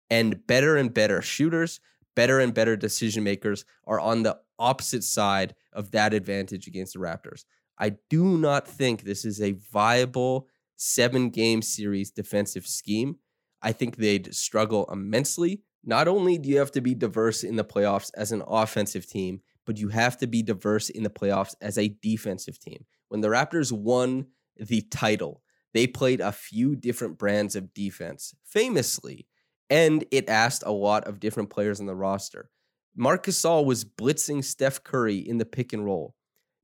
and 0.09 0.47
better 0.47 0.77
and 0.77 0.93
better 0.93 1.21
shooters, 1.21 1.81
better 2.15 2.39
and 2.39 2.53
better 2.53 2.77
decision 2.77 3.25
makers 3.25 3.65
are 3.85 3.99
on 3.99 4.23
the 4.23 4.39
opposite 4.57 5.03
side 5.03 5.53
of 5.73 5.91
that 5.91 6.13
advantage 6.13 6.65
against 6.65 6.93
the 6.93 6.99
Raptors. 6.99 7.43
I 7.77 7.97
do 8.09 8.37
not 8.37 8.67
think 8.67 9.03
this 9.03 9.25
is 9.25 9.41
a 9.41 9.57
viable 9.71 10.47
seven 10.75 11.29
game 11.29 11.61
series 11.61 12.11
defensive 12.11 12.67
scheme. 12.67 13.17
I 13.61 13.71
think 13.71 13.95
they'd 13.95 14.33
struggle 14.33 14.87
immensely. 14.91 15.61
Not 15.83 16.07
only 16.07 16.37
do 16.37 16.49
you 16.49 16.57
have 16.59 16.71
to 16.71 16.81
be 16.81 16.95
diverse 16.95 17.43
in 17.43 17.55
the 17.55 17.63
playoffs 17.63 18.11
as 18.15 18.31
an 18.31 18.43
offensive 18.47 19.07
team, 19.07 19.41
but 19.65 19.77
you 19.77 19.89
have 19.89 20.17
to 20.17 20.27
be 20.27 20.41
diverse 20.41 20.89
in 20.89 21.03
the 21.03 21.09
playoffs 21.09 21.55
as 21.61 21.77
a 21.77 21.95
defensive 22.01 22.59
team. 22.59 22.85
When 23.09 23.21
the 23.21 23.27
Raptors 23.27 23.71
won 23.71 24.27
the 24.57 24.81
title, 24.81 25.41
they 25.73 25.87
played 25.87 26.21
a 26.21 26.31
few 26.31 26.75
different 26.75 27.17
brands 27.17 27.55
of 27.55 27.73
defense, 27.73 28.33
famously, 28.43 29.27
and 29.69 30.05
it 30.11 30.29
asked 30.29 30.63
a 30.65 30.71
lot 30.71 31.05
of 31.05 31.19
different 31.19 31.49
players 31.49 31.79
on 31.79 31.85
the 31.85 31.95
roster. 31.95 32.49
Marc 32.95 33.25
Gasol 33.25 33.65
was 33.65 33.83
blitzing 33.83 34.43
Steph 34.43 34.83
Curry 34.83 35.17
in 35.17 35.37
the 35.37 35.45
pick 35.45 35.73
and 35.73 35.83
roll 35.83 36.15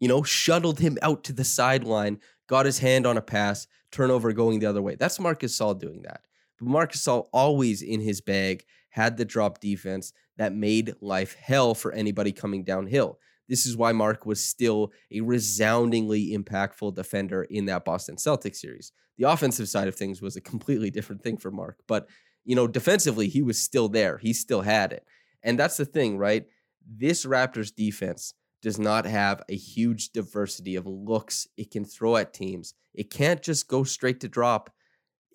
you 0.02 0.08
know, 0.08 0.24
shuttled 0.24 0.80
him 0.80 0.98
out 1.02 1.24
to 1.24 1.32
the 1.32 1.46
sideline, 1.46 2.20
got 2.48 2.66
his 2.66 2.80
hand 2.80 3.06
on 3.06 3.18
a 3.18 3.22
pass, 3.22 3.68
turnover 3.92 4.34
going 4.34 4.60
the 4.60 4.66
other 4.66 4.82
way. 4.82 4.96
That's 4.96 5.20
Marcus 5.20 5.58
Gasol 5.58 5.80
doing 5.80 6.02
that. 6.02 6.22
But 6.60 6.68
Marc 6.68 6.94
Gasol 6.94 7.28
always 7.32 7.84
in 7.84 8.02
his 8.02 8.20
bag 8.20 8.66
had 8.90 9.16
the 9.16 9.26
drop 9.26 9.62
defense 9.62 10.12
that 10.38 10.54
made 10.54 10.96
life 11.02 11.36
hell 11.36 11.76
for 11.76 11.94
anybody 11.94 12.32
coming 12.32 12.64
downhill. 12.64 13.20
This 13.48 13.66
is 13.66 13.78
why 13.78 13.92
Marc 13.92 14.26
was 14.26 14.44
still 14.44 14.92
a 15.12 15.22
resoundingly 15.22 16.36
impactful 16.36 16.96
defender 16.96 17.44
in 17.44 17.66
that 17.66 17.86
Boston 17.86 18.16
Celtics 18.16 18.56
series. 18.56 18.92
The 19.18 19.30
offensive 19.30 19.70
side 19.70 19.88
of 19.88 19.96
things 19.96 20.22
was 20.22 20.36
a 20.36 20.42
completely 20.42 20.90
different 20.90 21.22
thing 21.22 21.38
for 21.38 21.52
Marc, 21.52 21.78
but 21.88 22.08
you 22.44 22.56
know, 22.56 22.66
defensively 22.66 23.28
he 23.28 23.44
was 23.44 23.62
still 23.62 23.88
there. 23.88 24.18
He 24.18 24.34
still 24.34 24.62
had 24.62 24.94
it. 24.94 25.06
And 25.44 25.60
that's 25.60 25.78
the 25.78 25.86
thing, 25.86 26.18
right? 26.18 26.46
This 26.90 27.24
Raptors 27.24 27.76
defense 27.76 28.34
does 28.62 28.78
not 28.78 29.06
have 29.06 29.42
a 29.50 29.56
huge 29.56 30.12
diversity 30.12 30.76
of 30.76 30.86
looks 30.86 31.48
it 31.58 31.72
can 31.72 31.86
throw 31.86 32.16
at 32.16 32.34
teams. 32.34 32.74
It 32.94 33.10
can't 33.10 33.42
just 33.42 33.68
go 33.68 33.84
straight 33.84 34.20
to 34.22 34.28
drop. 34.28 34.72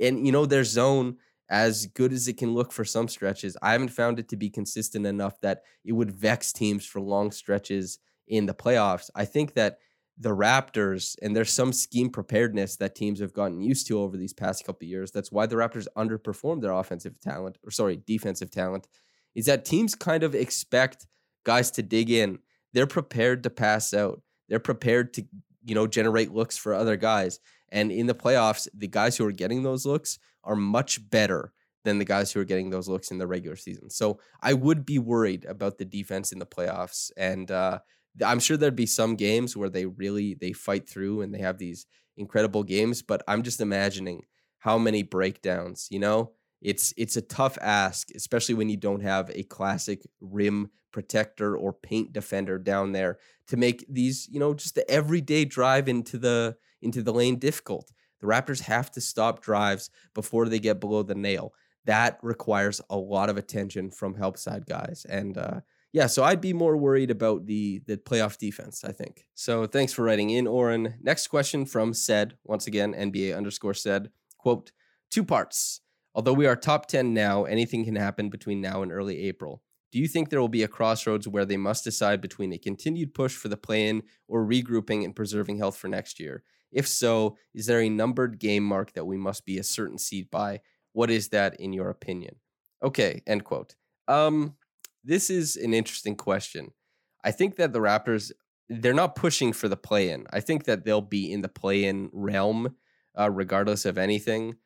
And, 0.01 0.25
you 0.27 0.33
know, 0.33 0.47
their 0.47 0.65
zone, 0.65 1.17
as 1.49 1.87
good 1.87 2.13
as 2.13 2.29
it 2.29 2.37
can 2.37 2.55
look 2.55 2.73
for 2.73 2.85
some 2.85 3.09
stretches, 3.09 3.57
I 3.63 3.73
haven't 3.73 3.89
found 3.89 4.19
it 4.19 4.29
to 4.29 4.37
be 4.37 4.51
consistent 4.51 5.07
enough 5.07 5.41
that 5.41 5.63
it 5.85 5.93
would 5.93 6.11
vex 6.11 6.53
teams 6.53 6.87
for 6.87 7.01
long 7.01 7.31
stretches 7.31 7.99
in 8.29 8.47
the 8.47 8.55
playoffs. 8.55 9.11
I 9.15 9.25
think 9.25 9.55
that 9.55 9.79
the 10.19 10.35
Raptors, 10.35 11.15
and 11.21 11.37
there's 11.37 11.53
some 11.53 11.73
scheme 11.73 12.11
preparedness 12.11 12.77
that 12.77 12.95
teams 12.95 13.21
have 13.21 13.35
gotten 13.35 13.61
used 13.61 13.87
to 13.89 14.01
over 14.01 14.17
these 14.17 14.33
past 14.33 14.65
couple 14.65 14.89
years. 14.89 15.11
That's 15.11 15.31
why 15.31 15.47
the 15.47 15.57
Raptors 15.57 15.87
underperform 15.97 16.63
their 16.63 16.73
offensive 16.73 17.21
talent, 17.21 17.59
or 17.63 17.71
sorry, 17.71 18.01
defensive 18.07 18.51
talent, 18.51 18.89
is 19.35 19.47
that 19.47 19.65
teams 19.65 19.95
kind 19.95 20.23
of 20.23 20.35
expect 20.35 21.07
guys 21.45 21.71
to 21.73 21.83
dig 21.83 22.11
in 22.11 22.39
they're 22.77 22.87
prepared 22.87 23.43
to 23.45 23.49
pass 23.49 23.95
out. 23.95 24.21
They're 24.51 24.59
prepared 24.59 25.15
to, 25.15 25.25
you 25.65 25.75
know, 25.75 25.87
generate 25.87 26.35
looks 26.35 26.59
for 26.59 26.75
other 26.75 26.97
guys. 26.97 27.41
And 27.71 27.91
in 27.91 28.07
the 28.07 28.15
playoffs, 28.15 28.69
the 28.75 28.87
guys 28.87 29.17
who 29.17 29.25
are 29.25 29.33
getting 29.33 29.63
those 29.63 29.87
looks 29.87 30.19
are 30.45 30.55
much 30.55 31.09
better 31.09 31.55
than 31.85 31.99
the 31.99 32.05
guys 32.05 32.33
who 32.33 32.41
are 32.41 32.45
getting 32.45 32.69
those 32.69 32.87
looks 32.87 33.11
in 33.11 33.17
the 33.17 33.27
regular 33.27 33.57
season. 33.57 33.89
So 33.89 34.21
I 34.43 34.53
would 34.53 34.85
be 34.85 34.99
worried 34.99 35.47
about 35.47 35.79
the 35.79 35.87
defense 35.87 36.33
in 36.33 36.39
the 36.39 36.45
playoffs. 36.45 37.11
And 37.17 37.51
uh, 37.51 37.79
I'm 38.23 38.41
sure 38.41 38.59
there'd 38.59 38.77
be 38.77 38.85
some 38.85 39.17
games 39.17 39.57
where 39.57 39.71
they 39.71 39.87
really 39.87 40.35
they 40.35 40.53
fight 40.53 40.87
through 40.87 41.23
and 41.23 41.35
they 41.35 41.41
have 41.41 41.57
these 41.57 41.87
incredible 42.19 42.63
games. 42.63 43.01
But 43.01 43.23
I'm 43.27 43.43
just 43.43 43.63
imagining 43.63 44.25
how 44.59 44.77
many 44.77 45.03
breakdowns, 45.03 45.89
you 45.91 45.99
know, 45.99 46.33
it's 46.61 46.93
it's 46.97 47.17
a 47.17 47.23
tough 47.23 47.59
ask, 47.61 48.09
especially 48.15 48.55
when 48.55 48.69
you 48.69 48.77
don't 48.77 49.03
have 49.03 49.31
a 49.35 49.43
classic 49.45 50.03
rim 50.21 50.71
protector 50.93 51.57
or 51.57 51.73
paint 51.73 52.13
defender 52.13 52.59
down 52.59 52.93
there 52.93 53.19
to 53.49 53.57
make 53.57 53.85
these, 53.89 54.29
you 54.31 54.41
know, 54.41 54.55
just 54.55 54.75
the 54.75 54.91
everyday 54.91 55.45
drive 55.45 55.89
into 55.89 56.19
the 56.19 56.57
into 56.81 57.03
the 57.03 57.13
lane 57.13 57.39
difficult. 57.39 57.93
The 58.21 58.27
Raptors 58.27 58.63
have 58.63 58.91
to 58.93 59.01
stop 59.01 59.43
drives 59.43 59.91
before 60.15 60.49
they 60.49 60.59
get 60.59 60.81
below 60.81 61.03
the 61.03 61.15
nail. 61.15 61.53
that 61.85 62.19
requires 62.23 62.81
a 62.91 62.97
lot 62.97 63.31
of 63.31 63.37
attention 63.37 63.91
from 63.91 64.15
help 64.15 64.37
side 64.37 64.67
guys. 64.67 65.07
And 65.09 65.39
uh, 65.39 65.61
yeah, 65.93 66.09
so 66.09 66.25
I'd 66.25 66.41
be 66.41 66.53
more 66.53 66.77
worried 66.77 67.11
about 67.11 67.47
the 67.47 67.81
the 67.87 67.97
playoff 67.97 68.39
defense. 68.39 68.83
I 68.85 68.93
think. 68.93 69.27
So 69.35 69.67
thanks 69.67 69.93
for 69.93 70.03
writing 70.03 70.31
in, 70.31 70.47
Oren. 70.47 70.95
Next 71.01 71.29
question 71.29 71.65
from 71.67 71.95
said 71.95 72.37
once 72.45 72.67
again 72.67 72.93
NBA 72.93 73.37
underscore 73.37 73.75
said 73.75 74.11
quote 74.39 74.73
two 75.11 75.25
parts. 75.25 75.81
Although 76.17 76.33
we 76.33 76.47
are 76.47 76.57
top 76.57 76.87
ten 76.87 77.13
now, 77.13 77.45
anything 77.45 77.85
can 77.85 77.95
happen 77.95 78.31
between 78.31 78.63
now 78.63 78.83
and 78.83 78.91
early 78.91 79.29
April. 79.29 79.63
Do 79.93 79.99
you 79.99 80.09
think 80.09 80.31
there 80.31 80.41
will 80.41 80.49
be 80.49 80.63
a 80.63 80.69
crossroads 80.69 81.29
where 81.29 81.45
they 81.45 81.59
must 81.59 81.85
decide 81.85 82.23
between 82.23 82.55
a 82.55 82.59
continued 82.59 83.13
push 83.13 83.35
for 83.37 83.49
the 83.49 83.57
play 83.59 83.87
in 83.87 84.03
or 84.27 84.43
regrouping 84.43 85.05
and 85.05 85.15
preserving 85.15 85.59
health 85.59 85.77
for 85.77 85.89
next 85.89 86.19
year? 86.19 86.43
If 86.73 86.89
so, 86.89 87.37
is 87.55 87.67
there 87.67 87.83
a 87.83 87.91
numbered 87.91 88.39
game 88.39 88.65
mark 88.65 88.95
that 88.95 89.05
we 89.05 89.19
must 89.19 89.45
be 89.45 89.59
a 89.59 89.63
certain 89.63 89.99
seed 89.99 90.31
by? 90.31 90.61
What 90.93 91.11
is 91.11 91.29
that 91.29 91.61
in 91.61 91.75
your 91.75 91.91
opinion? 91.91 92.37
Okay, 92.83 93.23
end 93.27 93.45
quote. 93.45 93.77
Um, 94.09 94.55
this 95.05 95.29
is 95.29 95.57
an 95.57 95.75
interesting 95.75 96.17
question. 96.17 96.73
I 97.23 97.31
think 97.31 97.57
that 97.57 97.75
the 97.75 97.81
Raptors 97.81 98.33
they're 98.71 98.95
not 98.95 99.17
pushing 99.17 99.53
for 99.53 99.69
the 99.69 99.77
play 99.77 100.09
in. 100.11 100.27
I 100.33 100.41
think 100.41 100.65
that 100.65 100.85
they'll 100.85 101.01
be 101.03 101.31
in 101.31 101.43
the 101.43 101.49
play 101.49 101.85
in 101.85 102.09
realm 102.13 102.75
uh, 103.19 103.31
regardless 103.31 103.85
of 103.85 103.99
anything. 103.99 104.57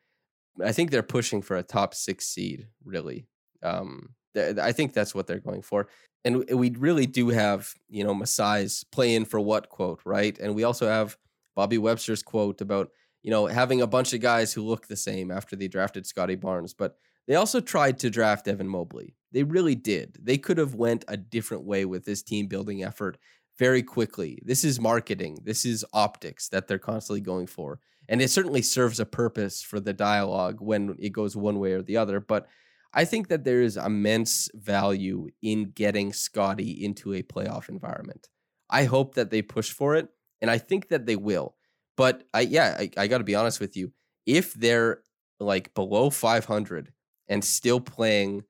I 0.63 0.71
think 0.71 0.91
they're 0.91 1.03
pushing 1.03 1.41
for 1.41 1.55
a 1.55 1.63
top 1.63 1.93
six 1.93 2.27
seed, 2.27 2.67
really. 2.83 3.27
Um, 3.63 4.15
th- 4.35 4.57
I 4.57 4.71
think 4.71 4.93
that's 4.93 5.15
what 5.15 5.27
they're 5.27 5.39
going 5.39 5.61
for. 5.61 5.87
And 6.23 6.45
we 6.51 6.69
really 6.71 7.07
do 7.07 7.29
have, 7.29 7.73
you 7.89 8.03
know, 8.03 8.13
Masai's 8.13 8.83
play 8.91 9.15
in 9.15 9.25
for 9.25 9.39
what 9.39 9.69
quote, 9.69 10.01
right? 10.05 10.37
And 10.37 10.53
we 10.53 10.63
also 10.63 10.87
have 10.87 11.17
Bobby 11.55 11.77
Webster's 11.77 12.21
quote 12.21 12.61
about 12.61 12.91
you 13.23 13.29
know, 13.29 13.45
having 13.45 13.81
a 13.81 13.87
bunch 13.87 14.13
of 14.13 14.21
guys 14.21 14.53
who 14.53 14.63
look 14.63 14.87
the 14.87 14.95
same 14.95 15.31
after 15.31 15.55
they 15.55 15.67
drafted 15.67 16.05
Scottie 16.05 16.35
Barnes, 16.35 16.73
but 16.73 16.97
they 17.27 17.35
also 17.35 17.59
tried 17.59 17.99
to 17.99 18.09
draft 18.09 18.47
Evan 18.47 18.67
Mobley. 18.67 19.15
They 19.31 19.43
really 19.43 19.75
did. 19.75 20.17
They 20.21 20.37
could 20.37 20.57
have 20.57 20.75
went 20.75 21.05
a 21.07 21.17
different 21.17 21.63
way 21.63 21.85
with 21.85 22.05
this 22.05 22.23
team 22.23 22.47
building 22.47 22.83
effort 22.83 23.17
very 23.59 23.83
quickly. 23.83 24.41
This 24.43 24.63
is 24.63 24.79
marketing. 24.79 25.37
This 25.43 25.65
is 25.65 25.85
optics 25.93 26.49
that 26.49 26.67
they're 26.67 26.79
constantly 26.79 27.21
going 27.21 27.47
for. 27.47 27.79
And 28.11 28.21
it 28.21 28.29
certainly 28.29 28.61
serves 28.61 28.99
a 28.99 29.05
purpose 29.05 29.63
for 29.63 29.79
the 29.79 29.93
dialogue 29.93 30.57
when 30.59 30.97
it 30.99 31.09
goes 31.13 31.35
one 31.35 31.59
way 31.59 31.71
or 31.71 31.81
the 31.81 31.95
other, 31.95 32.19
but 32.19 32.47
I 32.93 33.05
think 33.05 33.29
that 33.29 33.45
there 33.45 33.61
is 33.61 33.77
immense 33.77 34.49
value 34.53 35.29
in 35.41 35.71
getting 35.71 36.11
scotty 36.11 36.83
into 36.83 37.13
a 37.13 37.23
playoff 37.23 37.69
environment. 37.69 38.27
I 38.69 38.83
hope 38.83 39.15
that 39.15 39.31
they 39.31 39.41
push 39.41 39.71
for 39.71 39.95
it, 39.95 40.09
and 40.41 40.51
I 40.51 40.57
think 40.57 40.89
that 40.89 41.05
they 41.05 41.15
will. 41.15 41.55
But 41.95 42.23
I 42.33 42.41
yeah, 42.41 42.75
I, 42.77 42.89
I 42.97 43.07
got 43.07 43.19
to 43.19 43.23
be 43.23 43.35
honest 43.35 43.61
with 43.61 43.77
you. 43.77 43.93
If 44.25 44.53
they're 44.55 45.03
like 45.39 45.73
below 45.73 46.09
500 46.09 46.91
and 47.29 47.43
still 47.45 47.79
playing 47.79 48.43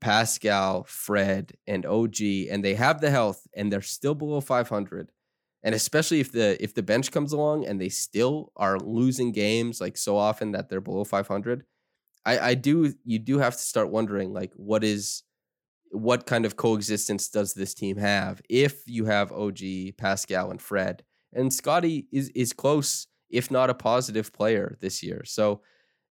Pascal, 0.00 0.84
Fred, 0.84 1.52
and 1.66 1.84
OG, 1.84 2.20
and 2.50 2.62
they 2.62 2.74
have 2.74 3.00
the 3.00 3.10
health 3.10 3.46
and 3.54 3.72
they're 3.72 3.82
still 3.82 4.14
below 4.14 4.40
500, 4.40 5.10
and 5.62 5.74
especially 5.74 6.20
if 6.20 6.32
the 6.32 6.62
if 6.62 6.74
the 6.74 6.82
bench 6.82 7.10
comes 7.10 7.32
along 7.32 7.66
and 7.66 7.80
they 7.80 7.88
still 7.88 8.52
are 8.56 8.78
losing 8.78 9.32
games 9.32 9.80
like 9.80 9.96
so 9.96 10.16
often 10.16 10.52
that 10.52 10.68
they're 10.68 10.80
below 10.80 11.04
500, 11.04 11.64
I 12.24 12.38
I 12.38 12.54
do 12.54 12.94
you 13.04 13.18
do 13.18 13.38
have 13.38 13.54
to 13.54 13.62
start 13.62 13.90
wondering 13.90 14.32
like 14.32 14.52
what 14.54 14.84
is 14.84 15.22
what 15.90 16.26
kind 16.26 16.44
of 16.44 16.56
coexistence 16.56 17.28
does 17.28 17.54
this 17.54 17.74
team 17.74 17.96
have 17.96 18.42
if 18.48 18.82
you 18.86 19.06
have 19.06 19.32
OG, 19.32 19.60
Pascal, 19.96 20.50
and 20.50 20.60
Fred 20.60 21.02
and 21.32 21.52
scotty 21.52 22.06
is 22.12 22.30
is 22.30 22.52
close, 22.52 23.06
if 23.30 23.50
not 23.50 23.70
a 23.70 23.74
positive 23.74 24.32
player 24.32 24.78
this 24.80 25.02
year. 25.02 25.22
So, 25.24 25.62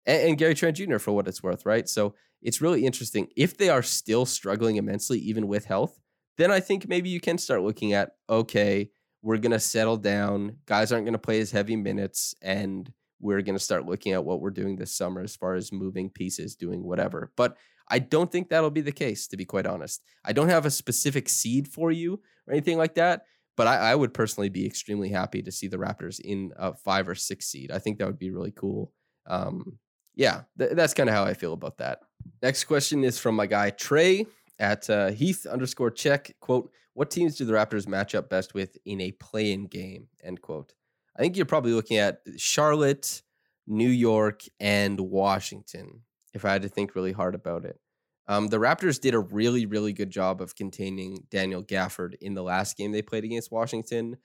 and, 0.06 0.30
and, 0.30 0.38
Gary 0.38 0.56
Trent 0.56 0.78
Jr. 0.78 0.98
for 0.98 1.12
what 1.12 1.28
it's 1.28 1.44
worth, 1.44 1.66
right? 1.66 1.88
So 1.88 2.16
it's 2.42 2.62
really 2.62 2.86
interesting. 2.86 3.28
If 3.36 3.58
they 3.58 3.70
are 3.70 3.82
still 3.82 4.26
struggling 4.26 4.76
immensely, 4.76 5.20
even 5.20 5.48
with 5.48 5.66
health, 5.66 6.00
then 6.38 6.52
I 6.52 6.60
think 6.60 6.88
maybe 6.88 7.10
you 7.10 7.20
can 7.20 7.38
start 7.38 7.64
looking 7.64 7.94
at 7.94 8.12
okay, 8.30 8.92
we're 9.22 9.38
gonna 9.38 9.60
settle 9.60 9.98
down. 9.98 10.58
Guys 10.66 10.92
aren't 10.92 11.06
gonna 11.06 11.18
play 11.18 11.40
as 11.40 11.52
heavy 11.52 11.76
minutes, 11.76 12.36
and 12.42 12.92
we're 13.20 13.42
gonna 13.42 13.60
start 13.60 13.86
looking 13.86 14.14
at 14.14 14.24
what 14.24 14.42
we're 14.42 14.50
doing 14.52 14.76
this 14.76 14.96
summer 14.96 15.22
as 15.22 15.36
far 15.36 15.56
as 15.56 15.72
moving 15.72 16.10
pieces, 16.10 16.56
doing 16.56 16.84
whatever. 16.84 17.32
But 17.36 17.58
I 17.90 18.00
don't 18.00 18.32
think 18.32 18.50
that'll 18.50 18.70
be 18.70 18.82
the 18.82 18.92
case, 18.92 19.28
to 19.28 19.38
be 19.38 19.46
quite 19.46 19.66
honest. 19.66 20.04
I 20.26 20.34
don't 20.34 20.50
have 20.50 20.66
a 20.66 20.72
specific 20.72 21.30
seed 21.30 21.68
for 21.68 21.92
you 21.92 22.22
or 22.46 22.54
anything 22.54 22.78
like 22.78 22.96
that. 22.96 23.24
But 23.56 23.68
I, 23.68 23.92
I, 23.92 23.96
would 23.96 24.14
personally 24.14 24.50
be 24.50 24.68
extremely 24.68 25.10
happy 25.10 25.42
to 25.42 25.52
see 25.52 25.68
the 25.68 25.78
Raptors 25.78 26.20
in 26.20 26.52
a 26.58 26.76
five 26.76 27.10
or 27.10 27.16
six 27.16 27.48
seed. 27.48 27.72
I 27.72 27.80
think 27.80 27.98
that 27.98 28.06
would 28.06 28.20
be 28.20 28.30
really 28.30 28.52
cool. 28.52 28.94
Um, 29.26 29.80
yeah, 30.16 30.42
th- 30.60 30.74
that's 30.74 30.94
kind 30.94 31.10
of 31.10 31.16
how 31.16 31.24
I 31.24 31.34
feel 31.34 31.54
about 31.54 31.80
that. 31.80 32.02
Next 32.44 32.66
question 32.66 33.04
is 33.04 33.18
from 33.18 33.36
my 33.36 33.48
guy 33.48 33.72
Trey 33.72 34.28
at 34.60 34.88
uh, 34.92 35.10
Heath 35.10 35.48
underscore 35.48 35.90
check. 35.90 36.36
Quote, 36.40 36.72
what 36.98 37.12
teams 37.12 37.36
do 37.36 37.46
the 37.46 37.54
Raptors 37.54 37.88
match 37.88 38.16
up 38.16 38.28
best 38.28 38.56
with 38.56 38.76
in 38.84 39.02
a 39.02 39.12
play 39.12 39.52
in 39.52 39.68
game? 39.68 40.08
End 40.24 40.42
quote. 40.42 40.74
I 41.16 41.22
think 41.22 41.38
you're 41.38 41.46
probably 41.46 41.74
looking 41.74 41.98
at 41.98 42.22
Charlotte, 42.38 43.22
New 43.68 43.88
York, 43.88 44.42
and 44.60 45.00
Washington, 45.00 46.02
if 46.34 46.44
I 46.44 46.54
had 46.54 46.64
to 46.64 46.70
think 46.70 46.96
really 46.96 47.12
hard 47.12 47.36
about 47.36 47.66
it. 47.66 47.80
Um, 48.28 48.48
the 48.48 48.58
Raptors 48.58 49.00
did 49.00 49.14
a 49.14 49.20
really, 49.20 49.68
really 49.68 49.94
good 49.94 50.10
job 50.10 50.42
of 50.42 50.56
containing 50.56 51.20
Daniel 51.30 51.64
Gafford 51.64 52.16
in 52.20 52.34
the 52.34 52.42
last 52.42 52.76
game 52.76 52.92
they 52.92 53.04
played 53.04 53.26
against 53.26 53.52
Washington. 53.52 54.18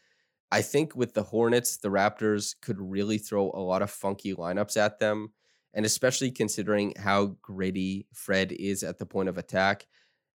I 0.51 0.63
think 0.63 0.97
with 0.97 1.13
the 1.13 1.25
Hornets, 1.25 1.77
the 1.77 1.91
Raptors 1.91 2.55
could 2.63 2.81
really 2.81 3.19
throw 3.19 3.51
a 3.53 3.61
lot 3.61 3.83
of 3.83 3.91
funky 3.91 4.35
lineups 4.35 4.79
at 4.79 4.99
them. 4.99 5.35
And 5.75 5.85
especially 5.85 6.31
considering 6.31 6.95
how 6.99 7.37
gritty 7.43 8.07
Fred 8.15 8.51
is 8.51 8.83
at 8.83 8.97
the 8.97 9.07
point 9.07 9.29
of 9.29 9.37
attack. 9.37 9.87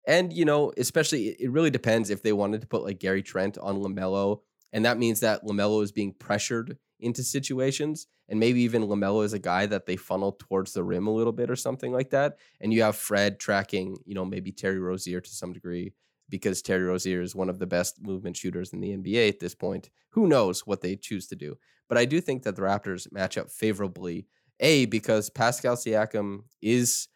And, 0.06 0.32
you 0.32 0.44
know, 0.44 0.72
especially 0.76 1.28
it 1.28 1.50
really 1.50 1.70
depends 1.70 2.10
if 2.10 2.22
they 2.22 2.32
wanted 2.32 2.60
to 2.60 2.66
put 2.66 2.84
like 2.84 3.00
Gary 3.00 3.22
Trent 3.22 3.56
on 3.58 3.76
LaMelo. 3.76 4.40
And 4.72 4.84
that 4.84 4.98
means 4.98 5.20
that 5.20 5.44
LaMelo 5.44 5.82
is 5.82 5.92
being 5.92 6.12
pressured 6.12 6.76
into 7.00 7.22
situations. 7.22 8.06
And 8.28 8.40
maybe 8.40 8.60
even 8.62 8.82
LaMelo 8.82 9.24
is 9.24 9.32
a 9.32 9.38
guy 9.38 9.66
that 9.66 9.86
they 9.86 9.96
funnel 9.96 10.32
towards 10.32 10.72
the 10.72 10.82
rim 10.82 11.06
a 11.06 11.12
little 11.14 11.32
bit 11.32 11.50
or 11.50 11.56
something 11.56 11.92
like 11.92 12.10
that. 12.10 12.38
And 12.60 12.72
you 12.72 12.82
have 12.82 12.96
Fred 12.96 13.38
tracking, 13.38 13.96
you 14.04 14.14
know, 14.14 14.24
maybe 14.24 14.52
Terry 14.52 14.78
Rozier 14.78 15.20
to 15.20 15.30
some 15.30 15.52
degree 15.52 15.92
because 16.28 16.62
Terry 16.62 16.84
Rozier 16.84 17.20
is 17.20 17.34
one 17.34 17.48
of 17.48 17.58
the 17.58 17.66
best 17.66 18.02
movement 18.02 18.36
shooters 18.36 18.72
in 18.72 18.80
the 18.80 18.96
NBA 18.96 19.28
at 19.28 19.40
this 19.40 19.54
point. 19.54 19.90
Who 20.10 20.26
knows 20.26 20.66
what 20.66 20.80
they 20.80 20.96
choose 20.96 21.26
to 21.28 21.36
do? 21.36 21.56
But 21.88 21.98
I 21.98 22.06
do 22.06 22.20
think 22.20 22.42
that 22.44 22.56
the 22.56 22.62
Raptors 22.62 23.12
match 23.12 23.36
up 23.36 23.50
favorably. 23.50 24.26
A, 24.60 24.86
because 24.86 25.30
Pascal 25.30 25.76
Siakam 25.76 26.44
is, 26.62 27.08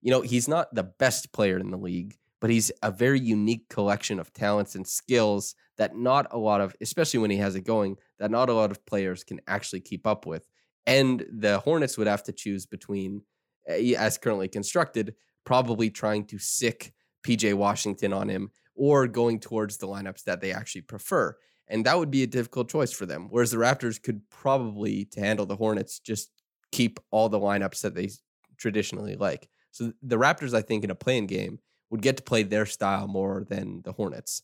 you 0.00 0.10
know, 0.10 0.22
he's 0.22 0.48
not 0.48 0.74
the 0.74 0.84
best 0.84 1.32
player 1.32 1.58
in 1.58 1.70
the 1.70 1.76
league, 1.76 2.16
but 2.44 2.50
he's 2.50 2.70
a 2.82 2.90
very 2.90 3.18
unique 3.18 3.70
collection 3.70 4.20
of 4.20 4.30
talents 4.34 4.74
and 4.74 4.86
skills 4.86 5.54
that 5.78 5.96
not 5.96 6.26
a 6.30 6.36
lot 6.36 6.60
of, 6.60 6.76
especially 6.82 7.18
when 7.18 7.30
he 7.30 7.38
has 7.38 7.56
it 7.56 7.64
going, 7.64 7.96
that 8.18 8.30
not 8.30 8.50
a 8.50 8.52
lot 8.52 8.70
of 8.70 8.84
players 8.84 9.24
can 9.24 9.40
actually 9.46 9.80
keep 9.80 10.06
up 10.06 10.26
with. 10.26 10.46
And 10.86 11.24
the 11.32 11.60
Hornets 11.60 11.96
would 11.96 12.06
have 12.06 12.22
to 12.24 12.32
choose 12.32 12.66
between, 12.66 13.22
eh, 13.66 13.94
as 13.96 14.18
currently 14.18 14.48
constructed, 14.48 15.14
probably 15.46 15.88
trying 15.88 16.26
to 16.26 16.38
sick 16.38 16.92
PJ 17.26 17.54
Washington 17.54 18.12
on 18.12 18.28
him 18.28 18.50
or 18.74 19.06
going 19.06 19.40
towards 19.40 19.78
the 19.78 19.88
lineups 19.88 20.24
that 20.24 20.42
they 20.42 20.52
actually 20.52 20.82
prefer. 20.82 21.34
And 21.68 21.86
that 21.86 21.98
would 21.98 22.10
be 22.10 22.24
a 22.24 22.26
difficult 22.26 22.68
choice 22.68 22.92
for 22.92 23.06
them. 23.06 23.28
Whereas 23.30 23.52
the 23.52 23.56
Raptors 23.56 24.02
could 24.02 24.20
probably, 24.28 25.06
to 25.12 25.20
handle 25.20 25.46
the 25.46 25.56
Hornets, 25.56 25.98
just 25.98 26.30
keep 26.72 27.00
all 27.10 27.30
the 27.30 27.40
lineups 27.40 27.80
that 27.80 27.94
they 27.94 28.10
traditionally 28.58 29.16
like. 29.16 29.48
So 29.70 29.94
the 30.02 30.18
Raptors, 30.18 30.52
I 30.52 30.60
think, 30.60 30.84
in 30.84 30.90
a 30.90 30.94
playing 30.94 31.28
game 31.28 31.60
would 31.90 32.02
get 32.02 32.16
to 32.16 32.22
play 32.22 32.42
their 32.42 32.66
style 32.66 33.06
more 33.06 33.44
than 33.48 33.82
the 33.84 33.92
Hornets. 33.92 34.42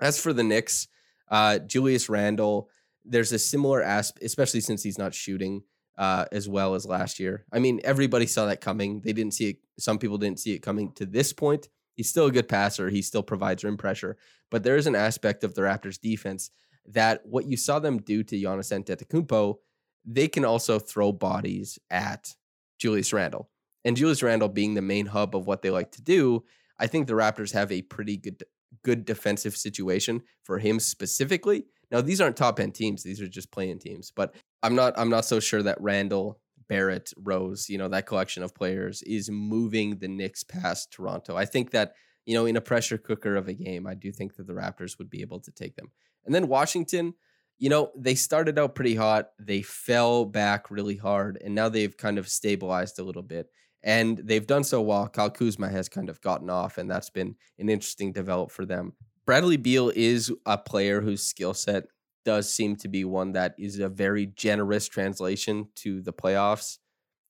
As 0.00 0.20
for 0.20 0.32
the 0.32 0.42
Knicks, 0.44 0.88
uh, 1.30 1.58
Julius 1.58 2.08
Randle, 2.08 2.68
there's 3.04 3.32
a 3.32 3.38
similar 3.38 3.82
aspect, 3.82 4.24
especially 4.24 4.60
since 4.60 4.82
he's 4.82 4.98
not 4.98 5.14
shooting 5.14 5.62
uh, 5.98 6.24
as 6.32 6.48
well 6.48 6.74
as 6.74 6.86
last 6.86 7.20
year. 7.20 7.44
I 7.52 7.58
mean, 7.58 7.80
everybody 7.84 8.26
saw 8.26 8.46
that 8.46 8.60
coming. 8.60 9.00
They 9.00 9.12
didn't 9.12 9.34
see 9.34 9.50
it. 9.50 9.56
Some 9.78 9.98
people 9.98 10.18
didn't 10.18 10.40
see 10.40 10.54
it 10.54 10.60
coming 10.60 10.92
to 10.92 11.06
this 11.06 11.32
point. 11.32 11.68
He's 11.94 12.08
still 12.08 12.26
a 12.26 12.32
good 12.32 12.48
passer. 12.48 12.88
He 12.88 13.02
still 13.02 13.22
provides 13.22 13.64
rim 13.64 13.76
pressure. 13.76 14.16
But 14.50 14.62
there 14.62 14.76
is 14.76 14.86
an 14.86 14.94
aspect 14.94 15.44
of 15.44 15.54
the 15.54 15.62
Raptors 15.62 16.00
defense 16.00 16.50
that 16.86 17.24
what 17.26 17.46
you 17.46 17.56
saw 17.56 17.78
them 17.78 17.98
do 17.98 18.22
to 18.22 18.34
Giannis 18.34 18.72
Antetokounmpo, 18.72 19.56
they 20.04 20.28
can 20.28 20.44
also 20.44 20.78
throw 20.78 21.12
bodies 21.12 21.78
at 21.90 22.34
Julius 22.78 23.12
Randle. 23.12 23.50
And 23.84 23.96
Julius 23.96 24.22
Randle 24.22 24.48
being 24.48 24.74
the 24.74 24.82
main 24.82 25.06
hub 25.06 25.34
of 25.34 25.46
what 25.46 25.62
they 25.62 25.70
like 25.70 25.92
to 25.92 26.02
do, 26.02 26.44
I 26.78 26.86
think 26.86 27.06
the 27.06 27.14
Raptors 27.14 27.52
have 27.52 27.70
a 27.72 27.82
pretty 27.82 28.16
good 28.16 28.42
good 28.84 29.04
defensive 29.04 29.56
situation 29.56 30.22
for 30.44 30.58
him 30.58 30.78
specifically. 30.78 31.64
Now 31.90 32.00
these 32.00 32.20
aren't 32.20 32.36
top 32.36 32.60
end 32.60 32.74
teams; 32.74 33.02
these 33.02 33.20
are 33.20 33.28
just 33.28 33.50
playing 33.50 33.78
teams. 33.78 34.12
But 34.14 34.34
I'm 34.62 34.74
not 34.74 34.98
I'm 34.98 35.10
not 35.10 35.24
so 35.24 35.40
sure 35.40 35.62
that 35.62 35.80
Randle, 35.80 36.40
Barrett, 36.68 37.12
Rose, 37.16 37.68
you 37.68 37.78
know 37.78 37.88
that 37.88 38.06
collection 38.06 38.42
of 38.42 38.54
players 38.54 39.02
is 39.02 39.30
moving 39.30 39.98
the 39.98 40.08
Knicks 40.08 40.44
past 40.44 40.92
Toronto. 40.92 41.36
I 41.36 41.44
think 41.44 41.70
that 41.72 41.94
you 42.26 42.34
know 42.34 42.46
in 42.46 42.56
a 42.56 42.60
pressure 42.60 42.98
cooker 42.98 43.36
of 43.36 43.48
a 43.48 43.54
game, 43.54 43.86
I 43.86 43.94
do 43.94 44.12
think 44.12 44.36
that 44.36 44.46
the 44.46 44.54
Raptors 44.54 44.98
would 44.98 45.10
be 45.10 45.22
able 45.22 45.40
to 45.40 45.50
take 45.50 45.76
them. 45.76 45.90
And 46.24 46.34
then 46.34 46.48
Washington, 46.48 47.14
you 47.58 47.68
know, 47.68 47.90
they 47.96 48.14
started 48.14 48.58
out 48.58 48.74
pretty 48.74 48.94
hot. 48.94 49.30
They 49.38 49.62
fell 49.62 50.24
back 50.24 50.70
really 50.70 50.96
hard, 50.96 51.40
and 51.44 51.54
now 51.54 51.68
they've 51.68 51.96
kind 51.96 52.18
of 52.18 52.28
stabilized 52.28 52.98
a 52.98 53.04
little 53.04 53.22
bit. 53.22 53.48
And 53.82 54.18
they've 54.18 54.46
done 54.46 54.64
so 54.64 54.80
while 54.80 55.08
Kyle 55.08 55.30
Kuzma 55.30 55.68
has 55.68 55.88
kind 55.88 56.10
of 56.10 56.20
gotten 56.20 56.50
off, 56.50 56.76
and 56.76 56.90
that's 56.90 57.10
been 57.10 57.36
an 57.58 57.68
interesting 57.68 58.12
develop 58.12 58.50
for 58.50 58.66
them. 58.66 58.92
Bradley 59.26 59.56
Beal 59.56 59.90
is 59.94 60.32
a 60.44 60.58
player 60.58 61.00
whose 61.00 61.22
skill 61.22 61.54
set 61.54 61.84
does 62.24 62.52
seem 62.52 62.76
to 62.76 62.88
be 62.88 63.04
one 63.04 63.32
that 63.32 63.54
is 63.58 63.78
a 63.78 63.88
very 63.88 64.26
generous 64.26 64.86
translation 64.86 65.68
to 65.76 66.02
the 66.02 66.12
playoffs. 66.12 66.78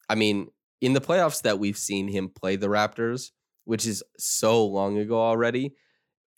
I 0.08 0.16
mean, 0.16 0.48
in 0.80 0.94
the 0.94 1.00
playoffs 1.00 1.42
that 1.42 1.58
we've 1.58 1.78
seen 1.78 2.08
him 2.08 2.28
play 2.28 2.56
the 2.56 2.68
Raptors, 2.68 3.30
which 3.64 3.86
is 3.86 4.02
so 4.18 4.66
long 4.66 4.98
ago 4.98 5.20
already, 5.20 5.74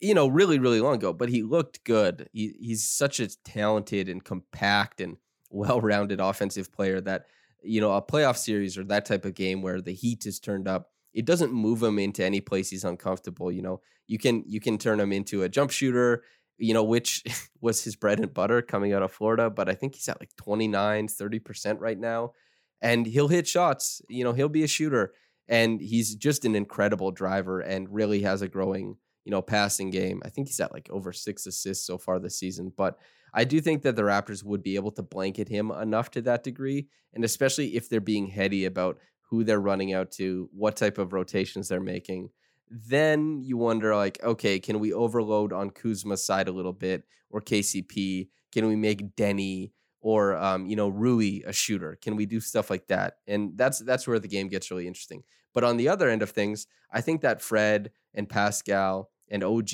you 0.01 0.15
know, 0.15 0.27
really, 0.27 0.59
really 0.59 0.81
long 0.81 0.97
ago, 0.97 1.13
but 1.13 1.29
he 1.29 1.43
looked 1.43 1.85
good. 1.85 2.29
He, 2.33 2.55
he's 2.61 2.87
such 2.87 3.21
a 3.21 3.29
talented 3.45 4.09
and 4.09 4.23
compact 4.23 5.01
and 5.01 5.17
well 5.49 5.81
rounded 5.81 6.21
offensive 6.21 6.73
player 6.73 7.01
that, 7.03 7.27
you 7.63 7.81
know, 7.81 7.93
a 7.93 8.03
playoff 8.03 8.37
series 8.37 8.77
or 8.77 8.85
that 8.85 9.05
type 9.05 9.25
of 9.25 9.35
game 9.35 9.63
where 9.63 9.81
the 9.81 9.95
heat 9.95 10.27
is 10.27 10.41
turned 10.41 10.69
up, 10.69 10.91
it 11.15 11.25
doesn't 11.25 11.53
move 11.53 11.83
him 11.83 11.99
into 11.99 12.25
any 12.25 12.41
place 12.41 12.71
he's 12.71 12.85
uncomfortable. 12.85 13.53
You 13.53 13.63
know, 13.63 13.81
you 14.07 14.19
can 14.19 14.45
you 14.47 14.61
can 14.61 14.79
turn 14.79 15.01
him 15.01 15.13
into 15.13 15.43
a 15.43 15.49
jump 15.49 15.71
shooter, 15.71 16.23
you 16.59 16.75
know, 16.75 16.85
which 16.85 17.25
was 17.61 17.85
his 17.85 17.97
bread 17.97 18.21
and 18.21 18.33
butter 18.33 18.63
coming 18.63 18.93
out 18.93 19.03
of 19.03 19.13
Florida, 19.13 19.51
but 19.51 19.69
I 19.69 19.75
think 19.75 19.95
he's 19.95 20.09
at 20.09 20.21
like 20.21 20.35
29, 20.37 21.09
30% 21.09 21.81
right 21.81 21.99
now. 21.99 22.33
And 22.81 23.07
he'll 23.07 23.29
hit 23.29 23.47
shots, 23.47 24.03
you 24.09 24.25
know, 24.25 24.33
he'll 24.33 24.49
be 24.49 24.65
a 24.65 24.69
shooter. 24.69 25.13
And 25.49 25.81
he's 25.81 26.15
just 26.15 26.45
an 26.45 26.57
incredible 26.57 27.11
driver 27.11 27.61
and 27.61 27.93
really 27.93 28.23
has 28.23 28.43
a 28.43 28.49
growing 28.49 28.97
you 29.25 29.31
know, 29.31 29.43
passing 29.43 29.91
game. 29.91 30.21
I 30.25 30.29
think 30.29 30.49
he's 30.49 30.61
at 30.61 30.73
like 30.73 30.89
over 30.91 31.13
six 31.13 31.47
assists 31.47 31.87
so 31.87 31.99
far 31.99 32.19
this 32.19 32.39
season. 32.39 32.73
But 32.77 32.99
I 33.35 33.45
do 33.45 33.61
think 33.61 33.83
that 33.83 33.97
the 33.97 34.03
Raptors 34.03 34.45
would 34.45 34.63
be 34.63 34.77
able 34.77 34.91
to 34.93 35.03
blanket 35.03 35.49
him 35.49 35.71
enough 35.71 36.11
to 36.13 36.23
that 36.23 36.45
degree. 36.45 36.89
And 37.15 37.25
especially 37.25 37.77
if 37.77 37.89
they're 37.89 38.01
being 38.01 38.27
heady 38.27 38.65
about 38.65 38.99
who 39.31 39.45
they're 39.45 39.61
running 39.61 39.93
out 39.93 40.11
to, 40.13 40.49
what 40.53 40.77
type 40.77 40.99
of 40.99 41.13
rotations 41.13 41.69
they're 41.69 41.81
making, 41.81 42.31
then 42.71 43.41
you 43.43 43.57
wonder 43.57 43.95
like, 43.95 44.23
okay, 44.23 44.59
can 44.59 44.79
we 44.79 44.93
overload 44.93 45.53
on 45.53 45.71
Kuzma's 45.71 46.25
side 46.25 46.49
a 46.49 46.53
little 46.53 46.73
bit 46.73 47.05
or 47.31 47.41
KCP? 47.41 48.29
Can 48.51 48.67
we 48.67 48.77
make 48.77 49.15
Deni 49.17 49.73
or 50.01 50.37
um, 50.37 50.67
you 50.67 50.77
know 50.77 50.89
Rui 50.89 51.41
a 51.47 51.53
shooter? 51.53 51.99
Can 52.01 52.17
we 52.17 52.27
do 52.27 52.41
stuff 52.41 52.71
like 52.71 52.87
that? 52.89 53.19
And 53.27 53.57
that's 53.57 53.79
that's 53.79 54.07
where 54.07 54.19
the 54.19 54.29
game 54.29 54.49
gets 54.49 54.71
really 54.71 54.87
interesting. 54.87 55.23
But 55.55 55.65
on 55.65 55.77
the 55.77 55.89
other 55.89 56.09
end 56.09 56.23
of 56.23 56.31
things, 56.31 56.67
I 56.91 57.01
think 57.01 57.21
that 57.21 57.43
Fred 57.43 57.91
and 58.15 58.29
Pascal 58.29 59.11
and 59.33 59.43
OG 59.43 59.71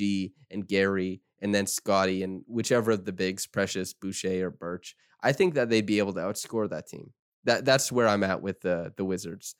and 0.50 0.66
Gary 0.66 1.20
and 1.40 1.54
then 1.54 1.66
Scottie 1.66 2.22
and 2.22 2.42
whichever 2.46 2.92
of 2.92 3.04
the 3.04 3.12
bigs, 3.12 3.46
Precious, 3.46 3.92
Boucher, 3.92 4.46
or 4.46 4.50
Birch, 4.50 4.96
I 5.20 5.32
think 5.32 5.54
that 5.54 5.68
they'd 5.68 5.84
be 5.84 5.98
able 5.98 6.14
to 6.14 6.20
outscore 6.20 6.70
that 6.70 6.86
team. 6.86 7.12
That 7.44 7.64
that's 7.64 7.92
where 7.92 8.09
I'm 8.09 8.24
at 8.24 8.40
with 8.40 8.61
the 8.62 8.92
the 8.96 9.04
Wizards. 9.04 9.54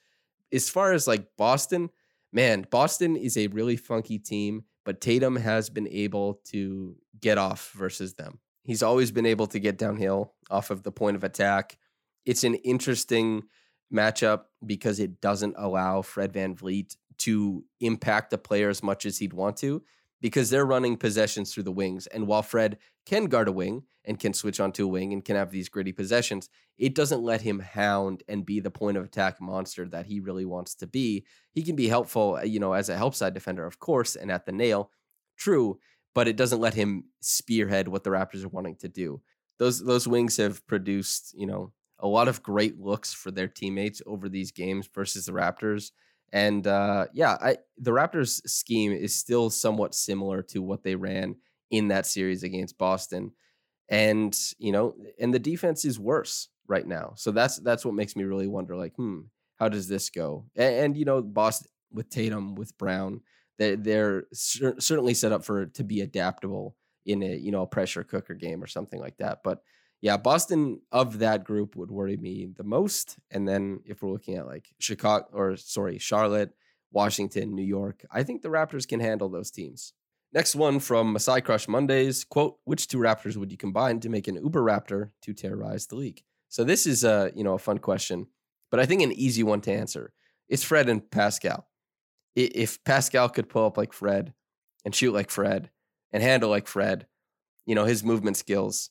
As 0.53 0.71
far 0.71 0.93
as 0.93 1.07
like 1.07 1.27
Boston, 1.37 1.91
man, 2.33 2.67
Boston 2.71 3.17
is 3.17 3.37
a 3.37 3.49
really 3.49 3.77
funky 3.77 4.19
team, 4.19 4.65
but 4.85 5.01
Tatum 5.01 5.37
has 5.37 5.69
been 5.69 5.89
able 5.89 6.41
to 6.47 6.97
get 7.21 7.37
off 7.37 7.73
versus 7.77 8.15
them. 8.15 8.39
He's 8.65 8.83
always 8.83 9.11
been 9.11 9.27
able 9.27 9.47
to 9.49 9.59
get 9.59 9.79
downhill 9.79 10.35
off 10.51 10.71
of 10.71 10.83
the 10.83 10.93
point 10.93 11.17
of 11.17 11.25
attack. 11.25 11.77
It's 12.25 12.45
an 12.45 12.55
interesting 12.57 13.45
matchup 13.93 14.43
because 14.65 15.01
it 15.01 15.21
doesn't 15.21 15.55
allow 15.57 16.03
Fred 16.03 16.33
VanVleet 16.33 16.97
to 17.19 17.65
impact 17.81 18.31
the 18.31 18.39
player 18.39 18.69
as 18.69 18.83
much 18.83 19.07
as 19.07 19.19
he'd 19.19 19.33
want 19.33 19.57
to 19.59 19.83
because 20.21 20.51
they're 20.51 20.67
running 20.67 20.97
possessions 20.97 21.53
through 21.53 21.63
the 21.63 21.73
wings. 21.73 22.07
And 22.09 22.27
while 22.27 22.43
Fred 22.43 22.79
can 23.07 23.27
guard 23.27 23.49
a 23.49 23.53
wing 23.53 23.85
and 24.05 24.19
can 24.19 24.33
switch 24.33 24.59
onto 24.59 24.85
a 24.85 24.89
wing 24.89 25.13
and 25.13 25.25
can 25.25 25.37
have 25.37 25.51
these 25.51 25.69
gritty 25.69 25.93
possessions, 25.93 26.49
it 26.77 26.95
doesn't 26.95 27.23
let 27.23 27.43
him 27.43 27.61
hound 27.61 28.23
and 28.29 28.45
be 28.45 28.61
the 28.61 28.71
point 28.71 28.97
of 28.97 29.05
attack 29.05 29.41
monster 29.41 29.87
that 29.89 30.07
he 30.07 30.21
really 30.21 30.45
wants 30.45 30.75
to 30.77 30.87
be. 30.87 31.25
He 31.53 31.63
can 31.63 31.77
be 31.77 31.89
helpful, 31.89 32.39
uh, 32.41 32.45
you 32.45 32.59
know, 32.59 32.73
as 32.73 32.89
a 32.89 32.97
help 32.97 33.15
side 33.15 33.35
defender, 33.35 33.67
of 33.67 33.79
course, 33.79 34.17
and 34.17 34.31
at 34.31 34.47
the 34.47 34.53
nail, 34.53 34.91
true, 35.37 35.79
but 36.15 36.29
it 36.29 36.37
doesn't 36.37 36.61
let 36.61 36.75
him 36.75 37.05
spearhead 37.21 37.89
what 37.89 38.03
the 38.03 38.11
Raptors 38.11 38.45
are 38.45 38.49
wanting 38.49 38.77
to 38.77 38.89
do. 38.89 39.21
Those 39.59 39.85
those 39.85 40.07
wings 40.07 40.37
have 40.37 40.67
produced, 40.67 41.35
you 41.37 41.47
know, 41.47 41.73
a 41.99 42.09
lot 42.09 42.29
of 42.29 42.43
great 42.43 42.79
looks 42.81 43.13
for 43.13 43.31
their 43.31 43.49
teammates 43.49 44.01
over 44.07 44.29
these 44.29 44.53
games 44.53 44.89
versus 44.93 45.27
the 45.27 45.33
Raptors. 45.33 45.91
And 46.33 46.67
uh, 46.67 47.07
yeah, 47.13 47.37
I, 47.41 47.57
the 47.79 47.91
Raptors' 47.91 48.47
scheme 48.49 48.93
is 48.93 49.15
still 49.15 49.51
somewhat 49.51 49.95
similar 49.95 50.43
to 50.45 50.61
what 50.61 50.83
they 50.83 50.95
ran 50.95 51.37
in 51.71 51.89
that 51.89 52.07
series 52.07 52.43
against 52.43 52.79
Boston, 52.79 53.33
and 53.89 54.39
you 54.59 54.73
know, 54.73 54.95
and 55.19 55.33
the 55.33 55.39
defense 55.39 55.85
is 55.85 55.99
worse 55.99 56.49
right 56.67 56.87
now. 56.87 57.15
So 57.17 57.31
that's 57.31 57.59
that's 57.59 57.85
what 57.85 57.95
makes 57.95 58.15
me 58.15 58.25
really 58.25 58.47
wonder, 58.47 58.77
like, 58.77 58.95
hmm, 58.97 59.21
how 59.57 59.69
does 59.69 59.89
this 59.89 60.11
go? 60.11 60.45
And, 60.55 60.75
and 60.75 60.97
you 60.97 61.05
know, 61.05 61.23
Boston 61.23 61.71
with 61.93 62.11
Tatum, 62.11 62.55
with 62.55 62.77
Brown, 62.77 63.23
they 63.59 63.75
they're 63.75 64.25
cer- 64.33 64.81
certainly 64.81 65.15
set 65.15 65.33
up 65.33 65.45
for 65.45 65.67
to 65.67 65.85
be 65.85 66.03
adaptable 66.03 66.77
in 67.07 67.23
a 67.23 67.37
you 67.37 67.51
know 67.51 67.63
a 67.63 67.67
pressure 67.67 68.05
cooker 68.05 68.35
game 68.35 68.63
or 68.63 68.67
something 68.67 69.01
like 69.01 69.17
that. 69.19 69.39
But 69.43 69.63
yeah, 70.01 70.17
Boston 70.17 70.81
of 70.93 71.19
that 71.19 71.45
group 71.45 71.75
would 71.77 71.91
worry 71.91 72.17
me 72.17 72.49
the 72.57 72.65
most. 72.65 73.19
And 73.31 73.49
then 73.49 73.81
if 73.85 74.03
we're 74.03 74.13
looking 74.13 74.37
at 74.37 74.47
like 74.47 74.69
Chicago 74.79 75.27
or 75.33 75.57
sorry, 75.57 75.99
Charlotte, 75.99 76.53
Washington, 76.93 77.55
New 77.55 77.65
York, 77.65 78.05
I 78.11 78.23
think 78.23 78.43
the 78.43 78.49
Raptors 78.49 78.87
can 78.87 79.01
handle 79.01 79.29
those 79.29 79.51
teams. 79.51 79.93
Next 80.33 80.55
one 80.55 80.79
from 80.79 81.13
Masai 81.13 81.41
Crush 81.41 81.67
Mondays, 81.69 82.25
quote, 82.25 82.59
which 82.65 82.87
two 82.87 82.99
Raptors 82.99 83.37
would 83.37 83.51
you 83.51 83.59
combine 83.59 83.99
to 84.01 84.09
make 84.09 84.29
an 84.29 84.37
Uber 84.37 84.63
Raptor 84.63 85.11
to 85.23 85.33
terrorize 85.33 85.87
the 85.87 85.97
league? 85.97 86.23
So 86.49 86.65
this 86.65 86.87
is 86.87 87.03
a, 87.03 87.33
you 87.35 87.43
know, 87.43 87.55
a 87.55 87.59
fun 87.59 87.79
question, 87.79 88.27
but 88.71 88.79
I 88.79 88.87
think 88.87 89.03
an 89.03 89.13
easy 89.13 89.43
one 89.43 89.63
to 89.63 89.73
answer. 89.73 90.13
It's 90.49 90.63
Fred 90.63 90.89
and 90.89 91.11
Pascal. 91.11 91.67
If 92.37 92.83
Pascal 92.85 93.29
could 93.29 93.49
pull 93.49 93.67
up 93.67 93.77
like 93.77 93.93
Fred 93.93 94.33
and 94.85 94.95
shoot 94.95 95.13
like 95.13 95.31
Fred 95.31 95.71
and 96.13 96.23
handle 96.23 96.51
like 96.51 96.67
Fred, 96.67 97.07
you 97.67 97.75
know, 97.75 97.85
his 97.85 98.05
movement 98.05 98.37
skills, 98.37 98.91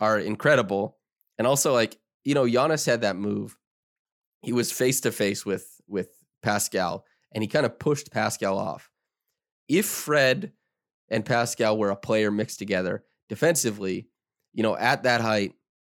are 0.00 0.18
incredible. 0.18 0.96
And 1.38 1.46
also, 1.46 1.72
like, 1.72 1.98
you 2.24 2.34
know, 2.34 2.44
Giannis 2.44 2.86
had 2.86 3.02
that 3.02 3.16
move. 3.16 3.56
He 4.42 4.52
was 4.52 4.72
face 4.72 5.00
to 5.02 5.12
face 5.12 5.44
with 5.44 5.80
with 5.88 6.08
Pascal 6.42 7.04
and 7.32 7.42
he 7.42 7.48
kind 7.48 7.66
of 7.66 7.78
pushed 7.78 8.10
Pascal 8.10 8.58
off. 8.58 8.90
If 9.68 9.84
Fred 9.84 10.52
and 11.10 11.24
Pascal 11.24 11.76
were 11.76 11.90
a 11.90 11.96
player 11.96 12.30
mixed 12.30 12.58
together 12.58 13.04
defensively, 13.28 14.08
you 14.54 14.62
know, 14.62 14.76
at 14.76 15.02
that 15.02 15.20
height, 15.20 15.52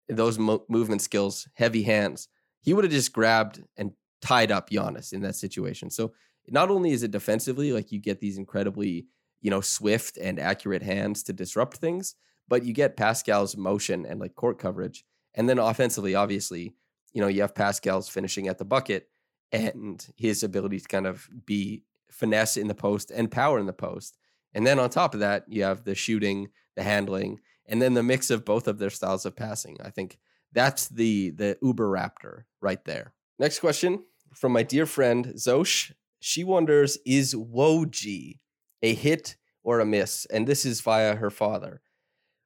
those 0.09 0.38
mo- 0.38 0.64
movement 0.68 1.03
skills, 1.03 1.48
heavy 1.55 1.82
hands, 1.82 2.28
he 2.61 2.74
would 2.74 2.84
have 2.84 2.92
just 2.92 3.12
grabbed 3.12 3.64
and 3.76 3.92
tied 4.20 4.53
up 4.53 4.68
Giannis 4.68 5.12
in 5.12 5.22
that 5.22 5.34
situation. 5.34 5.88
So 5.88 6.12
not 6.48 6.70
only 6.70 6.90
is 6.90 7.03
it 7.03 7.11
defensively, 7.11 7.72
like 7.72 7.90
you 7.90 8.01
get 8.01 8.20
these 8.20 8.36
incredibly, 8.36 9.07
you 9.40 9.51
know, 9.51 9.61
swift 9.61 10.18
and 10.18 10.38
accurate 10.38 10.82
hands 10.82 11.22
to 11.22 11.32
disrupt 11.32 11.78
things, 11.78 12.16
but 12.51 12.64
you 12.64 12.74
get 12.74 12.98
Pascal's 12.98 13.57
motion 13.57 14.05
and 14.05 14.20
like 14.20 14.34
court 14.34 14.59
coverage. 14.59 15.07
And 15.34 15.48
then 15.48 15.59
offensively, 15.59 16.14
obviously, 16.14 16.74
you 17.14 17.22
know, 17.22 17.28
you 17.28 17.40
have 17.40 17.55
Pascal's 17.55 18.11
finishing 18.11 18.48
at 18.48 18.59
the 18.59 18.64
bucket 18.66 19.09
and 19.53 20.07
his 20.16 20.42
ability 20.42 20.80
to 20.80 20.88
kind 20.88 21.07
of 21.07 21.28
be 21.46 21.84
finesse 22.11 22.57
in 22.57 22.68
the 22.68 22.74
post 22.74 23.11
and 23.11 23.30
power 23.30 23.59
in 23.59 23.66
the 23.66 23.72
post. 23.72 24.18
And 24.53 24.66
then 24.66 24.80
on 24.80 24.90
top 24.90 25.14
of 25.14 25.20
that, 25.20 25.44
you 25.48 25.62
have 25.62 25.84
the 25.84 25.94
shooting, 25.94 26.48
the 26.76 26.82
handling, 26.82 27.38
and 27.66 27.80
then 27.80 27.94
the 27.94 28.03
mix 28.03 28.30
of 28.30 28.44
both 28.44 28.66
of 28.66 28.78
their 28.78 28.90
styles 28.90 29.24
of 29.24 29.36
passing. 29.36 29.78
I 29.82 29.90
think 29.90 30.18
that's 30.53 30.88
the 30.88 31.30
the 31.30 31.57
Uber 31.62 31.88
Raptor 31.88 32.42
right 32.61 32.84
there. 32.84 33.14
Next 33.38 33.61
question 33.61 34.05
from 34.34 34.53
my 34.53 34.64
dear 34.64 34.86
friend 34.86 35.26
Zosh. 35.36 35.92
She 36.18 36.44
wonders, 36.44 36.98
is 37.07 37.34
Woj 37.34 38.38
a 38.82 38.94
hit 38.94 39.36
or 39.62 39.80
a 39.80 39.86
miss? 39.86 40.26
And 40.26 40.46
this 40.46 40.66
is 40.66 40.80
via 40.80 41.14
her 41.14 41.30
father. 41.30 41.80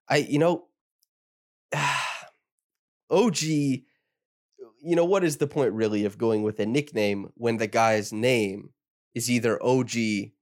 I, 0.09 0.19
you 0.19 0.39
know, 0.39 0.67
OG, 3.11 3.43
you 3.43 3.85
know, 4.83 5.05
what 5.05 5.25
is 5.25 5.37
the 5.37 5.47
point 5.47 5.73
really 5.73 6.05
of 6.05 6.19
going 6.19 6.43
with 6.43 6.61
a 6.61 6.67
nickname 6.67 7.31
when 7.35 7.57
the 7.57 7.67
guy's 7.67 8.13
name 8.13 8.71
is 9.15 9.31
either 9.31 9.63
OG 9.63 9.93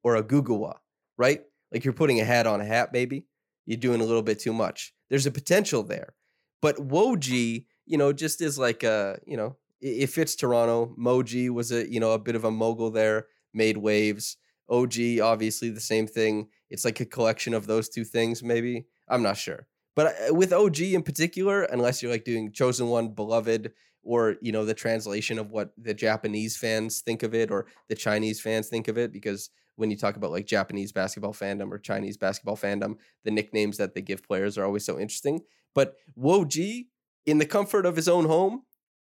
or 0.02 0.20
Ogugua, 0.20 0.78
right? 1.16 1.42
Like 1.70 1.84
you're 1.84 1.92
putting 1.92 2.20
a 2.20 2.24
hat 2.24 2.46
on 2.46 2.60
a 2.60 2.64
hat, 2.64 2.92
baby. 2.92 3.26
You're 3.66 3.78
doing 3.78 4.00
a 4.00 4.04
little 4.04 4.22
bit 4.22 4.40
too 4.40 4.52
much. 4.52 4.92
There's 5.10 5.26
a 5.26 5.30
potential 5.30 5.82
there. 5.82 6.14
But 6.60 6.76
Woji, 6.76 7.66
you 7.86 7.98
know, 7.98 8.12
just 8.12 8.40
is 8.40 8.58
like 8.58 8.82
a, 8.82 9.18
you 9.26 9.36
know, 9.36 9.56
it 9.80 10.08
fits 10.08 10.36
Toronto. 10.36 10.94
Moji 10.98 11.50
was 11.50 11.72
a, 11.72 11.90
you 11.90 12.00
know, 12.00 12.12
a 12.12 12.18
bit 12.18 12.36
of 12.36 12.44
a 12.44 12.50
mogul 12.50 12.90
there, 12.90 13.26
made 13.52 13.76
waves. 13.76 14.36
OG, 14.68 15.20
obviously 15.22 15.70
the 15.70 15.80
same 15.80 16.06
thing. 16.06 16.48
It's 16.70 16.84
like 16.84 17.00
a 17.00 17.04
collection 17.04 17.52
of 17.52 17.66
those 17.66 17.88
two 17.88 18.04
things, 18.04 18.42
maybe. 18.42 18.86
I'm 19.08 19.22
not 19.22 19.36
sure. 19.36 19.66
But 19.94 20.14
uh, 20.28 20.34
with 20.34 20.52
OG 20.52 20.80
in 20.80 21.02
particular, 21.02 21.62
unless 21.64 22.02
you're 22.02 22.12
like 22.12 22.24
doing 22.24 22.52
Chosen 22.52 22.88
One, 22.88 23.08
Beloved, 23.08 23.72
or 24.02 24.36
you 24.40 24.52
know 24.52 24.64
the 24.64 24.74
translation 24.74 25.38
of 25.38 25.50
what 25.50 25.72
the 25.78 25.94
Japanese 25.94 26.56
fans 26.56 27.00
think 27.00 27.22
of 27.22 27.34
it 27.34 27.50
or 27.50 27.66
the 27.88 27.94
Chinese 27.94 28.40
fans 28.40 28.68
think 28.68 28.88
of 28.88 28.98
it, 28.98 29.12
because 29.12 29.50
when 29.76 29.90
you 29.90 29.96
talk 29.96 30.16
about 30.16 30.30
like 30.30 30.46
Japanese 30.46 30.92
basketball 30.92 31.32
fandom 31.32 31.70
or 31.70 31.78
Chinese 31.78 32.16
basketball 32.16 32.56
fandom, 32.56 32.96
the 33.24 33.30
nicknames 33.30 33.76
that 33.78 33.94
they 33.94 34.02
give 34.02 34.22
players 34.22 34.58
are 34.58 34.64
always 34.64 34.84
so 34.84 34.98
interesting. 34.98 35.40
But 35.74 35.94
Woji, 36.18 36.86
in 37.26 37.38
the 37.38 37.46
comfort 37.46 37.86
of 37.86 37.96
his 37.96 38.08
own 38.08 38.26
home, 38.26 38.62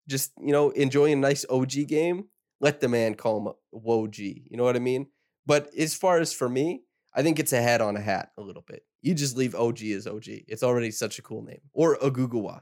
just 0.08 0.32
you 0.40 0.52
know 0.52 0.70
enjoying 0.72 1.14
a 1.14 1.18
nice 1.18 1.46
OG 1.50 1.88
game, 1.88 2.26
let 2.62 2.80
the 2.80 2.88
man 2.88 3.16
call 3.16 3.40
him 3.40 3.54
Woj. 3.74 4.18
You 4.18 4.58
know 4.58 4.64
what 4.64 4.76
I 4.76 4.80
mean? 4.80 5.08
But 5.46 5.70
as 5.78 5.94
far 5.94 6.20
as 6.20 6.34
for 6.34 6.50
me, 6.50 6.82
I 7.14 7.22
think 7.22 7.40
it's 7.40 7.54
a 7.54 7.62
hat 7.62 7.82
on 7.82 7.96
a 7.96 8.02
hat 8.02 8.32
a 8.38 8.42
little 8.42 8.64
bit. 8.66 8.84
You 9.06 9.14
just 9.14 9.38
leave 9.38 9.54
OG 9.54 9.84
as 9.84 10.08
OG. 10.08 10.26
It's 10.48 10.64
already 10.64 10.90
such 10.90 11.20
a 11.20 11.22
cool 11.22 11.44
name. 11.44 11.62
Or 11.74 11.96
Ogugua. 11.98 12.62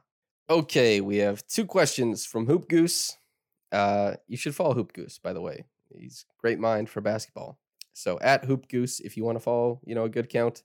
Okay, 0.49 0.99
we 0.99 1.15
have 1.19 1.47
two 1.47 1.65
questions 1.65 2.25
from 2.25 2.47
Hoop 2.47 2.67
Goose. 2.67 3.17
Uh, 3.71 4.15
you 4.27 4.35
should 4.35 4.53
follow 4.53 4.73
Hoop 4.73 4.91
Goose, 4.91 5.17
by 5.17 5.31
the 5.31 5.39
way. 5.39 5.63
He's 5.97 6.25
great 6.37 6.59
mind 6.59 6.89
for 6.89 6.99
basketball. 6.99 7.59
So 7.93 8.19
at 8.19 8.43
Hoop 8.43 8.67
Goose, 8.67 8.99
if 8.99 9.15
you 9.15 9.23
want 9.23 9.37
to 9.37 9.39
follow, 9.39 9.79
you 9.85 9.95
know, 9.95 10.03
a 10.03 10.09
good 10.09 10.27
count 10.27 10.63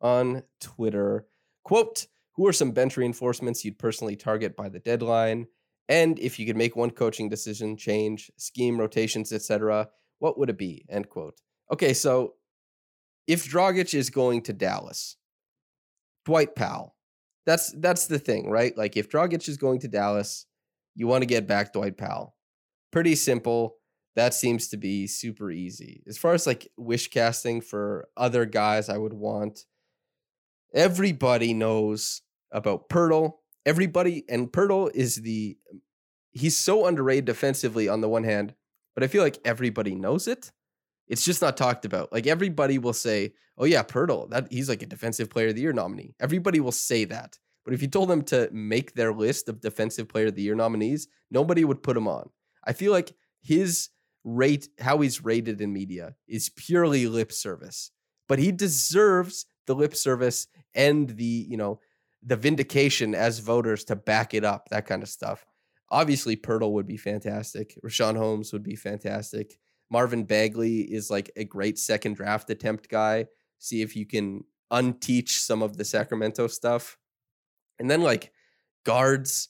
on 0.00 0.44
Twitter. 0.62 1.26
Quote, 1.62 2.06
who 2.36 2.46
are 2.46 2.52
some 2.54 2.70
bench 2.70 2.96
reinforcements 2.96 3.66
you'd 3.66 3.78
personally 3.78 4.16
target 4.16 4.56
by 4.56 4.70
the 4.70 4.80
deadline? 4.80 5.46
And 5.90 6.18
if 6.18 6.38
you 6.38 6.46
could 6.46 6.56
make 6.56 6.74
one 6.74 6.90
coaching 6.90 7.28
decision, 7.28 7.76
change, 7.76 8.30
scheme, 8.38 8.80
rotations, 8.80 9.30
etc., 9.30 9.90
what 10.20 10.38
would 10.38 10.48
it 10.48 10.56
be? 10.56 10.86
End 10.88 11.10
quote. 11.10 11.38
Okay, 11.70 11.92
so 11.92 12.36
if 13.26 13.44
Dragic 13.44 13.92
is 13.92 14.08
going 14.08 14.40
to 14.44 14.54
Dallas, 14.54 15.17
Dwight 16.28 16.54
Powell. 16.54 16.94
That's 17.46 17.72
that's 17.72 18.06
the 18.06 18.18
thing, 18.18 18.50
right? 18.50 18.76
Like 18.76 18.98
if 18.98 19.08
Dragic 19.08 19.48
is 19.48 19.56
going 19.56 19.80
to 19.80 19.88
Dallas, 19.88 20.44
you 20.94 21.06
want 21.06 21.22
to 21.22 21.26
get 21.26 21.46
back 21.46 21.72
Dwight 21.72 21.96
Powell. 21.96 22.36
Pretty 22.92 23.14
simple. 23.14 23.76
That 24.14 24.34
seems 24.34 24.68
to 24.68 24.76
be 24.76 25.06
super 25.06 25.50
easy. 25.50 26.02
As 26.06 26.18
far 26.18 26.34
as 26.34 26.46
like 26.46 26.68
wish 26.76 27.08
casting 27.08 27.62
for 27.62 28.08
other 28.14 28.44
guys, 28.44 28.90
I 28.90 28.98
would 28.98 29.14
want 29.14 29.64
everybody 30.74 31.54
knows 31.54 32.20
about 32.52 32.90
Poeltl. 32.90 33.32
Everybody 33.64 34.24
and 34.28 34.52
Poeltl 34.52 34.90
is 34.94 35.22
the 35.22 35.56
he's 36.32 36.58
so 36.58 36.84
underrated 36.84 37.24
defensively 37.24 37.88
on 37.88 38.02
the 38.02 38.08
one 38.08 38.24
hand, 38.24 38.52
but 38.94 39.02
I 39.02 39.06
feel 39.06 39.22
like 39.22 39.38
everybody 39.46 39.94
knows 39.94 40.28
it. 40.28 40.52
It's 41.08 41.24
just 41.24 41.42
not 41.42 41.56
talked 41.56 41.84
about. 41.84 42.12
Like 42.12 42.26
everybody 42.26 42.78
will 42.78 42.92
say, 42.92 43.32
"Oh 43.56 43.64
yeah, 43.64 43.82
Poeltl, 43.82 44.30
that 44.30 44.48
he's 44.50 44.68
like 44.68 44.82
a 44.82 44.86
defensive 44.86 45.30
player 45.30 45.48
of 45.48 45.54
the 45.54 45.62
year 45.62 45.72
nominee." 45.72 46.14
Everybody 46.20 46.60
will 46.60 46.72
say 46.72 47.04
that. 47.06 47.38
But 47.64 47.74
if 47.74 47.82
you 47.82 47.88
told 47.88 48.08
them 48.08 48.22
to 48.24 48.48
make 48.50 48.94
their 48.94 49.12
list 49.12 49.48
of 49.48 49.60
defensive 49.60 50.08
player 50.08 50.28
of 50.28 50.34
the 50.34 50.42
year 50.42 50.54
nominees, 50.54 51.06
nobody 51.30 51.64
would 51.64 51.82
put 51.82 51.98
him 51.98 52.08
on. 52.08 52.30
I 52.64 52.72
feel 52.72 52.92
like 52.92 53.14
his 53.42 53.90
rate 54.24 54.68
how 54.80 55.00
he's 55.00 55.22
rated 55.24 55.60
in 55.60 55.72
media 55.72 56.14
is 56.26 56.50
purely 56.50 57.06
lip 57.06 57.32
service. 57.32 57.90
But 58.26 58.38
he 58.38 58.52
deserves 58.52 59.46
the 59.66 59.74
lip 59.74 59.94
service 59.94 60.46
and 60.74 61.10
the, 61.10 61.24
you 61.24 61.56
know, 61.56 61.80
the 62.22 62.36
vindication 62.36 63.14
as 63.14 63.38
voters 63.38 63.84
to 63.84 63.96
back 63.96 64.34
it 64.34 64.44
up, 64.44 64.68
that 64.70 64.86
kind 64.86 65.02
of 65.02 65.08
stuff. 65.08 65.44
Obviously, 65.90 66.36
Poeltl 66.36 66.72
would 66.72 66.86
be 66.86 66.96
fantastic. 66.96 67.78
Richaun 67.84 68.16
Holmes 68.16 68.52
would 68.52 68.62
be 68.62 68.76
fantastic. 68.76 69.58
Marvin 69.90 70.24
Bagley 70.24 70.80
is 70.80 71.10
like 71.10 71.30
a 71.36 71.44
great 71.44 71.78
second 71.78 72.16
draft 72.16 72.50
attempt 72.50 72.88
guy. 72.88 73.26
See 73.58 73.82
if 73.82 73.96
you 73.96 74.06
can 74.06 74.44
unteach 74.72 75.40
some 75.40 75.62
of 75.62 75.76
the 75.76 75.84
Sacramento 75.84 76.46
stuff. 76.46 76.98
And 77.78 77.90
then 77.90 78.02
like 78.02 78.32
guards, 78.84 79.48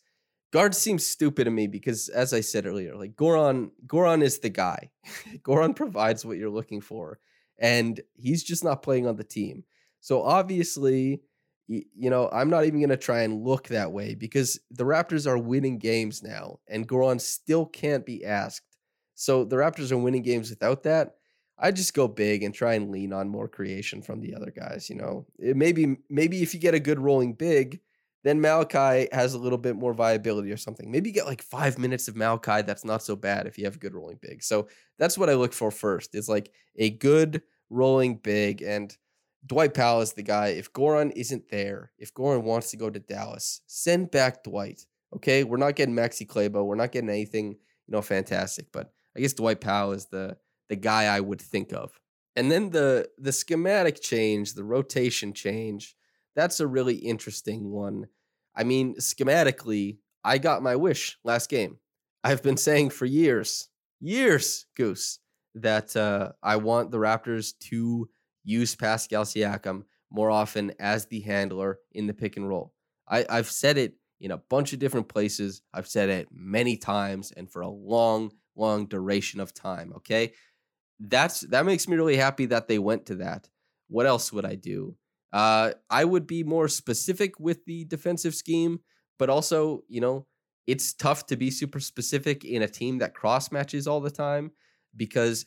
guards 0.52 0.78
seem 0.78 0.98
stupid 0.98 1.44
to 1.44 1.50
me 1.50 1.66
because 1.66 2.08
as 2.08 2.32
I 2.32 2.40
said 2.40 2.66
earlier, 2.66 2.94
like 2.94 3.16
Goran, 3.16 3.70
Goran 3.86 4.22
is 4.22 4.38
the 4.38 4.50
guy. 4.50 4.90
Goran 5.42 5.74
provides 5.74 6.24
what 6.24 6.36
you're 6.36 6.50
looking 6.50 6.80
for. 6.80 7.18
And 7.58 8.00
he's 8.14 8.44
just 8.44 8.62
not 8.62 8.82
playing 8.82 9.06
on 9.08 9.16
the 9.16 9.24
team. 9.24 9.64
So 10.00 10.22
obviously, 10.22 11.22
you 11.66 12.08
know, 12.08 12.30
I'm 12.32 12.48
not 12.48 12.64
even 12.64 12.78
going 12.80 12.90
to 12.90 12.96
try 12.96 13.22
and 13.22 13.44
look 13.44 13.68
that 13.68 13.92
way 13.92 14.14
because 14.14 14.60
the 14.70 14.84
Raptors 14.84 15.26
are 15.26 15.36
winning 15.36 15.78
games 15.78 16.22
now 16.22 16.60
and 16.68 16.88
Goran 16.88 17.20
still 17.20 17.66
can't 17.66 18.06
be 18.06 18.24
asked 18.24 18.67
so 19.18 19.44
the 19.44 19.56
Raptors 19.56 19.90
are 19.90 19.98
winning 19.98 20.22
games 20.22 20.48
without 20.48 20.84
that. 20.84 21.16
I 21.58 21.72
just 21.72 21.92
go 21.92 22.06
big 22.06 22.44
and 22.44 22.54
try 22.54 22.74
and 22.74 22.92
lean 22.92 23.12
on 23.12 23.28
more 23.28 23.48
creation 23.48 24.00
from 24.00 24.20
the 24.20 24.36
other 24.36 24.52
guys. 24.52 24.88
You 24.88 24.94
know, 24.94 25.26
it 25.40 25.56
maybe 25.56 25.96
maybe 26.08 26.40
if 26.40 26.54
you 26.54 26.60
get 26.60 26.74
a 26.74 26.80
good 26.80 27.00
rolling 27.00 27.32
big, 27.34 27.80
then 28.22 28.40
Malachi 28.40 29.08
has 29.10 29.34
a 29.34 29.38
little 29.38 29.58
bit 29.58 29.74
more 29.74 29.92
viability 29.92 30.52
or 30.52 30.56
something. 30.56 30.88
Maybe 30.88 31.10
you 31.10 31.14
get 31.14 31.26
like 31.26 31.42
five 31.42 31.78
minutes 31.78 32.06
of 32.06 32.14
Malachi. 32.14 32.62
That's 32.62 32.84
not 32.84 33.02
so 33.02 33.16
bad 33.16 33.48
if 33.48 33.58
you 33.58 33.64
have 33.64 33.74
a 33.74 33.80
good 33.80 33.92
rolling 33.92 34.20
big. 34.22 34.40
So 34.44 34.68
that's 35.00 35.18
what 35.18 35.28
I 35.28 35.34
look 35.34 35.52
for 35.52 35.72
first. 35.72 36.14
Is 36.14 36.28
like 36.28 36.52
a 36.76 36.90
good 36.90 37.42
rolling 37.70 38.18
big 38.18 38.62
and. 38.62 38.96
Dwight 39.46 39.72
Powell 39.72 40.00
is 40.00 40.14
the 40.14 40.22
guy. 40.24 40.48
If 40.48 40.72
Goran 40.72 41.12
isn't 41.14 41.48
there, 41.48 41.92
if 41.96 42.12
Goran 42.12 42.42
wants 42.42 42.72
to 42.72 42.76
go 42.76 42.90
to 42.90 42.98
Dallas, 42.98 43.60
send 43.68 44.10
back 44.10 44.42
Dwight. 44.42 44.84
Okay, 45.14 45.44
we're 45.44 45.58
not 45.58 45.76
getting 45.76 45.94
Maxi 45.94 46.28
Kleber. 46.28 46.62
We're 46.64 46.74
not 46.74 46.90
getting 46.90 47.08
anything, 47.08 47.52
you 47.52 47.92
know, 47.92 48.02
fantastic. 48.02 48.66
But 48.72 48.92
I 49.18 49.20
guess 49.20 49.32
Dwight 49.32 49.60
Powell 49.60 49.92
is 49.92 50.06
the 50.06 50.36
the 50.68 50.76
guy 50.76 51.04
I 51.04 51.18
would 51.18 51.40
think 51.40 51.72
of. 51.72 51.98
And 52.36 52.52
then 52.52 52.70
the 52.70 53.08
the 53.18 53.32
schematic 53.32 54.00
change, 54.00 54.54
the 54.54 54.62
rotation 54.62 55.32
change, 55.32 55.96
that's 56.36 56.60
a 56.60 56.68
really 56.68 56.94
interesting 56.94 57.72
one. 57.72 58.06
I 58.54 58.62
mean, 58.62 58.94
schematically, 58.96 59.98
I 60.22 60.38
got 60.38 60.62
my 60.62 60.76
wish 60.76 61.18
last 61.24 61.50
game. 61.50 61.78
I've 62.22 62.44
been 62.44 62.56
saying 62.56 62.90
for 62.90 63.06
years, 63.06 63.68
years, 64.00 64.66
Goose, 64.76 65.18
that 65.56 65.96
uh, 65.96 66.30
I 66.42 66.56
want 66.56 66.92
the 66.92 66.98
Raptors 66.98 67.58
to 67.70 68.08
use 68.44 68.76
Pascal 68.76 69.24
Siakam 69.24 69.82
more 70.10 70.30
often 70.30 70.72
as 70.78 71.06
the 71.06 71.20
handler 71.20 71.80
in 71.90 72.06
the 72.06 72.14
pick 72.14 72.36
and 72.36 72.48
roll. 72.48 72.72
I, 73.08 73.26
I've 73.28 73.50
said 73.50 73.78
it 73.78 73.94
in 74.20 74.30
a 74.30 74.38
bunch 74.38 74.72
of 74.72 74.78
different 74.78 75.08
places. 75.08 75.62
I've 75.74 75.88
said 75.88 76.08
it 76.08 76.28
many 76.30 76.76
times 76.76 77.32
and 77.36 77.50
for 77.50 77.62
a 77.62 77.68
long, 77.68 78.30
long 78.58 78.86
duration 78.86 79.40
of 79.40 79.54
time. 79.54 79.92
Okay. 79.96 80.32
That's 81.00 81.40
that 81.40 81.64
makes 81.64 81.86
me 81.86 81.96
really 81.96 82.16
happy 82.16 82.46
that 82.46 82.68
they 82.68 82.78
went 82.78 83.06
to 83.06 83.16
that. 83.16 83.48
What 83.88 84.06
else 84.06 84.32
would 84.32 84.44
I 84.44 84.56
do? 84.56 84.96
Uh, 85.32 85.72
I 85.90 86.04
would 86.04 86.26
be 86.26 86.42
more 86.42 86.68
specific 86.68 87.38
with 87.38 87.64
the 87.66 87.84
defensive 87.84 88.34
scheme, 88.34 88.80
but 89.18 89.30
also, 89.30 89.82
you 89.88 90.00
know, 90.00 90.26
it's 90.66 90.92
tough 90.92 91.26
to 91.26 91.36
be 91.36 91.50
super 91.50 91.80
specific 91.80 92.44
in 92.44 92.62
a 92.62 92.68
team 92.68 92.98
that 92.98 93.14
cross 93.14 93.52
matches 93.52 93.86
all 93.86 94.00
the 94.00 94.10
time 94.10 94.50
because 94.96 95.46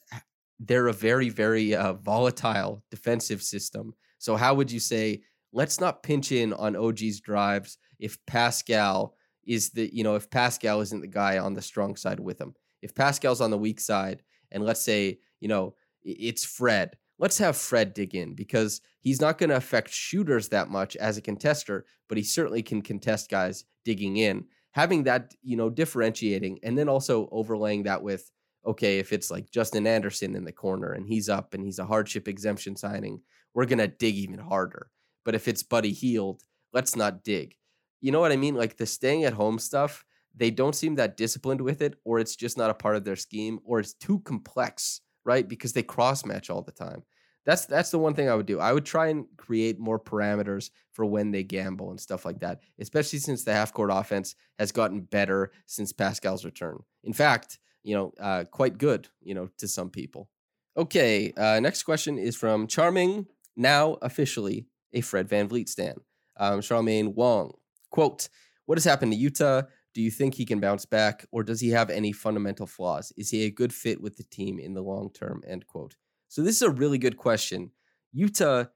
they're 0.59 0.87
a 0.87 0.93
very, 0.93 1.29
very 1.29 1.75
uh, 1.75 1.93
volatile 1.93 2.83
defensive 2.91 3.41
system. 3.41 3.93
So, 4.19 4.35
how 4.35 4.53
would 4.53 4.71
you 4.71 4.79
say, 4.79 5.21
let's 5.51 5.79
not 5.79 6.03
pinch 6.03 6.31
in 6.31 6.53
on 6.53 6.75
OG's 6.75 7.19
drives 7.19 7.77
if 7.99 8.17
Pascal 8.25 9.15
is 9.45 9.71
the, 9.71 9.93
you 9.93 10.03
know, 10.03 10.15
if 10.15 10.29
Pascal 10.29 10.81
isn't 10.81 11.01
the 11.01 11.07
guy 11.07 11.39
on 11.39 11.53
the 11.53 11.61
strong 11.61 11.95
side 11.95 12.19
with 12.19 12.39
him? 12.39 12.53
If 12.81 12.95
Pascal's 12.95 13.41
on 13.41 13.51
the 13.51 13.57
weak 13.57 13.79
side, 13.79 14.23
and 14.51 14.63
let's 14.63 14.81
say, 14.81 15.19
you 15.39 15.47
know, 15.47 15.75
it's 16.03 16.43
Fred, 16.43 16.97
let's 17.19 17.37
have 17.37 17.55
Fred 17.55 17.93
dig 17.93 18.15
in 18.15 18.33
because 18.33 18.81
he's 18.99 19.21
not 19.21 19.37
going 19.37 19.49
to 19.49 19.55
affect 19.55 19.91
shooters 19.91 20.49
that 20.49 20.69
much 20.69 20.95
as 20.95 21.17
a 21.17 21.21
contester, 21.21 21.83
but 22.09 22.17
he 22.17 22.23
certainly 22.23 22.63
can 22.63 22.81
contest 22.81 23.29
guys 23.29 23.65
digging 23.85 24.17
in. 24.17 24.45
Having 24.71 25.03
that, 25.03 25.33
you 25.43 25.57
know, 25.57 25.69
differentiating 25.69 26.59
and 26.63 26.77
then 26.77 26.89
also 26.89 27.27
overlaying 27.31 27.83
that 27.83 28.01
with, 28.01 28.31
okay, 28.65 28.99
if 28.99 29.11
it's 29.11 29.29
like 29.29 29.51
Justin 29.51 29.85
Anderson 29.85 30.35
in 30.35 30.45
the 30.45 30.51
corner 30.51 30.93
and 30.93 31.07
he's 31.07 31.29
up 31.29 31.53
and 31.53 31.63
he's 31.63 31.79
a 31.79 31.85
hardship 31.85 32.27
exemption 32.27 32.75
signing, 32.75 33.21
we're 33.53 33.65
going 33.65 33.79
to 33.79 33.87
dig 33.87 34.15
even 34.15 34.39
harder. 34.39 34.89
But 35.25 35.35
if 35.35 35.47
it's 35.47 35.61
Buddy 35.61 35.91
Hield, 35.91 36.41
let's 36.73 36.95
not 36.95 37.23
dig. 37.23 37.55
You 37.99 38.11
know 38.11 38.19
what 38.19 38.31
I 38.31 38.37
mean? 38.37 38.55
Like 38.55 38.77
the 38.77 38.85
staying 38.85 39.25
at 39.25 39.33
home 39.33 39.59
stuff 39.59 40.05
they 40.35 40.51
don't 40.51 40.75
seem 40.75 40.95
that 40.95 41.17
disciplined 41.17 41.61
with 41.61 41.81
it, 41.81 41.95
or 42.03 42.19
it's 42.19 42.35
just 42.35 42.57
not 42.57 42.69
a 42.69 42.75
part 42.75 42.95
of 42.95 43.03
their 43.03 43.15
scheme, 43.15 43.59
or 43.63 43.79
it's 43.79 43.93
too 43.93 44.19
complex, 44.19 45.01
right? 45.25 45.47
Because 45.47 45.73
they 45.73 45.83
cross 45.83 46.25
match 46.25 46.49
all 46.49 46.61
the 46.61 46.71
time. 46.71 47.03
That's 47.45 47.65
that's 47.65 47.89
the 47.89 47.97
one 47.97 48.13
thing 48.13 48.29
I 48.29 48.35
would 48.35 48.45
do. 48.45 48.59
I 48.59 48.71
would 48.71 48.85
try 48.85 49.07
and 49.07 49.25
create 49.35 49.79
more 49.79 49.99
parameters 49.99 50.69
for 50.91 51.05
when 51.05 51.31
they 51.31 51.43
gamble 51.43 51.89
and 51.89 51.99
stuff 51.99 52.23
like 52.23 52.39
that, 52.41 52.61
especially 52.79 53.19
since 53.19 53.43
the 53.43 53.53
half 53.53 53.73
court 53.73 53.89
offense 53.91 54.35
has 54.59 54.71
gotten 54.71 55.01
better 55.01 55.51
since 55.65 55.91
Pascal's 55.91 56.45
return. 56.45 56.77
In 57.03 57.13
fact, 57.13 57.57
you 57.83 57.95
know, 57.95 58.13
uh, 58.19 58.43
quite 58.51 58.77
good, 58.77 59.07
you 59.21 59.33
know, 59.33 59.49
to 59.57 59.67
some 59.67 59.89
people. 59.89 60.29
Okay, 60.77 61.33
uh, 61.35 61.59
next 61.59 61.83
question 61.83 62.17
is 62.17 62.35
from 62.35 62.67
Charming, 62.67 63.25
now 63.57 63.97
officially 64.01 64.67
a 64.93 65.01
Fred 65.01 65.27
VanVleet 65.27 65.67
stan. 65.67 65.95
Um, 66.37 66.61
Charmaine 66.61 67.13
Wong. 67.13 67.53
Quote, 67.89 68.29
what 68.65 68.77
has 68.77 68.85
happened 68.85 69.13
to 69.13 69.17
Yuta? 69.17 69.67
Do 69.93 70.01
you 70.01 70.11
think 70.11 70.35
he 70.35 70.45
can 70.45 70.59
bounce 70.59 70.85
back, 70.85 71.25
or 71.31 71.43
does 71.43 71.59
he 71.59 71.69
have 71.69 71.89
any 71.89 72.11
fundamental 72.11 72.65
flaws? 72.65 73.11
Is 73.17 73.29
he 73.29 73.45
a 73.45 73.51
good 73.51 73.73
fit 73.73 74.01
with 74.01 74.17
the 74.17 74.23
team 74.23 74.59
in 74.59 74.73
the 74.73 74.81
long 74.81 75.11
term? 75.11 75.43
End 75.47 75.67
quote. 75.67 75.95
So 76.29 76.41
this 76.41 76.55
is 76.55 76.61
a 76.61 76.69
really 76.69 76.97
good 76.97 77.17
question. 77.17 77.71
Yuta, 78.15 78.69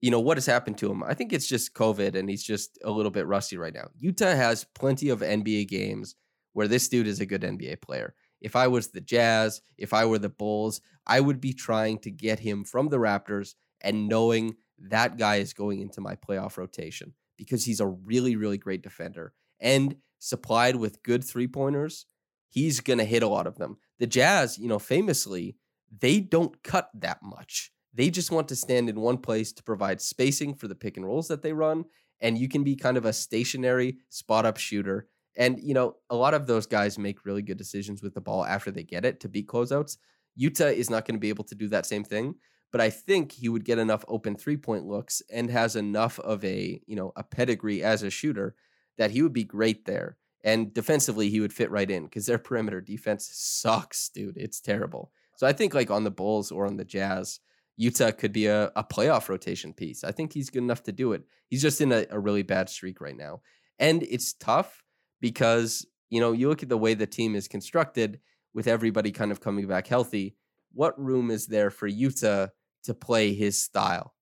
you 0.00 0.10
know, 0.10 0.20
what 0.20 0.36
has 0.36 0.46
happened 0.46 0.78
to 0.78 0.90
him? 0.90 1.02
I 1.02 1.14
think 1.14 1.32
it's 1.32 1.46
just 1.46 1.74
COVID 1.74 2.14
and 2.14 2.28
he's 2.28 2.42
just 2.42 2.78
a 2.84 2.90
little 2.90 3.10
bit 3.10 3.26
rusty 3.26 3.56
right 3.56 3.74
now. 3.74 3.88
Yuta 4.02 4.36
has 4.36 4.64
plenty 4.74 5.08
of 5.08 5.20
NBA 5.20 5.68
games 5.68 6.16
where 6.52 6.68
this 6.68 6.88
dude 6.88 7.06
is 7.06 7.20
a 7.20 7.26
good 7.26 7.42
NBA 7.42 7.80
player. 7.80 8.14
If 8.40 8.56
I 8.56 8.68
was 8.68 8.88
the 8.88 9.00
Jazz, 9.00 9.62
if 9.78 9.94
I 9.94 10.04
were 10.04 10.18
the 10.18 10.28
Bulls, 10.28 10.80
I 11.06 11.20
would 11.20 11.40
be 11.40 11.52
trying 11.52 11.98
to 12.00 12.10
get 12.10 12.40
him 12.40 12.64
from 12.64 12.88
the 12.88 12.98
Raptors 12.98 13.54
and 13.80 14.08
knowing 14.08 14.56
that 14.78 15.16
guy 15.16 15.36
is 15.36 15.52
going 15.52 15.80
into 15.80 16.00
my 16.00 16.16
playoff 16.16 16.56
rotation 16.56 17.14
because 17.36 17.64
he's 17.64 17.80
a 17.80 17.86
really, 17.86 18.36
really 18.36 18.58
great 18.58 18.82
defender. 18.82 19.32
And 19.60 19.96
supplied 20.26 20.74
with 20.74 21.02
good 21.04 21.22
three 21.22 21.46
pointers, 21.46 22.06
he's 22.48 22.80
going 22.80 22.98
to 22.98 23.04
hit 23.04 23.22
a 23.22 23.28
lot 23.28 23.46
of 23.46 23.58
them. 23.58 23.76
The 23.98 24.06
Jazz, 24.06 24.58
you 24.58 24.66
know, 24.66 24.80
famously, 24.80 25.56
they 26.00 26.18
don't 26.20 26.62
cut 26.64 26.90
that 26.94 27.22
much. 27.22 27.70
They 27.94 28.10
just 28.10 28.32
want 28.32 28.48
to 28.48 28.56
stand 28.56 28.88
in 28.88 29.00
one 29.00 29.18
place 29.18 29.52
to 29.52 29.62
provide 29.62 30.00
spacing 30.00 30.54
for 30.54 30.66
the 30.66 30.74
pick 30.74 30.96
and 30.96 31.06
rolls 31.06 31.28
that 31.28 31.42
they 31.42 31.52
run. 31.52 31.84
And 32.20 32.36
you 32.36 32.48
can 32.48 32.64
be 32.64 32.74
kind 32.74 32.96
of 32.96 33.04
a 33.04 33.12
stationary 33.12 33.98
spot 34.08 34.44
up 34.44 34.56
shooter. 34.56 35.06
And, 35.36 35.60
you 35.60 35.74
know, 35.74 35.96
a 36.10 36.16
lot 36.16 36.34
of 36.34 36.46
those 36.46 36.66
guys 36.66 36.98
make 36.98 37.24
really 37.24 37.42
good 37.42 37.56
decisions 37.56 38.02
with 38.02 38.14
the 38.14 38.20
ball 38.20 38.44
after 38.44 38.70
they 38.70 38.82
get 38.82 39.04
it 39.04 39.20
to 39.20 39.28
beat 39.28 39.46
closeouts. 39.46 39.96
Yuta 40.38 40.72
is 40.72 40.90
not 40.90 41.06
going 41.06 41.14
to 41.14 41.20
be 41.20 41.28
able 41.28 41.44
to 41.44 41.54
do 41.54 41.68
that 41.68 41.86
same 41.86 42.04
thing, 42.04 42.34
but 42.72 42.80
I 42.80 42.90
think 42.90 43.32
he 43.32 43.48
would 43.48 43.64
get 43.64 43.78
enough 43.78 44.04
open 44.08 44.34
three 44.34 44.56
point 44.56 44.86
looks 44.86 45.22
and 45.32 45.50
has 45.50 45.76
enough 45.76 46.18
of 46.20 46.44
a, 46.44 46.80
you 46.86 46.96
know, 46.96 47.12
a 47.16 47.22
pedigree 47.22 47.82
as 47.82 48.02
a 48.02 48.10
shooter 48.10 48.56
that 48.98 49.10
he 49.10 49.22
would 49.22 49.32
be 49.32 49.44
great 49.44 49.84
there. 49.84 50.16
And 50.44 50.72
defensively, 50.72 51.28
he 51.28 51.40
would 51.40 51.52
fit 51.52 51.70
right 51.70 51.90
in 51.90 52.04
because 52.04 52.26
their 52.26 52.38
perimeter 52.38 52.80
defense 52.80 53.28
sucks, 53.32 54.08
dude. 54.08 54.36
It's 54.36 54.60
terrible. 54.60 55.10
So 55.36 55.46
I 55.46 55.52
think 55.52 55.74
like 55.74 55.90
on 55.90 56.04
the 56.04 56.10
Bulls 56.10 56.52
or 56.52 56.66
on 56.66 56.76
the 56.76 56.84
Jazz, 56.84 57.40
Yuta 57.80 58.16
could 58.16 58.32
be 58.32 58.46
a, 58.46 58.72
a 58.76 58.84
playoff 58.84 59.28
rotation 59.28 59.72
piece. 59.72 60.02
I 60.02 60.12
think 60.12 60.32
he's 60.32 60.50
good 60.50 60.62
enough 60.62 60.82
to 60.84 60.92
do 60.92 61.12
it. 61.12 61.24
He's 61.48 61.62
just 61.62 61.80
in 61.80 61.92
a, 61.92 62.06
a 62.10 62.18
really 62.18 62.42
bad 62.42 62.68
streak 62.68 63.00
right 63.00 63.16
now. 63.16 63.42
And 63.78 64.02
it's 64.04 64.32
tough 64.32 64.82
because, 65.20 65.86
you 66.08 66.20
know, 66.20 66.32
you 66.32 66.48
look 66.48 66.62
at 66.62 66.68
the 66.68 66.78
way 66.78 66.94
the 66.94 67.06
team 67.06 67.34
is 67.34 67.48
constructed 67.48 68.20
with 68.54 68.66
everybody 68.66 69.12
kind 69.12 69.30
of 69.30 69.40
coming 69.40 69.66
back 69.66 69.86
healthy. 69.86 70.36
What 70.72 70.98
room 70.98 71.30
is 71.30 71.46
there 71.46 71.70
for 71.70 71.88
Yuta 71.88 72.50
to 72.84 72.94
play 72.94 73.34
his 73.34 73.60
style? 73.60 74.14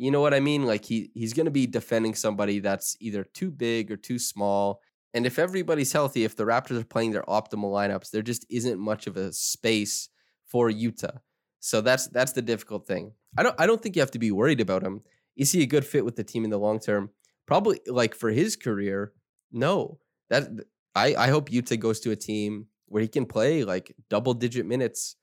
You 0.00 0.10
know 0.10 0.22
what 0.22 0.32
I 0.32 0.40
mean? 0.40 0.64
Like 0.64 0.86
he 0.86 1.10
he's 1.12 1.34
going 1.34 1.44
to 1.44 1.50
be 1.50 1.66
defending 1.66 2.14
somebody 2.14 2.58
that's 2.58 2.96
either 3.00 3.22
too 3.22 3.50
big 3.50 3.90
or 3.90 3.98
too 3.98 4.18
small. 4.18 4.80
And 5.12 5.26
if 5.26 5.38
everybody's 5.38 5.92
healthy, 5.92 6.24
if 6.24 6.36
the 6.36 6.44
Raptors 6.44 6.80
are 6.80 6.84
playing 6.84 7.10
their 7.10 7.24
optimal 7.24 7.70
lineups, 7.70 8.10
there 8.10 8.22
just 8.22 8.46
isn't 8.48 8.80
much 8.80 9.06
of 9.06 9.18
a 9.18 9.30
space 9.30 10.08
for 10.46 10.70
Yuta. 10.70 11.18
So 11.58 11.82
that's 11.82 12.06
that's 12.06 12.32
the 12.32 12.40
difficult 12.40 12.86
thing. 12.86 13.12
I 13.36 13.42
don't 13.42 13.54
I 13.58 13.66
don't 13.66 13.82
think 13.82 13.94
you 13.94 14.00
have 14.00 14.10
to 14.12 14.18
be 14.18 14.30
worried 14.30 14.62
about 14.62 14.82
him. 14.82 15.02
Is 15.36 15.52
he 15.52 15.62
a 15.62 15.66
good 15.66 15.84
fit 15.84 16.06
with 16.06 16.16
the 16.16 16.24
team 16.24 16.44
in 16.44 16.50
the 16.50 16.58
long 16.58 16.80
term? 16.80 17.10
Probably 17.46 17.78
like 17.86 18.14
for 18.14 18.30
his 18.30 18.56
career, 18.56 19.12
no. 19.52 19.98
That 20.30 20.48
I 20.94 21.14
I 21.14 21.28
hope 21.28 21.50
Yuta 21.50 21.78
goes 21.78 22.00
to 22.00 22.10
a 22.10 22.16
team 22.16 22.68
where 22.86 23.02
he 23.02 23.08
can 23.08 23.26
play 23.26 23.64
like 23.64 23.94
double 24.08 24.32
digit 24.32 24.64
minutes 24.64 25.16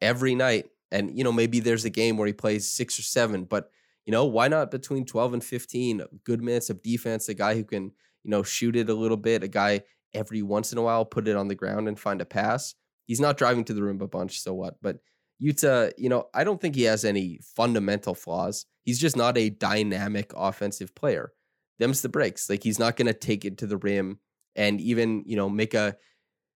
every 0.00 0.34
night. 0.34 0.70
And 0.90 1.18
you 1.18 1.22
know, 1.22 1.32
maybe 1.32 1.60
there's 1.60 1.84
a 1.84 1.90
game 1.90 2.16
where 2.16 2.26
he 2.26 2.32
plays 2.32 2.70
6 2.70 2.98
or 2.98 3.02
7, 3.02 3.44
but 3.44 3.70
you 4.06 4.12
know, 4.12 4.24
why 4.24 4.48
not 4.48 4.70
between 4.70 5.04
12 5.04 5.34
and 5.34 5.44
15 5.44 6.02
good 6.24 6.42
minutes 6.42 6.70
of 6.70 6.82
defense, 6.82 7.28
a 7.28 7.34
guy 7.34 7.54
who 7.54 7.64
can, 7.64 7.84
you 8.24 8.30
know, 8.30 8.42
shoot 8.42 8.76
it 8.76 8.90
a 8.90 8.94
little 8.94 9.16
bit, 9.16 9.42
a 9.42 9.48
guy 9.48 9.82
every 10.14 10.42
once 10.42 10.72
in 10.72 10.78
a 10.78 10.82
while 10.82 11.04
put 11.04 11.28
it 11.28 11.36
on 11.36 11.48
the 11.48 11.54
ground 11.54 11.88
and 11.88 11.98
find 11.98 12.20
a 12.20 12.26
pass. 12.26 12.74
He's 13.06 13.20
not 13.20 13.36
driving 13.36 13.64
to 13.64 13.74
the 13.74 13.82
rim 13.82 14.00
a 14.00 14.08
bunch, 14.08 14.40
so 14.40 14.54
what? 14.54 14.76
But 14.82 14.98
Yuta, 15.42 15.92
you 15.96 16.08
know, 16.08 16.26
I 16.34 16.44
don't 16.44 16.60
think 16.60 16.74
he 16.74 16.82
has 16.84 17.04
any 17.04 17.40
fundamental 17.56 18.14
flaws. 18.14 18.66
He's 18.84 19.00
just 19.00 19.16
not 19.16 19.36
a 19.36 19.50
dynamic 19.50 20.32
offensive 20.36 20.94
player. 20.94 21.32
Them's 21.78 22.02
the 22.02 22.08
breaks. 22.08 22.48
Like 22.48 22.62
he's 22.62 22.78
not 22.78 22.96
going 22.96 23.06
to 23.06 23.14
take 23.14 23.44
it 23.44 23.58
to 23.58 23.66
the 23.66 23.76
rim 23.76 24.18
and 24.54 24.80
even, 24.80 25.24
you 25.26 25.36
know, 25.36 25.48
make 25.48 25.74
a 25.74 25.96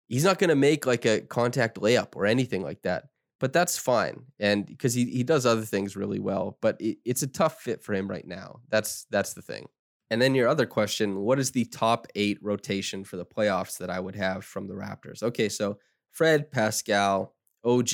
he's 0.08 0.24
not 0.24 0.38
going 0.38 0.50
to 0.50 0.56
make 0.56 0.84
like 0.84 1.04
a 1.04 1.20
contact 1.20 1.78
layup 1.80 2.16
or 2.16 2.26
anything 2.26 2.62
like 2.62 2.82
that. 2.82 3.04
But 3.42 3.52
that's 3.52 3.76
fine. 3.76 4.26
And 4.38 4.64
because 4.64 4.94
he 4.94 5.04
he 5.06 5.24
does 5.24 5.44
other 5.46 5.62
things 5.62 5.96
really 5.96 6.20
well, 6.20 6.58
but 6.60 6.80
it, 6.80 6.98
it's 7.04 7.24
a 7.24 7.26
tough 7.26 7.60
fit 7.60 7.82
for 7.82 7.92
him 7.92 8.06
right 8.06 8.24
now. 8.24 8.60
That's 8.68 9.04
that's 9.10 9.34
the 9.34 9.42
thing. 9.42 9.66
And 10.12 10.22
then 10.22 10.36
your 10.36 10.46
other 10.46 10.64
question, 10.64 11.22
what 11.22 11.40
is 11.40 11.50
the 11.50 11.64
top 11.64 12.06
8 12.14 12.38
rotation 12.40 13.02
for 13.02 13.16
the 13.16 13.26
playoffs 13.26 13.78
that 13.78 13.90
I 13.90 13.98
would 13.98 14.14
have 14.14 14.44
from 14.44 14.68
the 14.68 14.74
Raptors? 14.74 15.24
Okay, 15.24 15.48
so 15.48 15.78
Fred, 16.12 16.52
Pascal, 16.52 17.34
OG, 17.64 17.88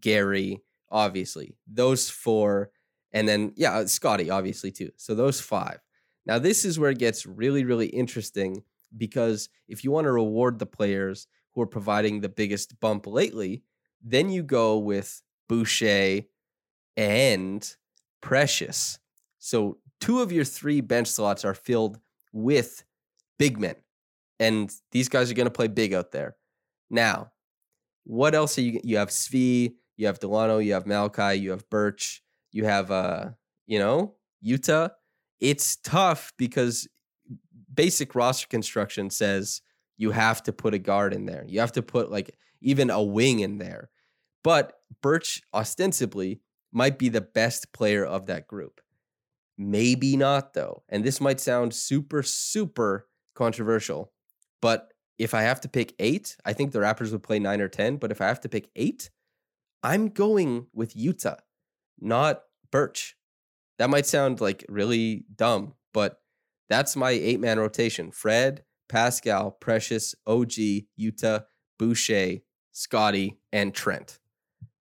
Gary, 0.00 0.62
obviously. 0.90 1.54
Those 1.72 2.10
four. 2.10 2.70
And 3.12 3.28
then, 3.28 3.52
yeah, 3.54 3.72
uh, 3.72 3.86
Scottie, 3.86 4.30
obviously, 4.30 4.72
too. 4.72 4.90
So 4.96 5.14
those 5.14 5.40
five. 5.40 5.78
Now, 6.24 6.40
this 6.40 6.64
is 6.64 6.76
where 6.76 6.90
it 6.90 6.98
gets 6.98 7.24
really, 7.24 7.62
really 7.62 7.86
interesting 7.86 8.64
because 8.96 9.48
if 9.68 9.84
you 9.84 9.92
want 9.92 10.06
to 10.06 10.12
reward 10.12 10.58
the 10.58 10.66
players 10.66 11.28
who 11.52 11.60
are 11.60 11.66
providing 11.66 12.20
the 12.20 12.28
biggest 12.28 12.80
bump 12.80 13.06
lately, 13.06 13.62
then 14.02 14.30
you 14.30 14.42
go 14.42 14.78
with 14.78 15.22
Boucher 15.48 16.22
and 16.96 17.76
Precious. 18.20 18.98
So 19.38 19.78
two 20.00 20.20
of 20.20 20.32
your 20.32 20.44
three 20.44 20.80
bench 20.80 21.08
slots 21.08 21.44
are 21.44 21.54
filled 21.54 22.00
with 22.32 22.84
big 23.38 23.58
men. 23.58 23.76
And 24.38 24.72
these 24.92 25.08
guys 25.08 25.30
are 25.30 25.34
going 25.34 25.46
to 25.46 25.50
play 25.50 25.68
big 25.68 25.94
out 25.94 26.10
there. 26.10 26.36
Now, 26.90 27.32
what 28.04 28.34
else 28.34 28.58
are 28.58 28.62
you? 28.62 28.80
You 28.84 28.98
have 28.98 29.08
Svi, 29.08 29.74
you 29.96 30.06
have 30.06 30.18
Delano, 30.18 30.58
you 30.58 30.74
have 30.74 30.86
Malachi, 30.86 31.38
you 31.38 31.50
have 31.50 31.68
Birch, 31.70 32.22
you 32.52 32.64
have 32.64 32.90
uh, 32.90 33.30
you 33.66 33.78
know, 33.78 34.14
Yuta. 34.44 34.90
It's 35.40 35.76
tough 35.76 36.32
because 36.38 36.88
basic 37.72 38.14
roster 38.14 38.46
construction 38.46 39.10
says 39.10 39.60
you 39.96 40.10
have 40.10 40.42
to 40.44 40.52
put 40.52 40.74
a 40.74 40.78
guard 40.78 41.14
in 41.14 41.26
there. 41.26 41.44
You 41.46 41.60
have 41.60 41.72
to 41.72 41.82
put 41.82 42.10
like 42.10 42.36
even 42.60 42.90
a 42.90 43.02
wing 43.02 43.40
in 43.40 43.58
there. 43.58 43.90
But 44.42 44.74
Birch 45.02 45.42
ostensibly 45.52 46.40
might 46.72 46.98
be 46.98 47.08
the 47.08 47.20
best 47.20 47.72
player 47.72 48.04
of 48.04 48.26
that 48.26 48.46
group. 48.46 48.80
Maybe 49.58 50.16
not 50.16 50.52
though. 50.52 50.82
And 50.88 51.04
this 51.04 51.20
might 51.20 51.40
sound 51.40 51.74
super 51.74 52.22
super 52.22 53.08
controversial, 53.34 54.12
but 54.60 54.92
if 55.18 55.34
I 55.34 55.42
have 55.42 55.60
to 55.62 55.68
pick 55.68 55.94
eight, 55.98 56.36
I 56.44 56.52
think 56.52 56.72
the 56.72 56.78
Raptors 56.78 57.12
would 57.12 57.22
play 57.22 57.38
nine 57.38 57.60
or 57.60 57.68
10. 57.68 57.96
But 57.96 58.10
if 58.10 58.20
I 58.20 58.26
have 58.26 58.40
to 58.42 58.48
pick 58.48 58.68
eight, 58.76 59.10
I'm 59.82 60.08
going 60.08 60.66
with 60.72 60.94
Yuta, 60.94 61.38
not 61.98 62.42
Birch. 62.70 63.16
That 63.78 63.90
might 63.90 64.06
sound 64.06 64.40
like 64.40 64.64
really 64.68 65.24
dumb, 65.34 65.74
but 65.94 66.20
that's 66.68 66.96
my 66.96 67.10
eight 67.10 67.40
man 67.40 67.58
rotation 67.58 68.10
Fred, 68.10 68.64
Pascal, 68.88 69.52
Precious, 69.52 70.14
OG, 70.26 70.52
Yuta, 71.00 71.44
Boucher, 71.78 72.38
Scottie, 72.76 73.38
and 73.54 73.72
Trent. 73.72 74.18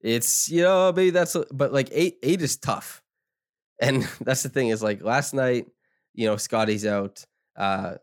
It's, 0.00 0.48
you 0.48 0.62
know, 0.62 0.90
maybe 0.96 1.10
that's, 1.10 1.36
but 1.52 1.74
like 1.74 1.90
eight, 1.92 2.16
eight 2.22 2.40
is 2.40 2.56
tough. 2.56 3.02
And 3.78 4.02
that's 4.20 4.42
the 4.42 4.48
thing 4.48 4.68
is 4.68 4.82
like 4.82 5.02
last 5.02 5.34
night, 5.34 5.66
you 6.14 6.26
know, 6.26 6.36
Scottie's 6.36 6.86
out. 6.86 7.26
Uh, 7.54 7.96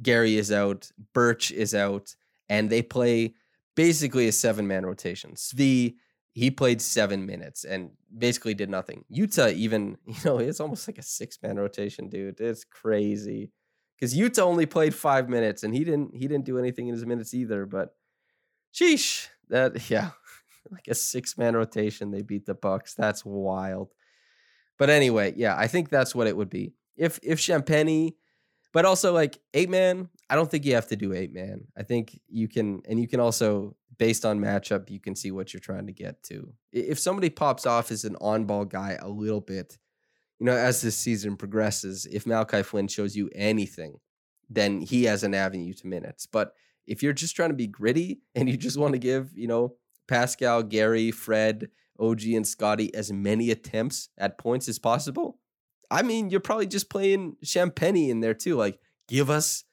Gary 0.00 0.38
is 0.38 0.50
out, 0.50 0.90
Birch 1.12 1.50
is 1.50 1.74
out, 1.74 2.16
and 2.48 2.70
they 2.70 2.80
play 2.80 3.34
basically 3.76 4.28
a 4.28 4.32
seven 4.32 4.66
man 4.66 4.86
rotation. 4.86 5.34
Svi, 5.34 5.96
he 6.32 6.50
played 6.50 6.80
seven 6.80 7.26
minutes 7.26 7.64
and 7.64 7.90
basically 8.16 8.54
did 8.54 8.70
nothing. 8.70 9.04
Yuta, 9.14 9.52
even, 9.52 9.98
you 10.06 10.16
know, 10.24 10.38
it's 10.38 10.60
almost 10.60 10.88
like 10.88 10.96
a 10.96 11.02
six 11.02 11.38
man 11.42 11.58
rotation, 11.58 12.08
dude. 12.08 12.40
It's 12.40 12.64
crazy. 12.64 13.52
Because 13.94 14.16
Yuta 14.16 14.38
only 14.38 14.64
played 14.64 14.94
five 14.94 15.28
minutes 15.28 15.64
and 15.64 15.74
he 15.74 15.84
didn't 15.84 16.14
he 16.14 16.28
didn't 16.28 16.46
do 16.46 16.58
anything 16.58 16.88
in 16.88 16.94
his 16.94 17.04
minutes 17.04 17.34
either. 17.34 17.66
But 17.66 17.94
sheesh. 18.74 19.28
That 19.48 19.90
yeah. 19.90 20.10
like 20.70 20.88
a 20.88 20.94
six 20.94 21.38
man 21.38 21.56
rotation. 21.56 22.10
They 22.10 22.22
beat 22.22 22.46
the 22.46 22.54
Bucks. 22.54 22.94
That's 22.94 23.24
wild. 23.24 23.92
But 24.78 24.90
anyway, 24.90 25.34
yeah, 25.36 25.56
I 25.56 25.66
think 25.66 25.88
that's 25.88 26.14
what 26.14 26.26
it 26.26 26.36
would 26.36 26.50
be. 26.50 26.74
If 26.96 27.18
if 27.22 27.38
Champagnie, 27.38 28.14
but 28.72 28.84
also 28.84 29.12
like 29.12 29.38
eight 29.54 29.70
man, 29.70 30.08
I 30.30 30.36
don't 30.36 30.50
think 30.50 30.64
you 30.64 30.74
have 30.74 30.88
to 30.88 30.96
do 30.96 31.14
eight 31.14 31.32
man. 31.32 31.66
I 31.76 31.82
think 31.82 32.20
you 32.28 32.48
can, 32.48 32.82
and 32.88 33.00
you 33.00 33.08
can 33.08 33.18
also, 33.18 33.76
based 33.98 34.24
on 34.24 34.38
matchup, 34.38 34.90
you 34.90 35.00
can 35.00 35.14
see 35.14 35.30
what 35.30 35.52
you're 35.52 35.60
trying 35.60 35.86
to 35.86 35.92
get 35.92 36.22
to. 36.24 36.52
If 36.72 36.98
somebody 36.98 37.30
pops 37.30 37.66
off 37.66 37.90
as 37.90 38.04
an 38.04 38.16
on 38.20 38.44
ball 38.44 38.64
guy 38.64 38.98
a 39.00 39.08
little 39.08 39.40
bit, 39.40 39.78
you 40.38 40.46
know, 40.46 40.52
as 40.52 40.82
this 40.82 40.96
season 40.96 41.36
progresses, 41.36 42.06
if 42.06 42.26
Malachi 42.26 42.62
Flynn 42.62 42.88
shows 42.88 43.16
you 43.16 43.30
anything, 43.34 43.98
then 44.50 44.80
he 44.80 45.04
has 45.04 45.24
an 45.24 45.34
avenue 45.34 45.72
to 45.72 45.86
minutes. 45.86 46.26
But 46.26 46.52
if 46.88 47.02
you're 47.02 47.12
just 47.12 47.36
trying 47.36 47.50
to 47.50 47.54
be 47.54 47.66
gritty 47.66 48.20
and 48.34 48.48
you 48.48 48.56
just 48.56 48.78
want 48.78 48.94
to 48.94 48.98
give, 48.98 49.30
you 49.34 49.46
know, 49.46 49.74
Pascal, 50.08 50.62
Gary, 50.62 51.10
Fred, 51.10 51.68
OG, 52.00 52.22
and 52.24 52.46
Scottie 52.46 52.94
as 52.94 53.12
many 53.12 53.50
attempts 53.50 54.08
at 54.16 54.38
points 54.38 54.68
as 54.68 54.78
possible, 54.78 55.38
I 55.90 56.02
mean, 56.02 56.30
you're 56.30 56.40
probably 56.40 56.66
just 56.66 56.90
playing 56.90 57.36
Champagnie 57.44 58.08
in 58.08 58.20
there 58.20 58.34
too. 58.34 58.56
Like, 58.56 58.78
give 59.06 59.30
us 59.30 59.64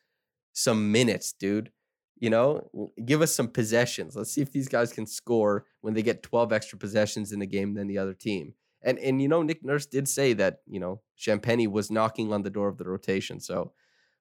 some 0.53 0.91
minutes, 0.91 1.31
dude. 1.31 1.71
You 2.17 2.29
know, 2.29 2.69
give 3.03 3.21
us 3.21 3.35
some 3.35 3.49
possessions. 3.49 4.15
Let's 4.15 4.31
see 4.31 4.41
if 4.41 4.51
these 4.51 4.69
guys 4.69 4.93
can 4.93 5.05
score 5.05 5.65
when 5.81 5.93
they 5.93 6.01
get 6.01 6.23
12 6.23 6.53
extra 6.53 6.77
possessions 6.77 7.31
in 7.31 7.39
the 7.39 7.45
game 7.45 7.73
than 7.73 7.87
the 7.87 7.97
other 7.97 8.13
team. 8.13 8.53
And 8.81 8.99
and 8.99 9.21
you 9.21 9.27
know, 9.27 9.41
Nick 9.41 9.65
Nurse 9.65 9.85
did 9.85 10.07
say 10.07 10.33
that, 10.33 10.59
you 10.65 10.79
know, 10.79 11.01
Champagnie 11.19 11.69
was 11.69 11.91
knocking 11.91 12.31
on 12.31 12.43
the 12.43 12.49
door 12.49 12.69
of 12.69 12.77
the 12.77 12.85
rotation. 12.85 13.39
So 13.39 13.73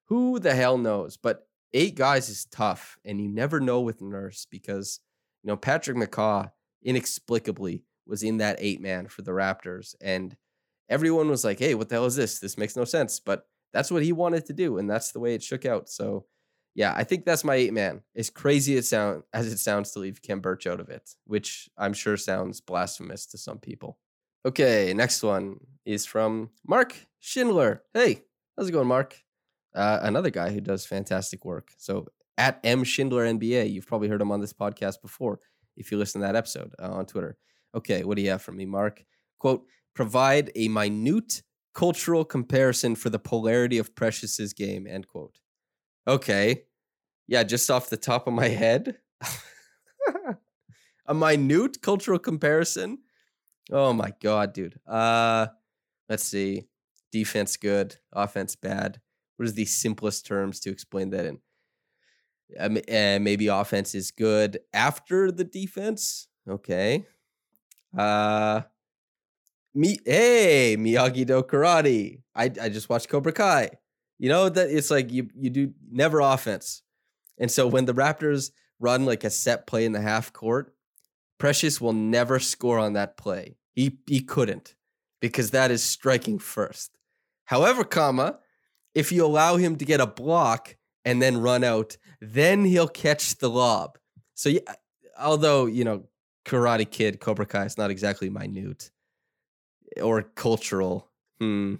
who 0.05 0.39
the 0.39 0.55
hell 0.55 0.77
knows? 0.77 1.17
But 1.17 1.47
eight 1.75 1.95
guys 1.95 2.29
is 2.29 2.45
tough. 2.45 2.97
And 3.05 3.21
you 3.21 3.27
never 3.27 3.59
know 3.59 3.81
with 3.81 4.01
Nurse 4.01 4.47
because, 4.49 4.99
you 5.43 5.49
know, 5.49 5.57
Patrick 5.57 5.97
McCaw 5.97 6.49
inexplicably 6.83 7.83
was 8.07 8.23
in 8.23 8.37
that 8.37 8.57
eight 8.59 8.81
man 8.81 9.07
for 9.07 9.21
the 9.21 9.31
Raptors. 9.31 9.93
And 10.01 10.35
everyone 10.89 11.29
was 11.29 11.43
like, 11.43 11.59
hey, 11.59 11.75
what 11.75 11.89
the 11.89 11.95
hell 11.95 12.05
is 12.05 12.15
this? 12.15 12.39
This 12.39 12.57
makes 12.57 12.75
no 12.75 12.85
sense. 12.85 13.19
But 13.19 13.45
that's 13.73 13.91
what 13.91 14.03
he 14.03 14.13
wanted 14.13 14.45
to 14.45 14.53
do. 14.53 14.77
And 14.77 14.89
that's 14.89 15.11
the 15.11 15.19
way 15.19 15.35
it 15.35 15.43
shook 15.43 15.65
out. 15.65 15.89
So, 15.89 16.25
yeah, 16.75 16.93
I 16.95 17.03
think 17.03 17.25
that's 17.25 17.43
my 17.43 17.55
eight 17.55 17.73
man. 17.73 18.01
As 18.15 18.29
crazy 18.29 18.77
it 18.77 18.85
sound 18.85 19.23
as 19.33 19.51
it 19.51 19.57
sounds 19.59 19.91
to 19.91 19.99
leave 19.99 20.21
Khem 20.21 20.39
Birch 20.39 20.67
out 20.67 20.79
of 20.79 20.89
it, 20.89 21.09
which 21.25 21.69
I'm 21.77 21.93
sure 21.93 22.17
sounds 22.17 22.61
blasphemous 22.61 23.25
to 23.27 23.37
some 23.37 23.59
people. 23.59 23.97
Okay, 24.45 24.93
next 24.93 25.23
one 25.23 25.57
is 25.85 26.05
from 26.05 26.51
Mark 26.67 26.95
Schindler. 27.19 27.83
Hey, 27.93 28.23
how's 28.57 28.69
it 28.69 28.73
going, 28.73 28.87
Mark? 28.87 29.24
Uh, 29.75 29.99
another 30.03 30.29
guy 30.29 30.51
who 30.51 30.61
does 30.61 30.85
fantastic 30.85 31.43
work. 31.43 31.71
So 31.77 32.07
at 32.37 32.59
M 32.63 32.83
Schindler 32.83 33.25
NBA, 33.25 33.71
you've 33.71 33.87
probably 33.87 34.07
heard 34.07 34.21
him 34.21 34.31
on 34.31 34.41
this 34.41 34.53
podcast 34.53 35.01
before 35.01 35.39
if 35.75 35.91
you 35.91 35.97
listen 35.97 36.21
to 36.21 36.27
that 36.27 36.35
episode 36.35 36.73
uh, 36.81 36.91
on 36.91 37.05
Twitter. 37.05 37.37
Okay, 37.75 38.03
what 38.03 38.15
do 38.15 38.21
you 38.21 38.29
have 38.29 38.41
for 38.41 38.51
me, 38.51 38.65
Mark? 38.65 39.03
Quote: 39.39 39.65
Provide 39.93 40.51
a 40.55 40.67
minute 40.69 41.43
cultural 41.73 42.23
comparison 42.23 42.95
for 42.95 43.09
the 43.09 43.19
polarity 43.19 43.77
of 43.77 43.95
Precious's 43.95 44.53
game. 44.53 44.87
End 44.87 45.07
quote. 45.07 45.39
Okay, 46.07 46.63
yeah, 47.27 47.43
just 47.43 47.69
off 47.69 47.89
the 47.89 47.97
top 47.97 48.27
of 48.27 48.33
my 48.33 48.47
head, 48.47 48.97
a 51.05 51.13
minute 51.13 51.81
cultural 51.81 52.19
comparison. 52.19 52.99
Oh 53.71 53.93
my 53.93 54.13
god, 54.21 54.53
dude. 54.53 54.79
Uh, 54.87 55.47
let's 56.07 56.23
see. 56.23 56.67
Defense 57.11 57.57
good, 57.57 57.95
offense 58.13 58.55
bad. 58.55 58.99
What 59.37 59.45
is 59.45 59.53
the 59.53 59.65
simplest 59.65 60.25
terms 60.25 60.59
to 60.61 60.69
explain 60.69 61.09
that 61.11 61.25
in? 61.25 61.39
Um, 62.59 62.77
uh, 62.77 63.19
maybe 63.19 63.47
offense 63.47 63.95
is 63.95 64.11
good 64.11 64.59
after 64.73 65.31
the 65.31 65.43
defense. 65.43 66.27
Okay. 66.47 67.05
Uh, 67.97 68.61
me. 69.73 69.97
Hey, 70.05 70.77
Miyagi 70.77 71.25
Do 71.25 71.41
Karate. 71.43 72.21
I 72.35 72.45
I 72.61 72.69
just 72.69 72.89
watched 72.89 73.09
Cobra 73.09 73.31
Kai. 73.31 73.71
You 74.17 74.29
know 74.29 74.47
that 74.47 74.69
it's 74.69 74.91
like 74.91 75.11
you 75.11 75.29
you 75.35 75.49
do 75.49 75.73
never 75.91 76.19
offense, 76.19 76.83
and 77.37 77.51
so 77.51 77.67
when 77.67 77.85
the 77.85 77.93
Raptors 77.93 78.51
run 78.79 79.05
like 79.05 79.23
a 79.23 79.29
set 79.29 79.67
play 79.67 79.85
in 79.85 79.91
the 79.91 80.01
half 80.01 80.31
court, 80.31 80.73
Precious 81.37 81.81
will 81.81 81.93
never 81.93 82.39
score 82.39 82.79
on 82.79 82.93
that 82.93 83.17
play. 83.17 83.57
He 83.73 83.97
he 84.07 84.21
couldn't 84.21 84.75
because 85.19 85.51
that 85.51 85.71
is 85.71 85.83
striking 85.83 86.39
first. 86.39 86.97
However, 87.45 87.83
comma, 87.83 88.39
if 88.95 89.11
you 89.11 89.23
allow 89.25 89.57
him 89.57 89.75
to 89.75 89.85
get 89.85 89.99
a 89.99 90.07
block 90.07 90.77
and 91.03 91.21
then 91.21 91.37
run 91.37 91.63
out, 91.63 91.97
then 92.21 92.65
he'll 92.65 92.87
catch 92.87 93.35
the 93.35 93.49
lob. 93.49 93.99
So 94.33 94.49
yeah, 94.49 94.61
although 95.19 95.65
you 95.65 95.83
know 95.83 96.05
Karate 96.45 96.89
Kid, 96.89 97.19
Cobra 97.19 97.45
Kai 97.45 97.65
is 97.65 97.77
not 97.77 97.91
exactly 97.91 98.29
minute 98.29 98.89
or 100.01 100.23
cultural. 100.23 101.09
Hmm. 101.39 101.75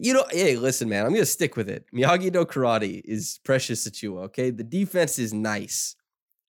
You 0.00 0.14
know, 0.14 0.24
hey, 0.30 0.56
listen, 0.56 0.88
man, 0.88 1.06
I'm 1.06 1.12
gonna 1.12 1.26
stick 1.26 1.56
with 1.56 1.68
it. 1.68 1.86
Miyagi 1.94 2.32
Do 2.32 2.44
Karate 2.44 3.00
is 3.04 3.40
Precious 3.44 3.88
Achiuwa. 3.88 4.24
Okay, 4.24 4.50
the 4.50 4.64
defense 4.64 5.18
is 5.18 5.32
nice, 5.32 5.96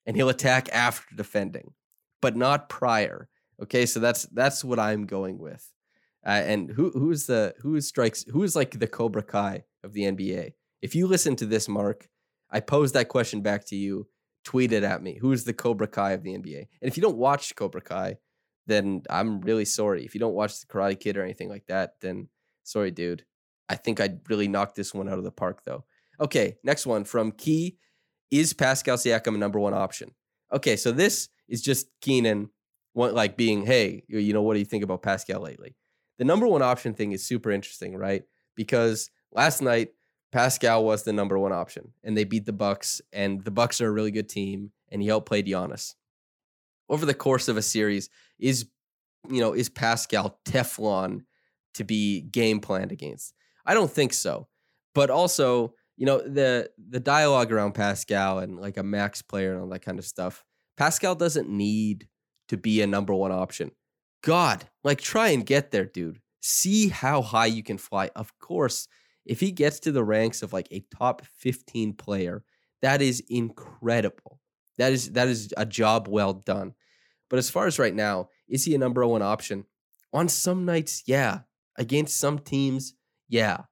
and 0.05 0.15
he'll 0.15 0.29
attack 0.29 0.69
after 0.71 1.15
defending, 1.15 1.73
but 2.21 2.35
not 2.35 2.69
prior. 2.69 3.27
Okay, 3.61 3.85
so 3.85 3.99
that's 3.99 4.23
that's 4.25 4.63
what 4.63 4.79
I'm 4.79 5.05
going 5.05 5.39
with. 5.39 5.67
Uh, 6.25 6.41
and 6.45 6.71
who 6.71 6.91
who's 6.91 7.27
the 7.27 7.55
who 7.61 7.79
strikes 7.79 8.25
who 8.25 8.43
is 8.43 8.55
like 8.55 8.79
the 8.79 8.87
Cobra 8.87 9.23
Kai 9.23 9.63
of 9.83 9.93
the 9.93 10.01
NBA? 10.03 10.53
If 10.81 10.95
you 10.95 11.07
listen 11.07 11.35
to 11.37 11.45
this, 11.45 11.67
Mark, 11.67 12.09
I 12.49 12.59
pose 12.59 12.91
that 12.93 13.09
question 13.09 13.41
back 13.41 13.65
to 13.67 13.75
you. 13.75 14.07
Tweet 14.45 14.71
it 14.71 14.83
at 14.83 15.03
me. 15.03 15.17
Who 15.19 15.31
is 15.31 15.43
the 15.43 15.53
Cobra 15.53 15.87
Kai 15.87 16.11
of 16.11 16.23
the 16.23 16.31
NBA? 16.37 16.67
And 16.81 16.89
if 16.89 16.97
you 16.97 17.03
don't 17.03 17.17
watch 17.17 17.55
Cobra 17.55 17.81
Kai, 17.81 18.17
then 18.67 19.03
I'm 19.09 19.41
really 19.41 19.65
sorry. 19.65 20.05
If 20.05 20.13
you 20.13 20.19
don't 20.19 20.33
watch 20.33 20.59
the 20.59 20.67
Karate 20.67 20.99
Kid 20.99 21.17
or 21.17 21.23
anything 21.23 21.49
like 21.49 21.65
that, 21.67 21.95
then 22.01 22.29
sorry, 22.63 22.91
dude. 22.91 23.25
I 23.67 23.75
think 23.75 23.99
I'd 23.99 24.21
really 24.29 24.47
knock 24.47 24.75
this 24.75 24.93
one 24.93 25.09
out 25.09 25.17
of 25.17 25.23
the 25.23 25.31
park, 25.31 25.63
though. 25.65 25.83
Okay, 26.19 26.57
next 26.63 26.85
one 26.85 27.03
from 27.03 27.31
Key. 27.31 27.77
Is 28.31 28.53
Pascal 28.53 28.97
Siakam 28.97 29.35
a 29.35 29.37
number 29.37 29.59
one 29.59 29.73
option? 29.73 30.11
Okay, 30.51 30.75
so 30.75 30.91
this 30.91 31.29
is 31.47 31.61
just 31.61 31.87
Keenan, 32.01 32.49
like 32.95 33.37
being, 33.37 33.65
hey, 33.65 34.03
you 34.07 34.33
know, 34.33 34.41
what 34.41 34.53
do 34.53 34.59
you 34.59 34.65
think 34.65 34.83
about 34.83 35.03
Pascal 35.03 35.41
lately? 35.41 35.75
The 36.19 36.25
number 36.25 36.45
one 36.45 36.61
option 36.61 36.93
thing 36.93 37.13
is 37.13 37.25
super 37.25 37.49
interesting, 37.49 37.95
right? 37.95 38.23
Because 38.55 39.09
last 39.31 39.61
night 39.61 39.89
Pascal 40.31 40.83
was 40.83 41.03
the 41.03 41.13
number 41.13 41.39
one 41.39 41.53
option, 41.53 41.93
and 42.03 42.15
they 42.15 42.25
beat 42.25 42.45
the 42.45 42.53
Bucks, 42.53 43.01
and 43.11 43.43
the 43.43 43.51
Bucks 43.51 43.81
are 43.81 43.87
a 43.87 43.91
really 43.91 44.11
good 44.11 44.29
team, 44.29 44.71
and 44.89 45.01
he 45.01 45.11
outplayed 45.11 45.47
Giannis. 45.47 45.95
Over 46.87 47.05
the 47.05 47.13
course 47.13 47.47
of 47.47 47.57
a 47.57 47.61
series, 47.61 48.09
is 48.37 48.67
you 49.29 49.39
know 49.39 49.53
is 49.53 49.69
Pascal 49.69 50.39
Teflon 50.45 51.21
to 51.75 51.83
be 51.83 52.21
game 52.21 52.59
planned 52.59 52.91
against? 52.91 53.33
I 53.65 53.73
don't 53.73 53.91
think 53.91 54.13
so, 54.13 54.47
but 54.93 55.09
also 55.09 55.73
you 55.97 56.05
know 56.05 56.19
the 56.19 56.69
the 56.89 56.99
dialogue 56.99 57.51
around 57.51 57.73
Pascal 57.73 58.39
and 58.39 58.59
like 58.59 58.77
a 58.77 58.83
max 58.83 59.21
player 59.21 59.53
and 59.53 59.61
all 59.61 59.69
that 59.69 59.81
kind 59.81 59.97
of 59.97 60.05
stuff. 60.05 60.43
Pascal 60.77 61.15
doesn't 61.15 61.49
need 61.49 62.07
to 62.49 62.57
be 62.57 62.81
a 62.81 62.87
number 62.87 63.13
one 63.13 63.31
option. 63.31 63.71
God, 64.21 64.69
like 64.83 65.01
try 65.01 65.29
and 65.29 65.45
get 65.45 65.71
there, 65.71 65.85
dude. 65.85 66.19
See 66.41 66.89
how 66.89 67.21
high 67.21 67.47
you 67.47 67.63
can 67.63 67.77
fly. 67.77 68.09
Of 68.15 68.37
course 68.39 68.87
if 69.29 69.39
he 69.39 69.51
gets 69.51 69.79
to 69.81 69.91
the 69.91 70.03
ranks 70.03 70.41
of 70.41 70.53
like 70.53 70.67
a 70.71 70.83
top 70.97 71.21
15 71.37 71.93
player, 71.93 72.43
that 72.81 72.99
is 72.99 73.23
incredible. 73.29 74.39
That 74.79 74.91
is 74.91 75.11
that 75.11 75.27
is 75.27 75.53
a 75.55 75.67
job 75.67 76.07
well 76.07 76.33
done. 76.33 76.73
But 77.29 77.37
as 77.37 77.51
far 77.51 77.67
as 77.67 77.77
right 77.77 77.93
now, 77.93 78.29
is 78.47 78.65
he 78.65 78.73
a 78.73 78.79
number 78.79 79.05
one 79.05 79.21
option? 79.21 79.65
On 80.11 80.27
some 80.27 80.65
nights, 80.65 81.03
yeah. 81.05 81.41
Against 81.77 82.17
some 82.17 82.39
teams, 82.39 82.95
yeah. 83.27 83.65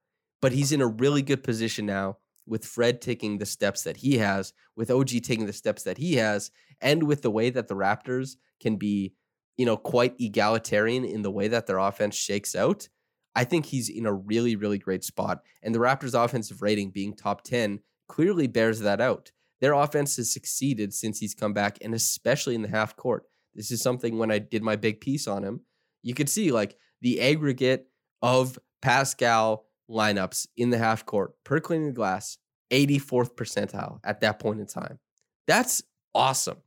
But 0.44 0.52
he's 0.52 0.72
in 0.72 0.82
a 0.82 0.88
really 0.88 1.24
good 1.24 1.44
position 1.44 1.88
now 1.88 2.18
with 2.46 2.64
Fred 2.64 3.02
taking 3.02 3.40
the 3.40 3.46
steps 3.46 3.82
that 3.82 3.98
he 3.98 4.20
has, 4.20 4.54
with 4.76 4.92
OG 4.92 5.10
taking 5.24 5.48
the 5.48 5.54
steps 5.54 5.84
that 5.84 5.98
he 5.98 6.16
has, 6.16 6.52
and 6.80 7.04
with 7.04 7.24
the 7.24 7.32
way 7.32 7.50
that 7.50 7.68
the 7.68 7.76
Raptors 7.76 8.36
can 8.62 8.76
be, 8.76 9.14
you 9.58 9.66
know, 9.66 9.78
quite 9.78 10.16
egalitarian 10.20 11.04
in 11.04 11.24
the 11.24 11.32
way 11.32 11.48
that 11.48 11.68
their 11.68 11.80
offense 11.80 12.16
shakes 12.16 12.56
out. 12.56 12.88
I 13.36 13.44
think 13.44 13.66
he's 13.66 13.90
in 13.90 14.06
a 14.06 14.14
really, 14.14 14.56
really 14.56 14.78
great 14.78 15.04
spot. 15.04 15.42
And 15.62 15.74
the 15.74 15.80
Raptors' 15.80 16.14
offensive 16.14 16.62
rating 16.62 16.92
being 16.92 17.14
top 17.14 17.44
10 17.44 17.80
clearly 18.08 18.48
bears 18.48 18.80
that 18.80 19.02
out. 19.02 19.32
Their 19.60 19.74
offense 19.74 20.18
has 20.18 20.32
succeeded 20.32 20.94
since 20.94 21.20
he's 21.20 21.34
come 21.34 21.54
back, 21.54 21.78
and 21.82 21.94
especially 21.94 22.56
in 22.56 22.62
the 22.62 22.70
half 22.70 22.96
court. 22.96 23.24
This 23.56 23.72
is 23.72 23.82
something 23.82 24.18
when 24.18 24.32
I 24.32 24.40
did 24.40 24.62
my 24.62 24.76
big 24.76 25.02
piece 25.02 25.28
on 25.28 25.44
him, 25.44 25.62
you 26.04 26.14
could 26.14 26.30
see 26.30 26.52
like 26.52 26.78
the 27.02 27.20
aggregate 27.22 27.88
of 28.22 28.60
Pascal 28.82 29.66
lineups 29.90 30.48
in 30.56 30.70
the 30.70 30.78
half 30.78 31.06
court 31.06 31.32
per 31.44 31.60
cleaning 31.60 31.88
the 31.88 31.94
glass, 31.94 32.38
84th 32.72 33.36
percentile 33.36 34.00
at 34.04 34.22
that 34.22 34.40
point 34.40 34.60
in 34.60 34.68
time. 34.68 35.00
That's 35.48 35.82
awesome. 36.14 36.58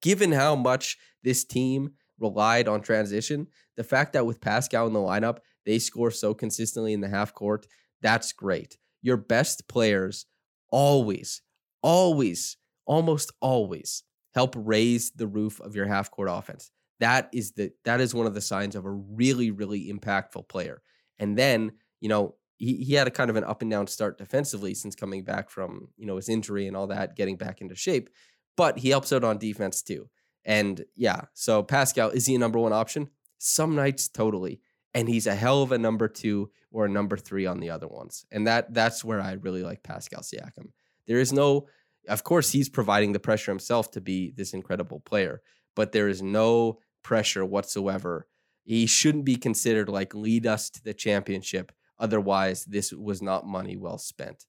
Given 0.00 0.32
how 0.32 0.56
much 0.56 0.96
this 1.22 1.44
team 1.44 1.92
relied 2.18 2.68
on 2.68 2.80
transition, 2.80 3.46
the 3.76 3.84
fact 3.84 4.12
that 4.12 4.26
with 4.26 4.40
Pascal 4.40 4.86
in 4.86 4.92
the 4.92 4.98
lineup, 4.98 5.38
they 5.64 5.78
score 5.78 6.10
so 6.10 6.34
consistently 6.34 6.92
in 6.92 7.00
the 7.00 7.08
half 7.08 7.34
court. 7.34 7.66
That's 8.00 8.32
great. 8.32 8.78
Your 9.02 9.16
best 9.16 9.68
players 9.68 10.26
always, 10.70 11.42
always, 11.82 12.56
almost 12.86 13.32
always 13.40 14.02
help 14.34 14.54
raise 14.56 15.10
the 15.12 15.26
roof 15.26 15.60
of 15.60 15.74
your 15.74 15.86
half 15.86 16.10
court 16.10 16.28
offense. 16.30 16.70
That 17.00 17.28
is 17.32 17.52
the 17.52 17.72
that 17.84 18.00
is 18.00 18.14
one 18.14 18.26
of 18.26 18.34
the 18.34 18.40
signs 18.40 18.74
of 18.74 18.84
a 18.84 18.90
really, 18.90 19.50
really 19.50 19.92
impactful 19.92 20.48
player. 20.48 20.82
And 21.18 21.36
then, 21.36 21.72
you 22.00 22.08
know, 22.08 22.34
he, 22.56 22.76
he 22.84 22.94
had 22.94 23.06
a 23.06 23.12
kind 23.12 23.30
of 23.30 23.36
an 23.36 23.44
up 23.44 23.62
and 23.62 23.70
down 23.70 23.86
start 23.86 24.18
defensively 24.18 24.74
since 24.74 24.94
coming 24.94 25.22
back 25.22 25.48
from, 25.50 25.88
you 25.96 26.06
know, 26.06 26.16
his 26.16 26.28
injury 26.28 26.66
and 26.66 26.76
all 26.76 26.88
that, 26.88 27.16
getting 27.16 27.36
back 27.36 27.60
into 27.60 27.74
shape. 27.74 28.10
But 28.56 28.78
he 28.78 28.90
helps 28.90 29.12
out 29.12 29.24
on 29.24 29.38
defense 29.38 29.82
too. 29.82 30.08
And 30.48 30.84
yeah, 30.96 31.26
so 31.34 31.62
Pascal, 31.62 32.10
is 32.10 32.26
he 32.26 32.34
a 32.34 32.38
number 32.38 32.58
one 32.58 32.72
option? 32.72 33.10
Some 33.38 33.76
nights, 33.76 34.08
totally 34.08 34.60
and 34.94 35.08
he's 35.08 35.26
a 35.26 35.34
hell 35.34 35.62
of 35.62 35.72
a 35.72 35.78
number 35.78 36.08
two 36.08 36.50
or 36.70 36.84
a 36.84 36.88
number 36.88 37.16
three 37.16 37.46
on 37.46 37.60
the 37.60 37.70
other 37.70 37.86
ones. 37.86 38.26
And 38.32 38.46
that 38.46 38.74
that's 38.74 39.04
where 39.04 39.20
I 39.20 39.32
really 39.32 39.62
like 39.62 39.82
Pascal 39.82 40.22
Siakam. 40.22 40.72
There 41.06 41.20
is 41.20 41.32
no, 41.32 41.68
of 42.08 42.24
course, 42.24 42.50
he's 42.50 42.68
providing 42.68 43.12
the 43.12 43.20
pressure 43.20 43.50
himself 43.50 43.90
to 43.92 44.00
be 44.00 44.32
this 44.36 44.52
incredible 44.52 45.00
player, 45.00 45.40
but 45.74 45.92
there 45.92 46.08
is 46.08 46.22
no 46.22 46.80
pressure 47.02 47.44
whatsoever. 47.44 48.26
He 48.64 48.86
shouldn't 48.86 49.24
be 49.24 49.36
considered 49.36 49.88
like 49.88 50.14
lead 50.14 50.46
us 50.46 50.68
to 50.70 50.82
the 50.82 50.94
championship. 50.94 51.72
Otherwise, 51.98 52.64
this 52.64 52.92
was 52.92 53.22
not 53.22 53.46
money 53.46 53.76
well 53.76 53.98
spent. 53.98 54.46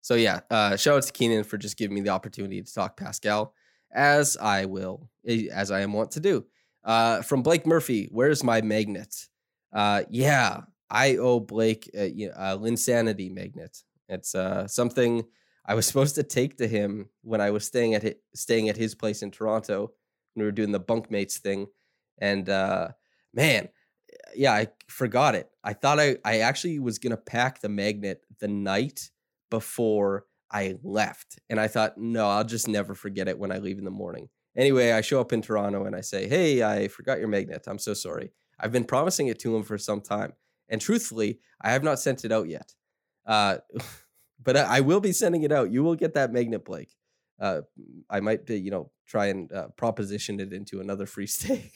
So 0.00 0.14
yeah, 0.14 0.40
uh, 0.50 0.76
shout 0.76 0.96
out 0.96 1.02
to 1.02 1.12
Keenan 1.12 1.44
for 1.44 1.58
just 1.58 1.76
giving 1.76 1.94
me 1.94 2.00
the 2.00 2.10
opportunity 2.10 2.62
to 2.62 2.72
talk 2.72 2.96
Pascal, 2.96 3.52
as 3.92 4.36
I 4.36 4.64
will, 4.66 5.08
eh, 5.26 5.48
as 5.52 5.70
I 5.70 5.80
am 5.80 5.92
wont 5.92 6.12
to 6.12 6.20
do. 6.20 6.46
Uh, 6.84 7.22
from 7.22 7.42
Blake 7.42 7.66
Murphy, 7.66 8.08
where's 8.10 8.42
my 8.42 8.60
magnet? 8.60 9.28
Uh, 9.72 10.04
yeah, 10.08 10.62
I 10.90 11.16
owe 11.16 11.40
Blake 11.40 11.90
a, 11.94 12.08
a 12.24 12.58
Linsanity 12.58 13.30
magnet. 13.30 13.82
It's 14.08 14.34
uh, 14.34 14.66
something 14.66 15.24
I 15.66 15.74
was 15.74 15.86
supposed 15.88 16.14
to 16.16 16.22
take 16.22 16.56
to 16.58 16.68
him 16.68 17.10
when 17.22 17.40
I 17.40 17.50
was 17.50 17.64
staying 17.64 17.94
at 17.94 18.02
his, 18.02 18.14
staying 18.34 18.68
at 18.68 18.76
his 18.76 18.94
place 18.94 19.22
in 19.22 19.30
Toronto 19.30 19.92
when 20.34 20.42
we 20.42 20.44
were 20.44 20.52
doing 20.52 20.72
the 20.72 20.80
bunkmates 20.80 21.38
thing, 21.38 21.66
and 22.20 22.48
uh, 22.48 22.88
man, 23.34 23.68
yeah, 24.34 24.52
I 24.52 24.68
forgot 24.88 25.34
it. 25.34 25.50
I 25.62 25.72
thought 25.72 26.00
I 26.00 26.16
I 26.24 26.40
actually 26.40 26.78
was 26.78 26.98
gonna 26.98 27.16
pack 27.16 27.60
the 27.60 27.68
magnet 27.68 28.24
the 28.40 28.48
night 28.48 29.10
before 29.50 30.24
I 30.50 30.76
left. 30.82 31.38
And 31.48 31.60
I 31.60 31.68
thought, 31.68 31.98
no, 31.98 32.26
I'll 32.26 32.44
just 32.44 32.68
never 32.68 32.94
forget 32.94 33.28
it 33.28 33.38
when 33.38 33.52
I 33.52 33.58
leave 33.58 33.78
in 33.78 33.84
the 33.84 33.90
morning. 33.90 34.28
Anyway, 34.56 34.92
I 34.92 35.02
show 35.02 35.20
up 35.20 35.32
in 35.32 35.42
Toronto 35.42 35.84
and 35.84 35.94
I 35.94 36.00
say, 36.00 36.28
hey, 36.28 36.62
I 36.62 36.88
forgot 36.88 37.18
your 37.18 37.28
magnet. 37.28 37.64
I'm 37.66 37.78
so 37.78 37.94
sorry. 37.94 38.32
I've 38.58 38.72
been 38.72 38.84
promising 38.84 39.28
it 39.28 39.38
to 39.40 39.54
him 39.54 39.62
for 39.62 39.78
some 39.78 40.00
time. 40.00 40.32
And 40.68 40.80
truthfully, 40.80 41.38
I 41.60 41.70
have 41.70 41.84
not 41.84 42.00
sent 42.00 42.24
it 42.24 42.32
out 42.32 42.48
yet. 42.48 42.74
Uh, 43.26 43.58
but 44.42 44.56
I, 44.56 44.78
I 44.78 44.80
will 44.80 45.00
be 45.00 45.12
sending 45.12 45.42
it 45.42 45.52
out. 45.52 45.70
You 45.70 45.82
will 45.82 45.94
get 45.94 46.14
that 46.14 46.32
magnet, 46.32 46.64
Blake. 46.64 46.94
Uh, 47.40 47.60
I 48.10 48.20
might, 48.20 48.50
uh, 48.50 48.54
you 48.54 48.70
know, 48.70 48.90
try 49.06 49.26
and 49.26 49.52
uh, 49.52 49.68
proposition 49.76 50.40
it 50.40 50.52
into 50.52 50.80
another 50.80 51.06
free 51.06 51.26
stay 51.28 51.70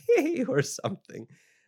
or 0.48 0.62
something. 0.62 1.26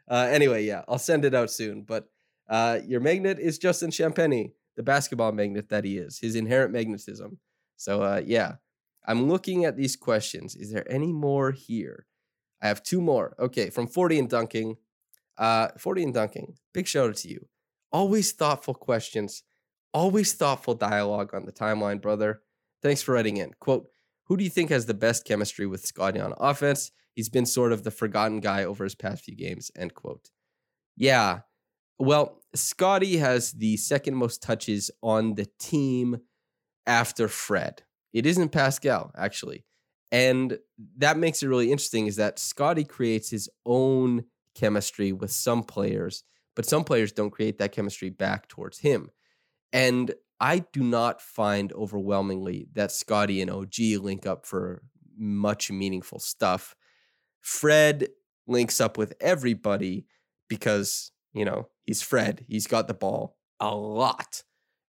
Uh, 0.08 0.28
anyway, 0.30 0.64
yeah, 0.64 0.82
I'll 0.88 0.98
send 0.98 1.24
it 1.24 1.34
out 1.34 1.50
soon. 1.50 1.82
But 1.82 2.08
uh, 2.48 2.80
your 2.86 3.00
magnet 3.00 3.38
is 3.38 3.58
Justin 3.58 3.90
Champagnie, 3.90 4.52
the 4.76 4.82
basketball 4.82 5.32
magnet 5.32 5.68
that 5.68 5.84
he 5.84 5.98
is, 5.98 6.18
his 6.18 6.34
inherent 6.34 6.72
magnetism. 6.72 7.38
So, 7.76 8.02
uh, 8.02 8.22
yeah, 8.24 8.54
I'm 9.06 9.28
looking 9.28 9.64
at 9.64 9.76
these 9.76 9.96
questions. 9.96 10.54
Is 10.56 10.72
there 10.72 10.90
any 10.90 11.12
more 11.12 11.50
here? 11.52 12.06
I 12.62 12.68
have 12.68 12.82
two 12.82 13.00
more. 13.00 13.34
Okay, 13.38 13.70
from 13.70 13.86
40 13.86 14.18
and 14.20 14.28
Dunking. 14.28 14.76
Uh, 15.36 15.68
40 15.78 16.04
and 16.04 16.14
Dunking, 16.14 16.54
big 16.72 16.86
shout 16.86 17.10
out 17.10 17.16
to 17.16 17.28
you. 17.28 17.46
Always 17.90 18.32
thoughtful 18.32 18.74
questions, 18.74 19.42
always 19.92 20.32
thoughtful 20.32 20.74
dialogue 20.74 21.34
on 21.34 21.44
the 21.44 21.52
timeline, 21.52 22.00
brother. 22.00 22.42
Thanks 22.82 23.02
for 23.02 23.14
writing 23.14 23.38
in. 23.38 23.52
Quote, 23.58 23.88
who 24.26 24.36
do 24.36 24.44
you 24.44 24.50
think 24.50 24.70
has 24.70 24.86
the 24.86 24.94
best 24.94 25.24
chemistry 25.24 25.66
with 25.66 25.84
Scottie 25.84 26.20
on 26.20 26.34
offense? 26.38 26.92
He's 27.14 27.28
been 27.28 27.46
sort 27.46 27.72
of 27.72 27.84
the 27.84 27.90
forgotten 27.90 28.40
guy 28.40 28.64
over 28.64 28.84
his 28.84 28.94
past 28.94 29.24
few 29.24 29.36
games, 29.36 29.70
end 29.76 29.94
quote. 29.94 30.30
Yeah. 30.96 31.40
Well, 31.98 32.40
Scottie 32.54 33.18
has 33.18 33.52
the 33.52 33.76
second 33.76 34.16
most 34.16 34.42
touches 34.42 34.90
on 35.02 35.34
the 35.34 35.46
team 35.58 36.18
after 36.86 37.28
Fred. 37.28 37.82
It 38.12 38.26
isn't 38.26 38.50
Pascal, 38.50 39.10
actually. 39.16 39.64
And 40.12 40.58
that 40.98 41.18
makes 41.18 41.42
it 41.42 41.48
really 41.48 41.72
interesting 41.72 42.06
is 42.06 42.16
that 42.16 42.38
Scottie 42.38 42.84
creates 42.84 43.30
his 43.30 43.48
own 43.66 44.24
chemistry 44.54 45.12
with 45.12 45.32
some 45.32 45.64
players, 45.64 46.22
but 46.54 46.66
some 46.66 46.84
players 46.84 47.12
don't 47.12 47.30
create 47.30 47.58
that 47.58 47.72
chemistry 47.72 48.10
back 48.10 48.48
towards 48.48 48.78
him. 48.78 49.10
And 49.72 50.14
I 50.40 50.60
do 50.72 50.84
not 50.84 51.20
find 51.20 51.72
overwhelmingly 51.72 52.68
that 52.74 52.92
Scottie 52.92 53.40
and 53.40 53.50
OG 53.50 53.78
link 54.00 54.26
up 54.26 54.46
for 54.46 54.82
much 55.16 55.70
meaningful 55.70 56.18
stuff. 56.20 56.76
Fred 57.40 58.08
links 58.46 58.80
up 58.80 58.96
with 58.96 59.14
everybody 59.20 60.06
because, 60.48 61.10
you 61.34 61.44
know, 61.44 61.68
he's 61.82 62.02
Fred. 62.02 62.44
He's 62.48 62.66
got 62.66 62.88
the 62.88 62.94
ball 62.94 63.36
a 63.60 63.74
lot. 63.74 64.42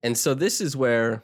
And 0.03 0.17
so 0.17 0.33
this 0.33 0.61
is 0.61 0.75
where, 0.75 1.23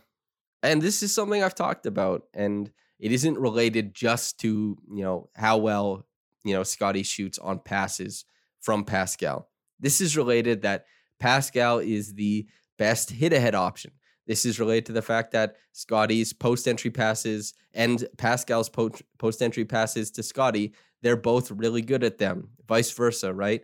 and 0.64 0.82
this 0.82 1.04
is 1.04 1.14
something 1.14 1.44
I've 1.44 1.56
talked 1.56 1.86
about, 1.86 2.24
and 2.34 2.72
it 3.00 3.12
isn't 3.12 3.38
related 3.38 3.94
just 3.94 4.40
to, 4.40 4.78
you 4.92 5.04
know, 5.04 5.30
how 5.36 5.58
well, 5.58 6.08
you 6.44 6.54
know, 6.54 6.64
Scottie 6.64 7.04
shoots 7.04 7.38
on 7.38 7.60
passes 7.60 8.26
from 8.62 8.86
Pascal. 8.86 9.50
This 9.80 10.02
is 10.02 10.18
related 10.18 10.62
that 10.62 10.86
Pascal 11.20 11.80
is 11.80 12.14
the 12.14 12.48
best 12.78 13.12
hit 13.12 13.34
ahead 13.34 13.56
option. 13.56 13.92
This 14.26 14.46
is 14.46 14.60
related 14.60 14.86
to 14.88 14.94
the 14.94 15.02
fact 15.02 15.32
that 15.32 15.56
Scottie's 15.74 16.34
post 16.34 16.68
entry 16.68 16.92
passes 16.92 17.54
and 17.74 18.08
Pascal's 18.18 18.70
post 18.70 19.42
entry 19.42 19.66
passes 19.66 20.12
to 20.12 20.24
Scottie, 20.24 20.74
they're 21.02 21.18
both 21.18 21.52
really 21.52 21.82
good 21.82 22.04
at 22.04 22.18
them, 22.18 22.50
vice 22.68 22.92
versa, 22.92 23.34
right? 23.34 23.64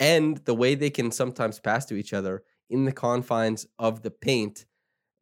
And 0.00 0.38
the 0.38 0.54
way 0.54 0.74
they 0.74 0.90
can 0.90 1.10
sometimes 1.10 1.60
pass 1.60 1.86
to 1.86 1.94
each 1.94 2.12
other 2.12 2.42
in 2.68 2.84
the 2.84 2.92
confines 2.92 3.66
of 3.78 4.02
the 4.02 4.10
paint, 4.10 4.66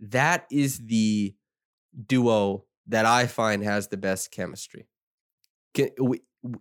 that 0.00 0.46
is 0.50 0.86
the 0.86 1.34
duo 2.06 2.64
that 2.86 3.06
I 3.06 3.26
find 3.26 3.62
has 3.62 3.88
the 3.88 3.96
best 3.96 4.30
chemistry. 4.30 4.88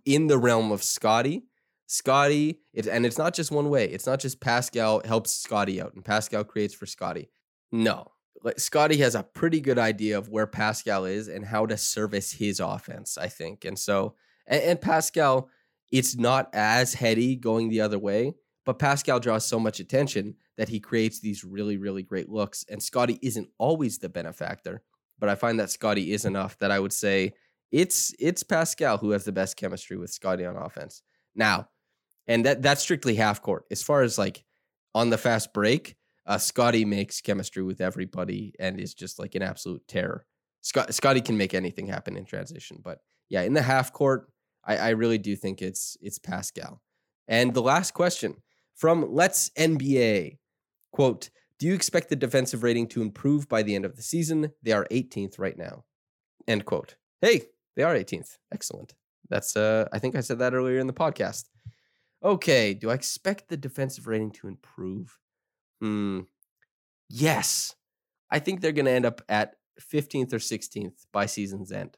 In 0.04 0.26
the 0.26 0.38
realm 0.38 0.70
of 0.70 0.82
Scottie, 0.82 1.44
Scottie, 1.86 2.60
and 2.74 3.04
it's 3.04 3.18
not 3.18 3.34
just 3.34 3.50
one 3.50 3.68
way. 3.68 3.86
It's 3.86 4.06
not 4.06 4.20
just 4.20 4.40
Pascal 4.40 5.02
helps 5.04 5.32
Scottie 5.32 5.80
out 5.80 5.94
and 5.94 6.04
Pascal 6.04 6.44
creates 6.44 6.74
for 6.74 6.86
Scottie. 6.86 7.28
No. 7.70 8.12
Scottie 8.56 8.96
has 8.98 9.14
a 9.14 9.22
pretty 9.22 9.60
good 9.60 9.78
idea 9.78 10.18
of 10.18 10.28
where 10.28 10.46
Pascal 10.46 11.04
is 11.04 11.28
and 11.28 11.44
how 11.44 11.66
to 11.66 11.76
service 11.76 12.32
his 12.32 12.60
offense, 12.60 13.18
I 13.18 13.28
think. 13.28 13.64
And 13.64 13.78
so, 13.78 14.14
and, 14.46 14.62
and 14.62 14.80
Pascal, 14.80 15.48
it's 15.92 16.16
not 16.16 16.48
as 16.54 16.94
heady 16.94 17.36
going 17.36 17.68
the 17.68 17.82
other 17.82 17.98
way, 17.98 18.34
but 18.64 18.78
Pascal 18.78 19.20
draws 19.20 19.44
so 19.44 19.60
much 19.60 19.78
attention 19.78 20.34
that 20.56 20.68
he 20.68 20.80
creates 20.80 21.20
these 21.20 21.44
really, 21.44 21.76
really 21.76 22.02
great 22.02 22.28
looks. 22.28 22.64
And 22.68 22.82
Scottie 22.82 23.18
isn't 23.22 23.48
always 23.58 23.98
the 23.98 24.08
benefactor, 24.08 24.82
but 25.18 25.28
I 25.28 25.34
find 25.34 25.60
that 25.60 25.70
Scottie 25.70 26.12
is 26.12 26.24
enough 26.24 26.58
that 26.58 26.70
I 26.70 26.80
would 26.80 26.92
say 26.92 27.34
it's 27.70 28.14
it's 28.18 28.42
Pascal 28.42 28.98
who 28.98 29.10
has 29.10 29.24
the 29.24 29.32
best 29.32 29.56
chemistry 29.56 29.96
with 29.96 30.10
Scottie 30.10 30.46
on 30.46 30.56
offense. 30.56 31.02
Now, 31.34 31.68
and 32.26 32.44
that 32.46 32.62
that's 32.62 32.82
strictly 32.82 33.14
half 33.14 33.42
court. 33.42 33.64
As 33.70 33.82
far 33.82 34.02
as 34.02 34.18
like 34.18 34.44
on 34.94 35.10
the 35.10 35.18
fast 35.18 35.52
break, 35.52 35.96
uh, 36.26 36.38
Scottie 36.38 36.84
makes 36.84 37.20
chemistry 37.20 37.62
with 37.62 37.80
everybody 37.80 38.54
and 38.58 38.80
is 38.80 38.94
just 38.94 39.18
like 39.18 39.34
an 39.34 39.42
absolute 39.42 39.86
terror. 39.88 40.26
Scott, 40.60 40.94
Scottie 40.94 41.20
can 41.20 41.36
make 41.36 41.54
anything 41.54 41.86
happen 41.86 42.16
in 42.16 42.24
transition, 42.24 42.78
but 42.82 43.00
yeah, 43.28 43.42
in 43.42 43.54
the 43.54 43.62
half 43.62 43.92
court, 43.92 44.31
I, 44.64 44.76
I 44.76 44.88
really 44.90 45.18
do 45.18 45.36
think 45.36 45.62
it's 45.62 45.96
it's 46.00 46.18
Pascal. 46.18 46.80
And 47.28 47.54
the 47.54 47.62
last 47.62 47.94
question 47.94 48.36
from 48.74 49.12
Let's 49.12 49.50
NBA 49.50 50.38
quote: 50.92 51.30
Do 51.58 51.66
you 51.66 51.74
expect 51.74 52.08
the 52.08 52.16
defensive 52.16 52.62
rating 52.62 52.88
to 52.88 53.02
improve 53.02 53.48
by 53.48 53.62
the 53.62 53.74
end 53.74 53.84
of 53.84 53.96
the 53.96 54.02
season? 54.02 54.52
They 54.62 54.72
are 54.72 54.86
18th 54.90 55.38
right 55.38 55.56
now. 55.56 55.84
End 56.46 56.64
quote. 56.64 56.96
Hey, 57.20 57.42
they 57.76 57.82
are 57.82 57.94
18th. 57.94 58.38
Excellent. 58.52 58.94
That's 59.28 59.56
uh, 59.56 59.88
I 59.92 59.98
think 59.98 60.16
I 60.16 60.20
said 60.20 60.38
that 60.40 60.54
earlier 60.54 60.78
in 60.78 60.86
the 60.86 60.92
podcast. 60.92 61.44
Okay, 62.24 62.74
do 62.74 62.90
I 62.90 62.94
expect 62.94 63.48
the 63.48 63.56
defensive 63.56 64.06
rating 64.06 64.30
to 64.32 64.46
improve? 64.46 65.18
Hmm. 65.80 66.20
Yes. 67.08 67.74
I 68.30 68.38
think 68.38 68.60
they're 68.60 68.72
going 68.72 68.86
to 68.86 68.92
end 68.92 69.04
up 69.04 69.20
at 69.28 69.56
15th 69.80 70.32
or 70.32 70.38
16th 70.38 71.06
by 71.12 71.26
season's 71.26 71.72
end. 71.72 71.96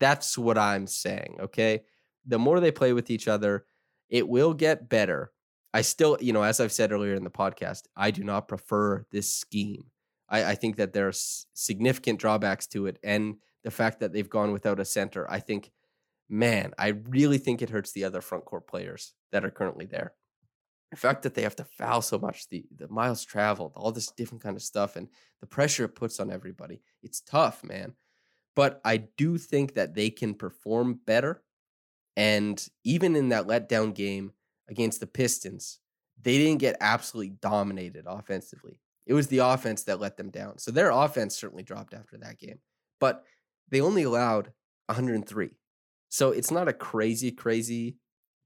That's 0.00 0.38
what 0.38 0.58
I'm 0.58 0.86
saying. 0.86 1.36
Okay. 1.40 1.82
The 2.26 2.38
more 2.38 2.60
they 2.60 2.70
play 2.70 2.92
with 2.92 3.10
each 3.10 3.28
other, 3.28 3.66
it 4.08 4.28
will 4.28 4.54
get 4.54 4.88
better. 4.88 5.32
I 5.74 5.82
still, 5.82 6.16
you 6.20 6.32
know, 6.32 6.42
as 6.42 6.60
I've 6.60 6.72
said 6.72 6.92
earlier 6.92 7.14
in 7.14 7.24
the 7.24 7.30
podcast, 7.30 7.82
I 7.96 8.10
do 8.10 8.24
not 8.24 8.48
prefer 8.48 9.04
this 9.10 9.32
scheme. 9.32 9.84
I, 10.28 10.44
I 10.44 10.54
think 10.54 10.76
that 10.76 10.92
there 10.92 11.08
are 11.08 11.12
significant 11.12 12.18
drawbacks 12.18 12.66
to 12.68 12.86
it. 12.86 12.98
And 13.02 13.36
the 13.62 13.70
fact 13.70 14.00
that 14.00 14.12
they've 14.12 14.28
gone 14.28 14.52
without 14.52 14.80
a 14.80 14.84
center, 14.84 15.30
I 15.30 15.40
think, 15.40 15.70
man, 16.28 16.72
I 16.78 16.88
really 17.08 17.38
think 17.38 17.62
it 17.62 17.70
hurts 17.70 17.92
the 17.92 18.04
other 18.04 18.20
front 18.20 18.44
court 18.44 18.66
players 18.66 19.14
that 19.32 19.44
are 19.44 19.50
currently 19.50 19.86
there 19.86 20.14
the 20.90 20.96
fact 20.96 21.22
that 21.22 21.34
they 21.34 21.42
have 21.42 21.56
to 21.56 21.64
foul 21.64 22.00
so 22.02 22.18
much, 22.18 22.48
the 22.48 22.64
the 22.76 22.88
miles 22.88 23.24
traveled, 23.24 23.72
all 23.76 23.92
this 23.92 24.10
different 24.12 24.42
kind 24.42 24.56
of 24.56 24.62
stuff, 24.62 24.96
and 24.96 25.08
the 25.40 25.46
pressure 25.46 25.84
it 25.84 25.94
puts 25.94 26.20
on 26.20 26.30
everybody, 26.30 26.80
it's 27.02 27.20
tough, 27.20 27.64
man. 27.64 27.94
But 28.54 28.80
I 28.84 28.98
do 28.98 29.36
think 29.36 29.74
that 29.74 29.94
they 29.94 30.10
can 30.10 30.34
perform 30.34 31.00
better. 31.06 31.42
And 32.16 32.64
even 32.84 33.14
in 33.14 33.28
that 33.30 33.46
letdown 33.46 33.94
game 33.94 34.32
against 34.68 35.00
the 35.00 35.06
Pistons, 35.06 35.80
they 36.20 36.38
didn't 36.38 36.60
get 36.60 36.76
absolutely 36.80 37.34
dominated 37.40 38.04
offensively. 38.06 38.80
It 39.06 39.14
was 39.14 39.28
the 39.28 39.38
offense 39.38 39.84
that 39.84 40.00
let 40.00 40.16
them 40.16 40.30
down. 40.30 40.58
So 40.58 40.70
their 40.70 40.90
offense 40.90 41.36
certainly 41.36 41.62
dropped 41.62 41.94
after 41.94 42.16
that 42.18 42.38
game. 42.38 42.58
But 42.98 43.24
they 43.70 43.80
only 43.80 44.02
allowed 44.02 44.52
103. 44.86 45.50
So 46.08 46.30
it's 46.30 46.50
not 46.50 46.68
a 46.68 46.72
crazy, 46.72 47.30
crazy 47.30 47.96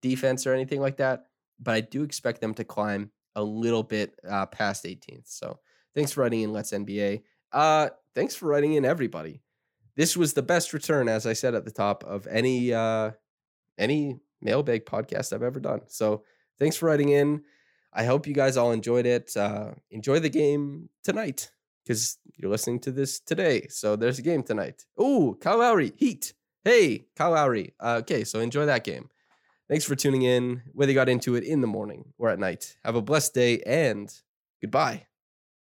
defense 0.03 0.47
or 0.47 0.53
anything 0.53 0.81
like 0.81 0.97
that 0.97 1.27
but 1.61 1.75
I 1.75 1.81
do 1.81 2.03
expect 2.03 2.41
them 2.41 2.55
to 2.55 2.65
climb 2.65 3.11
a 3.37 3.43
little 3.43 3.83
bit 3.83 4.15
uh, 4.29 4.47
past 4.47 4.85
18th. 4.85 5.27
So 5.27 5.59
thanks 5.95 6.13
for 6.13 6.23
writing 6.23 6.43
in 6.43 6.53
Let's 6.53 6.73
NBA. 6.73 7.23
Uh, 7.53 7.91
thanks 8.15 8.35
for 8.35 8.47
writing 8.47 8.75
in 8.75 8.85
everybody. 8.85 9.43
This 9.97 10.17
was 10.17 10.33
the 10.33 10.43
best 10.43 10.73
return, 10.73 11.09
as 11.09 11.27
I 11.27 11.35
said 11.35 11.55
at 11.55 11.65
the 11.65 11.71
top, 11.71 12.05
of 12.05 12.27
any 12.27 12.73
uh, 12.73 13.11
any 13.81 14.21
mailbag 14.41 14.85
podcast 14.85 15.33
I've 15.33 15.43
ever 15.43 15.59
done. 15.59 15.81
So 15.89 16.23
thanks 16.59 16.77
for 16.77 16.87
writing 16.87 17.09
in. 17.09 17.43
I 17.93 18.05
hope 18.05 18.27
you 18.27 18.35
guys 18.35 18.57
all 18.57 18.71
enjoyed 18.71 19.07
it. 19.07 19.37
Uh, 19.37 19.73
enjoy 19.91 20.21
the 20.21 20.29
game 20.29 20.89
tonight 21.03 21.51
because 21.83 22.19
you're 22.37 22.51
listening 22.51 22.79
to 22.81 22.93
this 22.93 23.19
today. 23.19 23.67
So 23.69 23.97
there's 23.97 24.19
a 24.21 24.23
game 24.23 24.45
tonight. 24.45 24.85
Oh, 24.97 25.37
Kyle 25.41 25.59
Lowry, 25.59 25.93
Heat. 25.97 26.35
Hey, 26.65 27.07
Kyle 27.17 27.33
Lowry. 27.33 27.75
Uh, 27.81 27.97
okay, 28.03 28.23
so 28.23 28.39
enjoy 28.39 28.67
that 28.67 28.85
game. 28.85 29.09
Thanks 29.69 29.85
for 29.85 29.97
tuning 29.97 30.23
in, 30.23 30.63
whether 30.73 30.93
you 30.93 30.97
got 30.97 31.09
into 31.09 31.37
it 31.37 31.45
in 31.45 31.61
the 31.61 31.67
morning 31.67 32.13
or 32.19 32.29
at 32.29 32.39
night. 32.39 32.77
Have 32.85 32.97
a 32.97 33.03
blessed 33.03 33.35
day 33.35 33.61
and 33.67 34.13
goodbye. 34.61 35.10